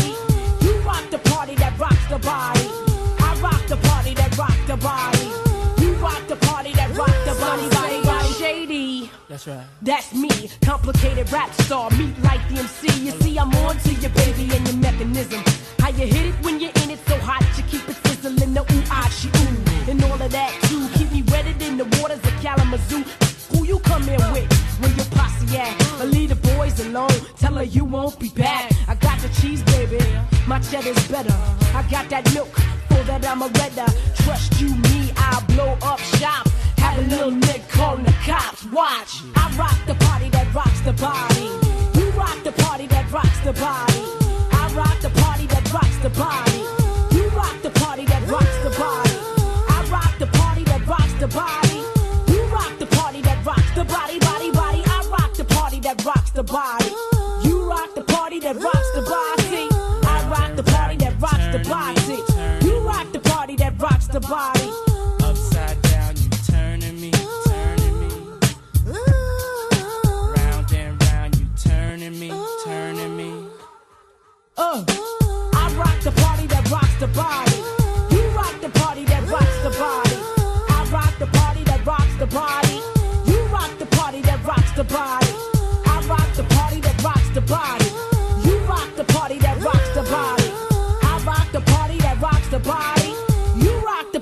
That's 9.36 9.48
right. 9.48 9.68
That's 9.82 10.14
me, 10.14 10.30
complicated 10.62 11.30
rap 11.30 11.52
star, 11.56 11.90
meet 11.92 12.18
like 12.24 12.40
the 12.48 12.60
MC. 12.60 12.88
You 13.04 13.12
see, 13.20 13.38
I'm 13.38 13.54
on 13.68 13.78
to 13.80 13.94
your 13.96 14.12
baby 14.12 14.48
and 14.56 14.66
your 14.66 14.78
mechanism. 14.78 15.44
How 15.78 15.90
you 15.90 16.08
hit 16.08 16.28
it 16.28 16.36
when 16.36 16.62
you're 16.62 16.72
in 16.84 16.92
it 16.92 17.00
so 17.06 17.18
hot, 17.18 17.44
you 17.58 17.64
keep 17.64 17.86
it 17.90 17.98
sizzling, 18.08 18.54
the 18.54 18.62
ooh, 18.62 18.84
ah, 18.90 19.10
she 19.12 19.28
ooh. 19.28 19.92
And 19.92 20.02
all 20.06 20.22
of 20.22 20.32
that 20.32 20.58
too, 20.70 20.88
keep 20.98 21.12
me 21.12 21.22
wetted 21.34 21.62
in 21.62 21.76
the 21.76 21.84
waters 22.00 22.20
of 22.20 22.32
Kalamazoo. 22.42 23.04
Who 23.52 23.66
you 23.66 23.80
come 23.80 24.08
in 24.08 24.22
with? 24.32 24.50
Where 24.80 24.94
your 24.94 25.06
at? 25.54 26.02
Or 26.02 26.06
leave 26.06 26.30
the 26.30 26.36
boys 26.36 26.80
alone, 26.86 27.18
tell 27.38 27.54
her 27.56 27.64
you 27.64 27.86
won't 27.86 28.20
be 28.20 28.30
back. 28.30 28.72
I 28.88 28.96
got 28.96 29.20
the 29.20 29.30
cheese, 29.42 29.64
baby, 29.64 30.00
my 30.48 30.60
cheddar's 30.60 31.08
better. 31.08 31.36
I 31.74 31.86
got 31.90 32.10
that 32.10 32.32
milk, 32.34 32.54
for 32.88 33.04
that 33.10 33.26
I'm 33.26 33.42
a 33.42 33.48
redder. 33.48 33.92
Trust 34.24 34.60
you, 34.62 34.70
me, 34.70 35.12
I'll 35.18 35.46
blow 35.48 35.78
up 35.82 36.00
shop. 36.00 36.48
Have 36.78 36.98
a 37.00 37.02
little 37.10 37.32
nick 37.32 37.68
calling 37.70 38.06
the 38.06 38.16
cops. 38.24 38.66
Watch, 38.72 39.22
I 39.36 39.54
rock 39.58 39.78
the 39.88 39.96
party 40.06 40.30
that 40.30 40.54
rocks 40.54 40.82
the 40.82 40.94
body. 40.94 41.50
You 42.00 42.10
rock 42.12 42.38
the 42.44 42.52
party 42.64 42.88
that 42.88 43.12
rocks 43.12 43.40
the 43.42 43.54
body. 43.54 44.04
I 44.52 44.72
rock 44.76 45.00
the 45.02 45.10
party 45.22 45.46
that 45.48 45.74
rocks 45.74 45.98
the 45.98 46.10
body. 46.10 46.60
You 47.16 47.30
rock 47.30 47.62
the 47.62 47.72
party 47.72 48.06
that 48.06 48.28
rocks 48.28 48.58
the 48.64 48.70
body. 48.78 49.18
I 49.70 49.88
rock 49.92 50.18
the 50.20 50.28
party 50.28 50.64
that 50.64 50.86
rocks 50.88 51.14
the 51.20 51.28
body. 51.28 51.75
The 56.36 56.44
body. 56.44 56.92
You 57.48 57.70
rock 57.70 57.96
the 57.96 58.02
party 58.02 58.42
that 58.42 58.58
rocks 58.58 58.92
the 58.94 59.02
body. 59.04 59.70
I 60.06 60.28
rock 60.30 60.58
the 60.58 60.64
party 60.64 60.98
that 60.98 61.14
rocks 61.22 61.48
the 61.54 61.60
body. 61.60 62.68
You 62.68 62.80
rock 62.80 63.10
the 63.14 63.20
party 63.20 63.56
that 63.56 63.82
rocks 63.82 64.08
the 64.08 64.20
body. 64.20 64.70
Upside 65.24 65.82
down, 65.84 66.18
you 66.18 66.30
turning 66.52 67.00
me, 67.00 67.12
turning 67.46 68.00
me. 68.02 68.10
Round 70.36 70.74
and 70.74 71.02
round, 71.04 71.40
you 71.40 71.48
turning 71.58 72.20
me, 72.20 72.30
turning 72.66 73.16
me. 73.16 73.48
Uh, 74.58 74.84
I 75.54 75.74
rock 75.78 76.02
the 76.02 76.12
party 76.22 76.48
that 76.48 76.70
rocks 76.70 77.00
the 77.00 77.08
body. 77.08 77.45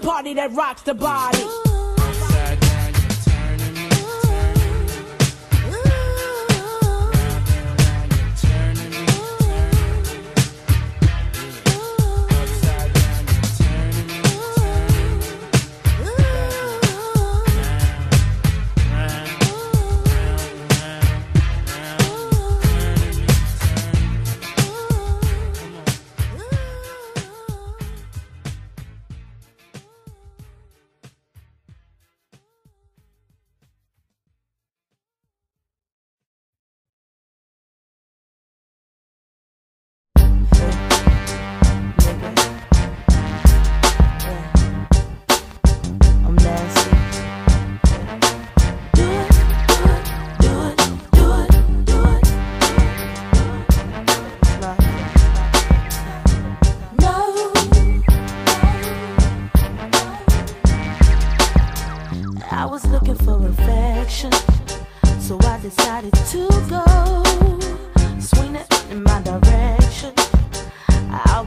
Party 0.03 0.33
that 0.33 0.51
rocks 0.51 0.81
the 0.81 0.93
body. 0.93 1.62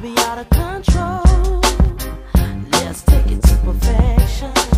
Be 0.06 0.16
out 0.18 0.38
of 0.38 0.48
control. 0.50 1.60
Let's 2.70 3.02
take 3.02 3.26
it 3.26 3.42
to 3.42 3.56
perfection. 3.64 4.75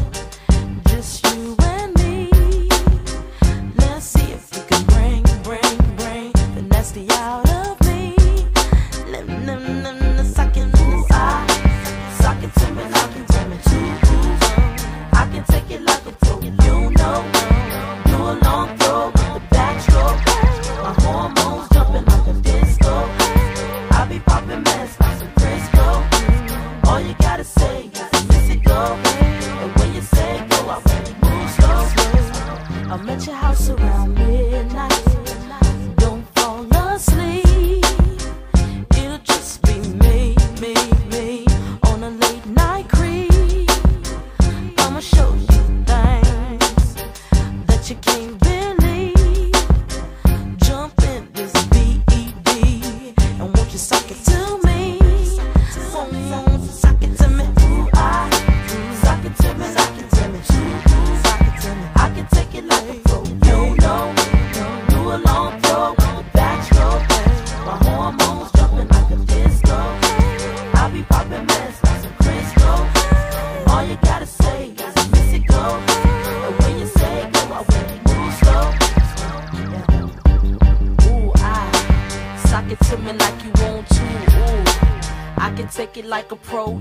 Like 86.08 86.32
a 86.32 86.36
pro, 86.36 86.80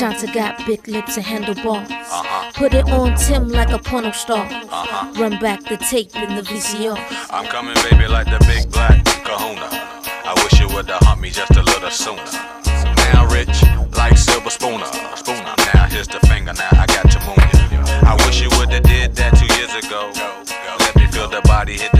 Shanta 0.00 0.32
got 0.32 0.56
big 0.64 0.88
lips 0.88 1.18
and 1.18 1.26
handlebars. 1.26 1.90
Uh-huh. 1.90 2.50
Put 2.54 2.72
it 2.72 2.88
on 2.88 3.14
Tim 3.18 3.50
like 3.50 3.68
a 3.68 3.78
porno 3.78 4.12
star. 4.12 4.46
Uh-huh. 4.46 5.12
Run 5.20 5.38
back 5.40 5.62
the 5.64 5.76
tape 5.76 6.16
in 6.16 6.36
the 6.36 6.40
VCR. 6.40 6.96
I'm 7.28 7.44
coming, 7.44 7.76
baby, 7.84 8.08
like 8.08 8.24
the 8.24 8.42
big 8.48 8.72
black 8.72 9.04
kahuna. 9.04 9.68
I 10.24 10.32
wish 10.40 10.58
you 10.58 10.68
would've 10.74 10.96
humped 11.04 11.20
me 11.20 11.28
just 11.28 11.50
a 11.50 11.62
little 11.62 11.90
sooner. 11.90 12.24
Now 13.12 13.28
rich, 13.28 13.60
like 13.92 14.16
silver 14.16 14.48
spooner. 14.48 14.88
Spooner. 15.20 15.52
Now 15.74 15.84
here's 15.92 16.08
the 16.08 16.20
finger, 16.32 16.54
now 16.54 16.80
I 16.80 16.86
got 16.86 17.04
your 17.12 17.20
moon. 17.28 17.44
I 18.00 18.16
wish 18.24 18.40
you 18.40 18.48
would've 18.56 18.82
did 18.82 19.14
that 19.16 19.36
two 19.36 19.52
years 19.60 19.84
ago. 19.84 20.08
Let 20.80 20.96
me 20.96 21.12
feel 21.12 21.28
the 21.28 21.42
body 21.44 21.76
hit 21.76 21.92
the 21.92 21.99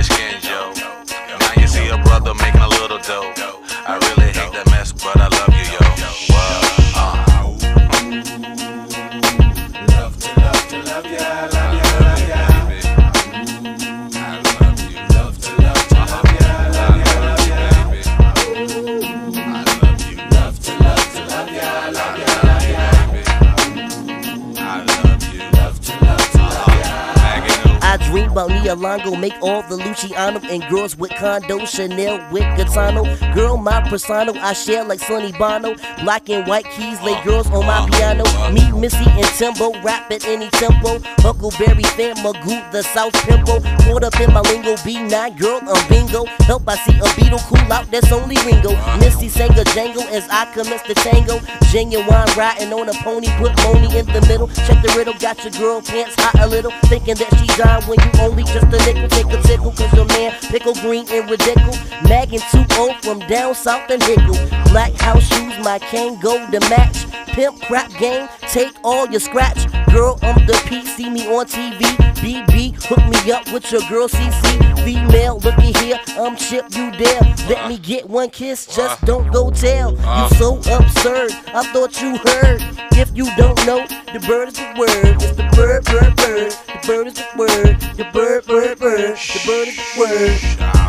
about 28.41 28.63
Nia 28.63 28.75
Longo, 28.75 29.15
make 29.15 29.35
all 29.43 29.63
the 29.63 29.77
Luciano 29.77 30.41
and 30.41 30.67
girls 30.69 30.97
with 30.97 31.11
condo, 31.13 31.65
Chanel 31.67 32.19
with 32.31 32.43
Gaetano. 32.57 33.05
Girl, 33.35 33.57
my 33.57 33.81
persona, 33.89 34.33
I 34.33 34.53
share 34.53 34.85
like 34.85 35.01
Sonny 35.01 35.33
Bono. 35.33 35.75
Black 36.03 36.31
and 36.31 36.47
white 36.47 36.65
keys, 36.71 37.01
lay 37.03 37.23
girls 37.23 37.49
on 37.51 37.67
my 37.67 37.89
piano. 37.91 38.25
Me, 38.53 38.73
Missy, 38.73 39.05
and 39.05 39.27
Timbo, 39.37 39.73
rap 39.83 40.11
at 40.11 40.27
any 40.27 40.49
tempo. 40.51 41.01
Huckleberry 41.21 41.83
fan, 41.97 42.17
Magoo, 42.17 42.71
the 42.73 42.83
South 42.83 43.13
Pimple. 43.27 43.61
Caught 43.85 44.05
up 44.05 44.21
in 44.21 44.33
my 44.33 44.41
lingo, 44.41 44.75
B9, 44.77 45.39
girl, 45.39 45.61
I'm 45.63 45.89
bingo. 45.89 46.25
Help, 46.47 46.69
I 46.69 46.77
see 46.77 46.99
a 46.99 47.21
beetle 47.21 47.41
cool 47.41 47.73
out, 47.73 47.91
that's 47.91 48.13
only 48.13 48.37
Ringo. 48.47 48.73
Missy 48.99 49.29
sang 49.29 49.53
a 49.59 49.65
jangle 49.65 50.05
as 50.05 50.27
I 50.31 50.51
commence 50.55 50.83
the 50.83 50.95
tango. 50.95 51.41
Genuine 51.71 52.29
riding 52.37 52.73
on 52.73 52.89
a 52.89 52.95
pony, 53.05 53.29
put 53.39 53.53
Moni 53.65 53.99
in 53.99 54.07
the 54.07 54.25
middle. 54.29 54.49
Check 54.49 54.83
the 54.83 54.93
riddle, 54.97 55.15
got 55.15 55.43
your 55.45 55.53
girl 55.53 55.83
pants 55.83 56.15
hot 56.19 56.41
a 56.41 56.47
little. 56.47 56.73
Thinking 56.89 57.17
that 57.17 57.31
she 57.39 57.47
died 57.61 57.85
when 57.87 57.99
you 58.01 58.11
only 58.31 58.45
just 58.45 58.67
a 58.67 58.79
nickel. 58.87 59.09
Take 59.09 59.27
a 59.27 59.43
tickle, 59.43 59.73
cause 59.73 59.93
your 59.93 60.07
man 60.07 60.33
pickle 60.41 60.75
green 60.75 61.07
and 61.11 61.29
ridiculous. 61.29 61.79
Mag 62.09 62.33
and 62.33 62.43
2 62.51 62.65
from 63.03 63.19
down 63.29 63.55
south 63.55 63.91
and 63.91 64.03
Hickle. 64.03 64.39
Black 64.71 64.93
house 64.95 65.27
shoes, 65.27 65.59
my 65.65 65.79
cane 65.79 66.19
go 66.21 66.39
to 66.51 66.61
match. 66.69 67.07
Pimp 67.29 67.61
crap 67.63 67.91
game, 67.99 68.29
take 68.49 68.73
all 68.85 69.07
your 69.09 69.21
scratch. 69.21 69.71
Girl, 69.93 70.19
I'm 70.23 70.47
the 70.47 70.61
P, 70.67 70.85
see 70.85 71.11
me 71.11 71.27
on 71.29 71.47
TV. 71.47 71.81
BB, 72.21 72.83
hook 72.85 73.05
me 73.09 73.33
up 73.33 73.51
with 73.53 73.71
your 73.73 73.83
girl 73.89 74.09
CC. 74.09 74.85
Female, 74.85 75.39
looky 75.39 75.73
here, 75.81 76.01
I'm 76.19 76.37
Chip, 76.37 76.67
you 76.75 76.91
there. 76.93 77.21
Let 77.49 77.69
me 77.69 77.79
get 77.79 78.09
one 78.09 78.31
kiss, 78.31 78.67
just 78.67 78.79
uh-huh. 78.79 79.07
don't 79.07 79.33
go 79.33 79.51
tell. 79.51 79.93
You 79.93 79.99
uh-huh. 79.99 80.29
so 80.37 80.57
absurd, 80.77 81.33
I 81.55 81.63
thought 81.73 82.01
you 82.01 82.17
heard. 82.19 82.61
If 82.93 83.17
you 83.17 83.25
don't 83.37 83.59
know, 83.67 83.87
the 84.13 84.25
bird 84.27 84.49
is 84.49 84.55
the 84.55 84.75
word. 84.79 85.23
It's 85.23 85.37
the 85.37 85.49
bird, 85.57 85.85
bird, 85.85 86.17
bird. 86.17 86.70
The 86.81 86.87
bird 86.87 87.07
is 87.09 87.15
the 87.15 87.27
word. 87.37 87.81
The 87.97 88.11
bird, 88.13 88.47
bird, 88.47 88.79
bird. 88.79 89.17
The 89.17 89.43
bird 89.47 89.69
is 89.69 89.77
the 89.77 90.01
word. 90.01 90.80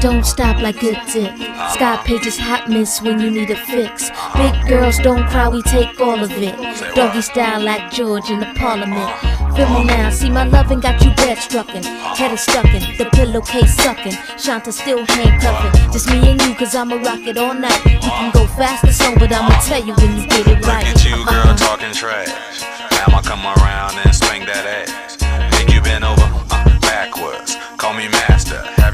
Don't 0.00 0.24
stop 0.24 0.60
like 0.62 0.78
good 0.78 0.98
dick. 1.12 1.34
Scott 1.72 2.04
Page's 2.04 2.38
hot 2.38 2.68
miss 2.68 3.02
when 3.02 3.20
you 3.20 3.30
need 3.30 3.50
a 3.50 3.56
fix. 3.56 4.10
Big 4.36 4.54
girls 4.68 4.98
don't 4.98 5.26
cry, 5.28 5.48
we 5.48 5.62
take 5.62 6.00
all 6.00 6.22
of 6.22 6.30
it. 6.30 6.54
Doggy 6.94 7.22
style 7.22 7.60
like 7.60 7.90
George 7.90 8.30
in 8.30 8.40
the 8.40 8.52
parliament. 8.56 9.10
Feel 9.56 9.68
me 9.70 9.84
now, 9.84 10.10
see 10.10 10.30
my 10.30 10.44
loving 10.44 10.80
got 10.80 11.02
you 11.04 11.10
bed 11.16 11.38
struckin'. 11.38 11.84
Head 12.16 12.32
is 12.32 12.40
stuckin', 12.40 12.96
the 12.96 13.06
pillowcase 13.10 13.74
suckin'. 13.76 14.16
Shanta 14.38 14.72
still 14.72 15.04
handcuffin'. 15.04 15.92
Just 15.92 16.08
me 16.10 16.30
and 16.30 16.40
you, 16.42 16.54
cause 16.54 16.74
I'ma 16.74 16.96
rock 16.96 17.26
it 17.26 17.36
all 17.36 17.54
night. 17.54 17.84
You 17.84 17.98
can 17.98 18.30
go 18.32 18.46
fast 18.46 18.84
or 18.84 18.92
slow, 18.92 19.14
but 19.16 19.32
I'ma 19.32 19.58
tell 19.62 19.84
you 19.84 19.94
when 19.94 20.16
you 20.16 20.28
get 20.28 20.46
it 20.46 20.66
right. 20.66 20.86
Look 20.86 20.96
at 20.96 21.04
you, 21.04 21.24
girl, 21.26 21.54
talking 21.56 21.92
trash. 21.92 22.62
Now 22.92 23.04
I'ma 23.08 23.22
come 23.22 23.44
around 23.44 23.94
and 24.04 24.14
swing 24.14 24.46
that 24.46 24.64
ass. 24.64 25.18
Make 25.58 25.74
you 25.74 25.80
bend 25.82 26.04
over 26.04 26.22
uh, 26.22 26.78
backwards. 26.80 27.56
Call 27.78 27.94
me 27.94 28.08
master. 28.08 28.37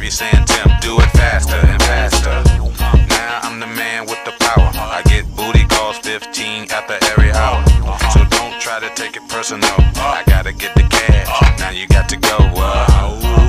You 0.05 0.11
saying, 0.11 0.45
Tim, 0.45 0.71
do 0.83 1.01
it 1.01 1.11
faster 1.13 1.57
and 1.57 1.83
faster. 1.85 2.29
Now 3.09 3.41
I'm 3.43 3.59
the 3.59 3.67
man 3.67 4.05
with 4.05 4.23
the 4.27 4.33
power. 4.33 4.71
I 4.75 5.01
get 5.07 5.25
booty 5.35 5.65
calls 5.65 5.97
15 5.97 6.71
after 6.71 6.99
every 7.07 7.33
hour. 7.33 7.65
So 8.13 8.23
don't 8.37 8.61
try 8.61 8.81
to 8.81 8.95
take 8.95 9.17
it 9.17 9.27
personal. 9.31 9.65
I 9.97 10.23
gotta 10.27 10.53
get 10.53 10.75
the 10.75 10.83
cash. 10.83 11.59
Now 11.59 11.71
you 11.71 11.87
got 11.87 12.11
to 12.11 12.19
go. 12.19 12.37
Uh, 12.37 13.44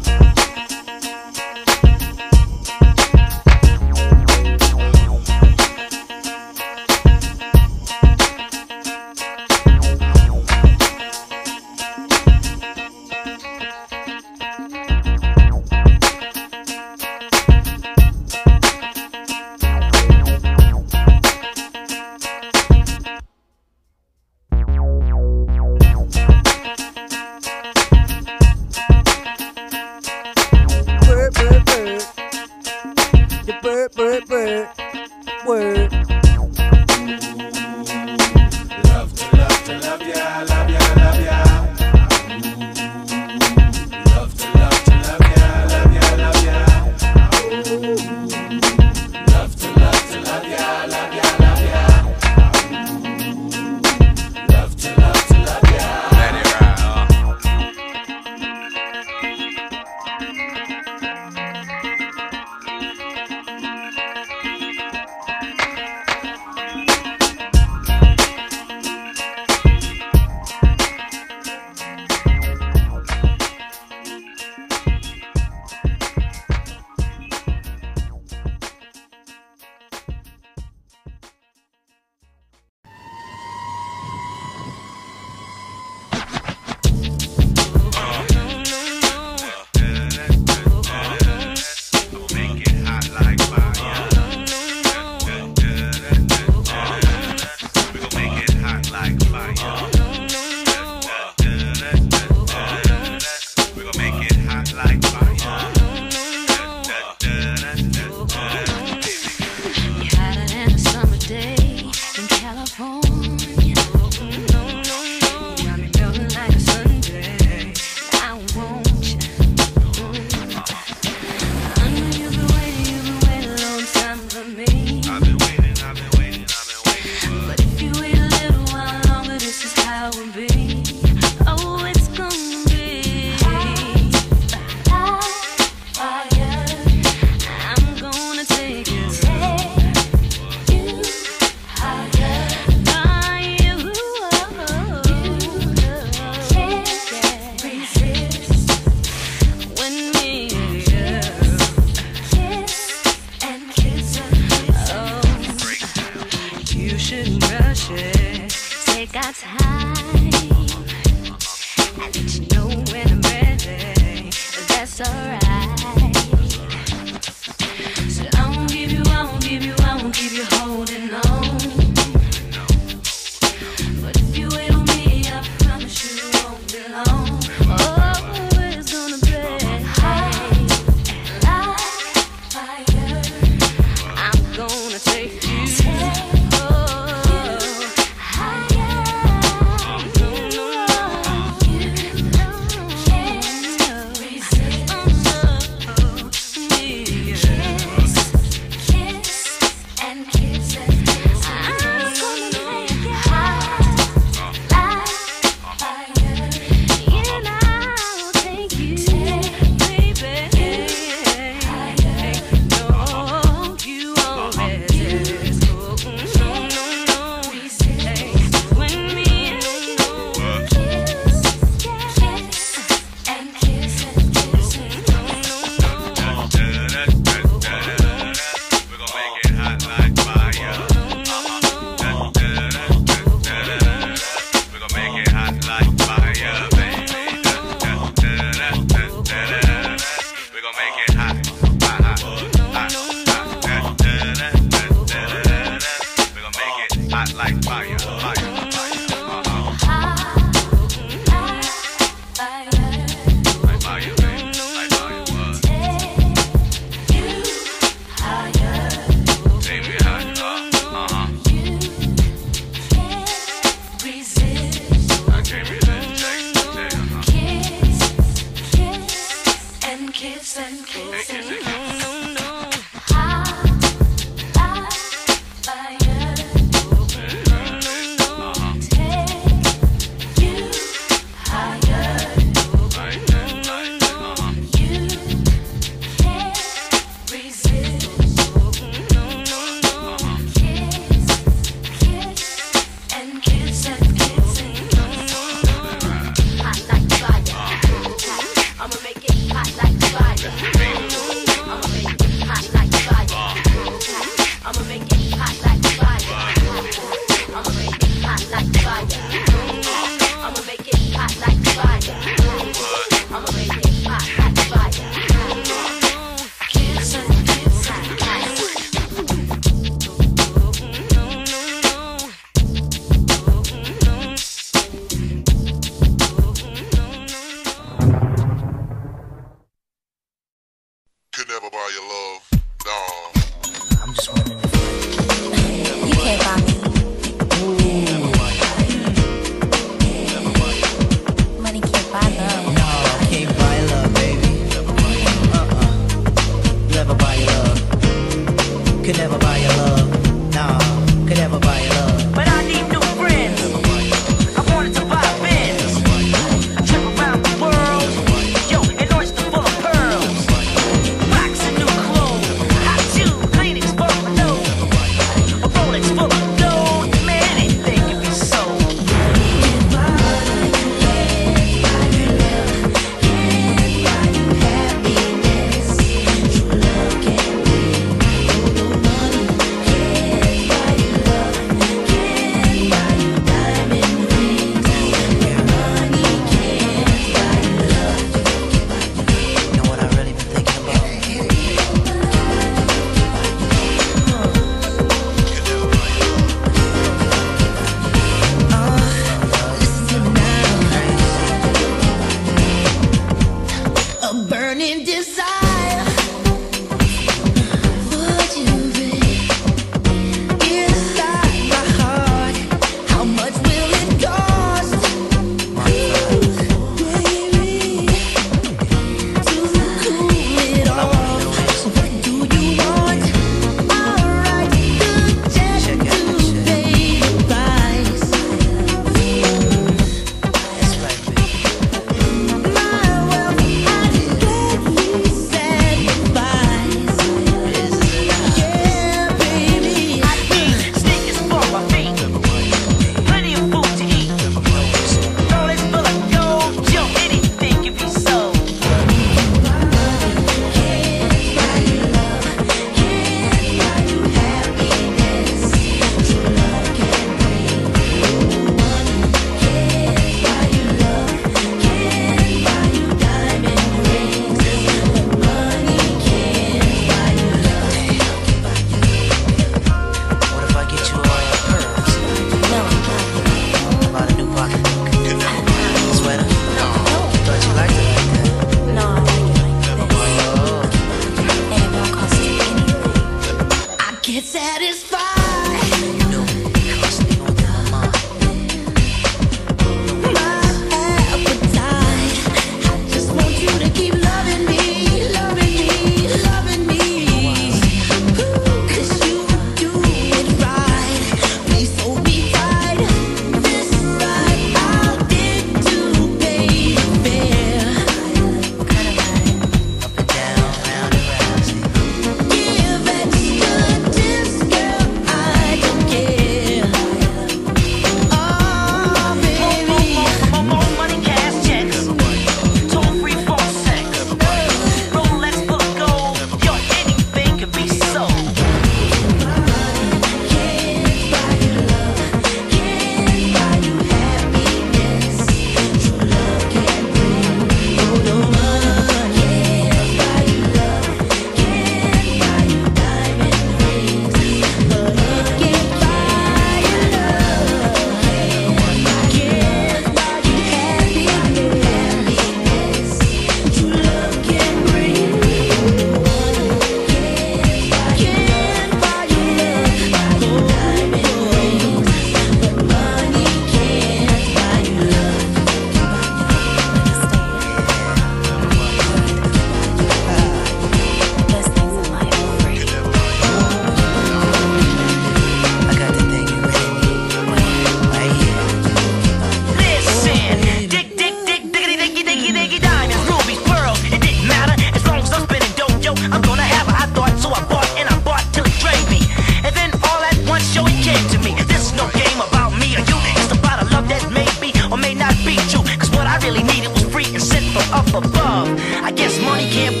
can't 599.71 600.00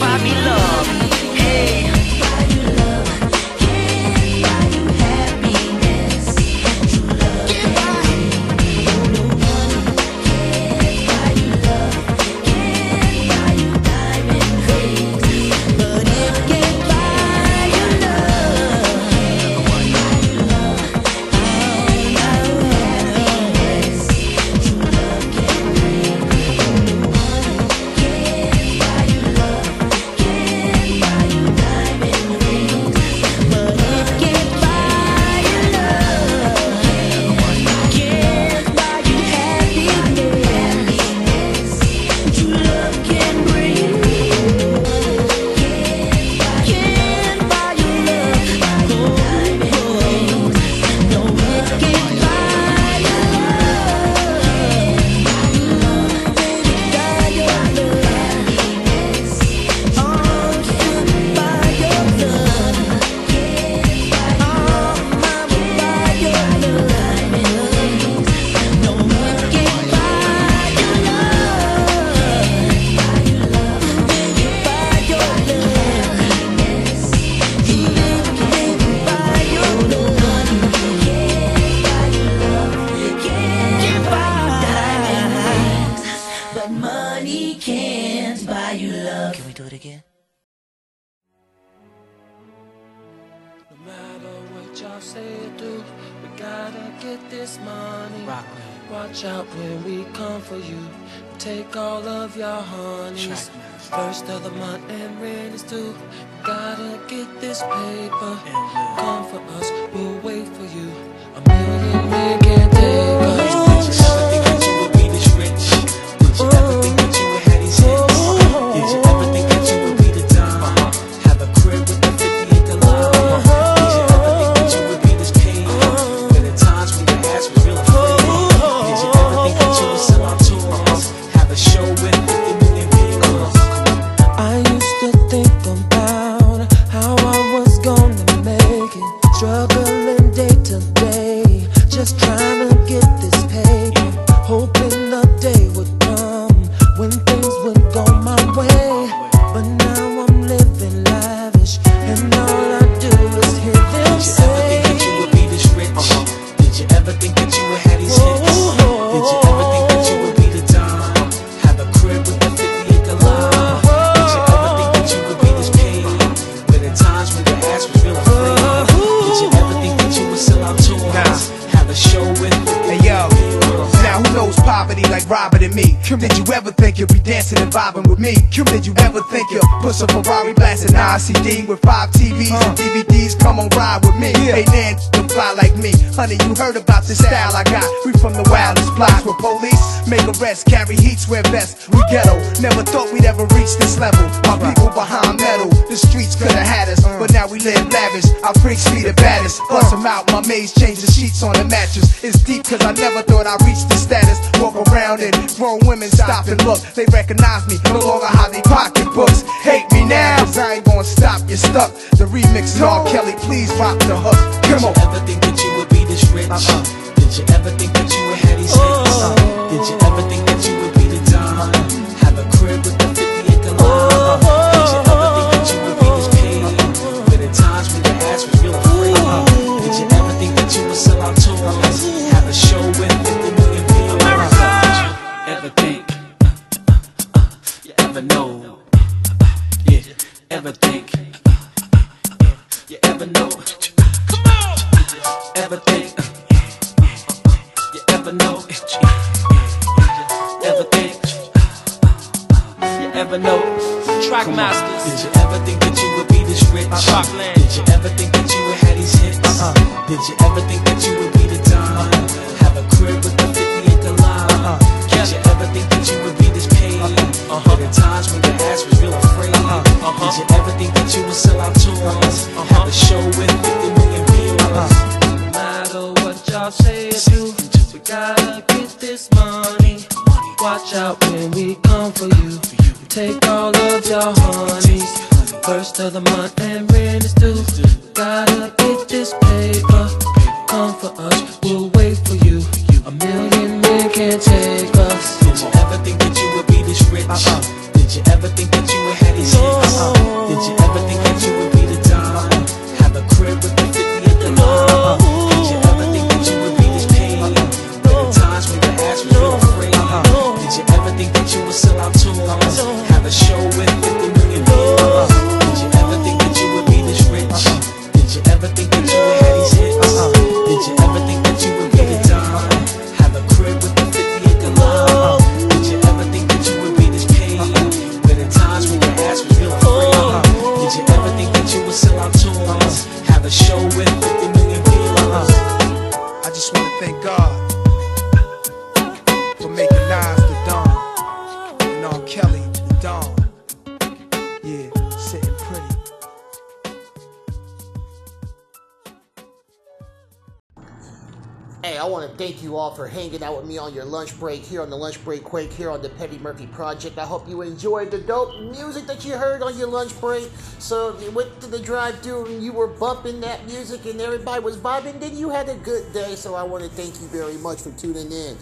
break 354.41 354.63
here 354.63 354.81
on 354.81 354.89
the 354.89 354.95
Lunch 354.95 355.23
Break 355.23 355.43
Quake 355.43 355.71
here 355.71 355.91
on 355.91 356.01
the 356.01 356.09
Petty 356.09 356.39
Murphy 356.39 356.65
Project. 356.65 357.19
I 357.19 357.25
hope 357.27 357.47
you 357.47 357.61
enjoyed 357.61 358.09
the 358.09 358.17
dope 358.17 358.59
music 358.71 359.05
that 359.05 359.23
you 359.23 359.33
heard 359.33 359.61
on 359.61 359.77
your 359.77 359.87
lunch 359.87 360.19
break. 360.19 360.49
So 360.79 361.15
if 361.15 361.23
you 361.23 361.29
went 361.29 361.61
to 361.61 361.67
the 361.67 361.77
drive-thru 361.77 362.47
and 362.47 362.63
you 362.63 362.73
were 362.73 362.87
bumping 362.87 363.39
that 363.41 363.63
music 363.67 364.03
and 364.07 364.19
everybody 364.19 364.63
was 364.63 364.77
vibing, 364.77 365.19
then 365.19 365.37
you 365.37 365.51
had 365.51 365.69
a 365.69 365.75
good 365.75 366.11
day. 366.11 366.33
So 366.33 366.55
I 366.55 366.63
want 366.63 366.83
to 366.83 366.89
thank 366.89 367.21
you 367.21 367.27
very 367.27 367.55
much 367.57 367.81
for 367.81 367.91
tuning 367.91 368.31
in. 368.31 368.57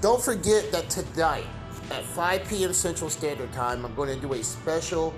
Don't 0.00 0.22
forget 0.22 0.70
that 0.70 0.88
tonight 0.88 1.46
at 1.90 2.04
5 2.04 2.48
p.m. 2.48 2.72
Central 2.72 3.10
Standard 3.10 3.52
Time, 3.52 3.84
I'm 3.84 3.96
going 3.96 4.14
to 4.14 4.20
do 4.20 4.34
a 4.34 4.44
special 4.44 5.12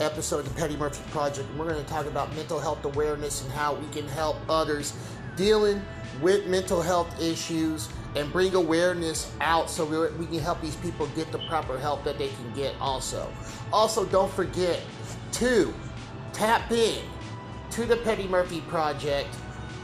episode 0.00 0.40
of 0.40 0.48
the 0.52 0.60
Petty 0.60 0.76
Murphy 0.76 1.08
Project. 1.12 1.48
We're 1.56 1.68
going 1.70 1.82
to 1.82 1.88
talk 1.88 2.06
about 2.06 2.34
mental 2.34 2.58
health 2.58 2.84
awareness 2.84 3.44
and 3.44 3.52
how 3.52 3.76
we 3.76 3.86
can 3.92 4.08
help 4.08 4.36
others 4.48 4.94
dealing 5.36 5.80
with 6.20 6.48
mental 6.48 6.82
health 6.82 7.22
issues 7.22 7.88
and 8.16 8.32
bring 8.32 8.54
awareness 8.54 9.32
out 9.40 9.70
so 9.70 9.84
we 9.84 10.16
we 10.16 10.26
can 10.26 10.38
help 10.38 10.60
these 10.60 10.76
people 10.76 11.06
get 11.08 11.30
the 11.32 11.38
proper 11.48 11.78
help 11.78 12.04
that 12.04 12.18
they 12.18 12.28
can 12.28 12.52
get 12.54 12.74
also. 12.80 13.30
Also, 13.72 14.04
don't 14.06 14.32
forget 14.32 14.80
to 15.32 15.72
tap 16.32 16.70
in 16.70 17.02
to 17.70 17.84
the 17.84 17.96
Petty 17.98 18.26
Murphy 18.26 18.60
Project 18.62 19.28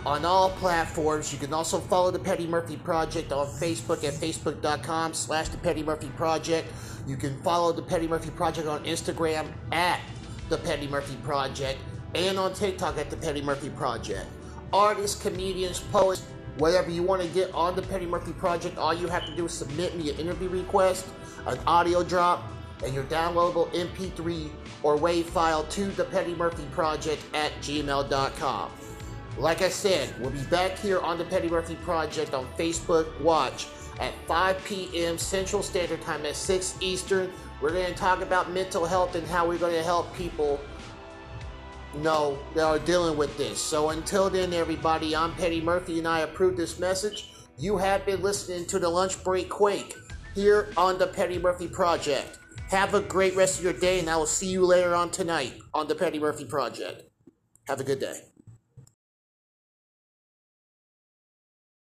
on 0.07 0.25
all 0.25 0.51
platforms. 0.51 1.33
You 1.33 1.39
can 1.39 1.53
also 1.53 1.81
follow 1.81 2.11
the 2.11 2.19
Petty 2.19 2.47
Murphy 2.47 2.77
Project 2.77 3.33
on 3.33 3.47
Facebook 3.47 4.05
at 4.05 4.15
facebook.com 4.15 5.15
slash 5.15 5.49
the 5.49 5.59
Petty 5.59 5.83
Murphy 5.83 6.09
Project. 6.17 6.69
You 7.07 7.17
can 7.17 7.41
follow 7.43 7.73
the 7.73 7.83
Petty 7.83 8.07
Murphy 8.07 8.31
Project 8.31 8.67
on 8.67 8.85
Instagram 8.85 9.47
at 9.73 10.01
the 10.49 10.59
Petty 10.59 10.87
Murphy 10.89 11.17
Project 11.23 11.79
and 12.15 12.39
on 12.39 12.55
TikTok 12.55 12.99
at 12.99 13.11
the 13.11 13.17
Petty 13.17 13.43
Murphy 13.43 13.71
Project. 13.71 14.27
Artists, 14.73 15.21
comedians, 15.21 15.81
poets, 15.81 16.23
whatever 16.59 16.91
you 16.91 17.03
want 17.03 17.23
to 17.23 17.29
get 17.29 17.53
on 17.55 17.75
the 17.75 17.83
Petty 17.83 18.07
Murphy 18.07 18.33
Project, 18.33 18.79
all 18.79 18.95
you 18.95 19.07
have 19.09 19.27
to 19.27 19.35
do 19.35 19.47
is 19.47 19.53
submit 19.53 19.97
me 19.97 20.11
an 20.11 20.17
interview 20.17 20.49
request, 20.49 21.07
an 21.47 21.59
audio 21.67 22.03
drop, 22.03 22.45
and 22.85 22.95
your 22.95 23.05
downloadable 23.05 23.73
MP3 23.73 24.51
or 24.83 24.97
WAV 24.97 25.25
file 25.25 25.65
to 25.65 25.87
the 25.93 26.05
Petty 26.05 26.35
Murphy 26.35 26.65
Project 26.73 27.23
at 27.35 27.53
gmail.com. 27.61 28.71
Like 29.39 29.63
I 29.63 29.69
said, 29.69 30.13
we'll 30.21 30.31
be 30.31 30.43
back 30.45 30.79
here 30.79 31.01
on 31.01 31.19
the 31.19 31.25
Petty 31.25 31.49
Murphy 31.49 31.75
Project 31.77 32.35
on 32.35 32.47
Facebook 32.57 33.21
Watch 33.21 33.67
at 33.99 34.13
5 34.27 34.65
p.m. 34.65 35.19
Central 35.19 35.63
Standard 35.63 36.03
Time 36.03 36.25
at 36.27 36.37
6 36.37 36.77
Eastern. 36.81 37.33
We're 37.61 37.73
going 37.73 37.87
to 37.87 37.99
talk 37.99 38.21
about 38.21 38.53
mental 38.53 38.85
health 38.85 39.15
and 39.15 39.27
how 39.27 39.49
we're 39.49 39.59
going 39.59 39.75
to 39.75 39.83
help 39.83 40.15
people 40.17 40.61
know 41.97 42.39
that 42.55 42.65
are 42.65 42.79
dealing 42.79 43.16
with 43.16 43.37
this. 43.37 43.61
So 43.61 43.91
until 43.91 44.31
then, 44.31 44.53
everybody, 44.53 45.15
I'm 45.15 45.35
Petty 45.35 45.61
Murphy 45.61 45.99
and 45.99 46.09
I 46.09 46.21
approve 46.21 46.57
this 46.57 46.79
message. 46.79 47.31
You 47.59 47.77
have 47.79 48.05
been 48.05 48.23
listening 48.23 48.66
to 48.66 48.79
the 48.79 48.89
Lunch 48.89 49.23
Break 49.23 49.49
Quake 49.49 49.95
here 50.35 50.69
on 50.77 50.99
the 50.99 51.07
Petty 51.07 51.39
Murphy 51.39 51.69
Project. 51.69 52.39
Have 52.71 52.95
a 52.95 53.01
great 53.01 53.37
rest 53.37 53.59
of 53.59 53.65
your 53.65 53.73
day, 53.75 54.01
and 54.01 54.11
I 54.11 54.16
will 54.16 54.27
see 54.27 54.49
you 54.49 54.65
later 54.65 54.95
on 54.95 55.11
tonight 55.11 55.55
on 55.73 55.87
the 55.87 55.95
Petty 55.95 56.19
Murphy 56.19 56.45
Project. 56.45 57.03
Have 57.69 57.81
a 57.81 57.85
good 57.85 58.01
day. 58.01 58.21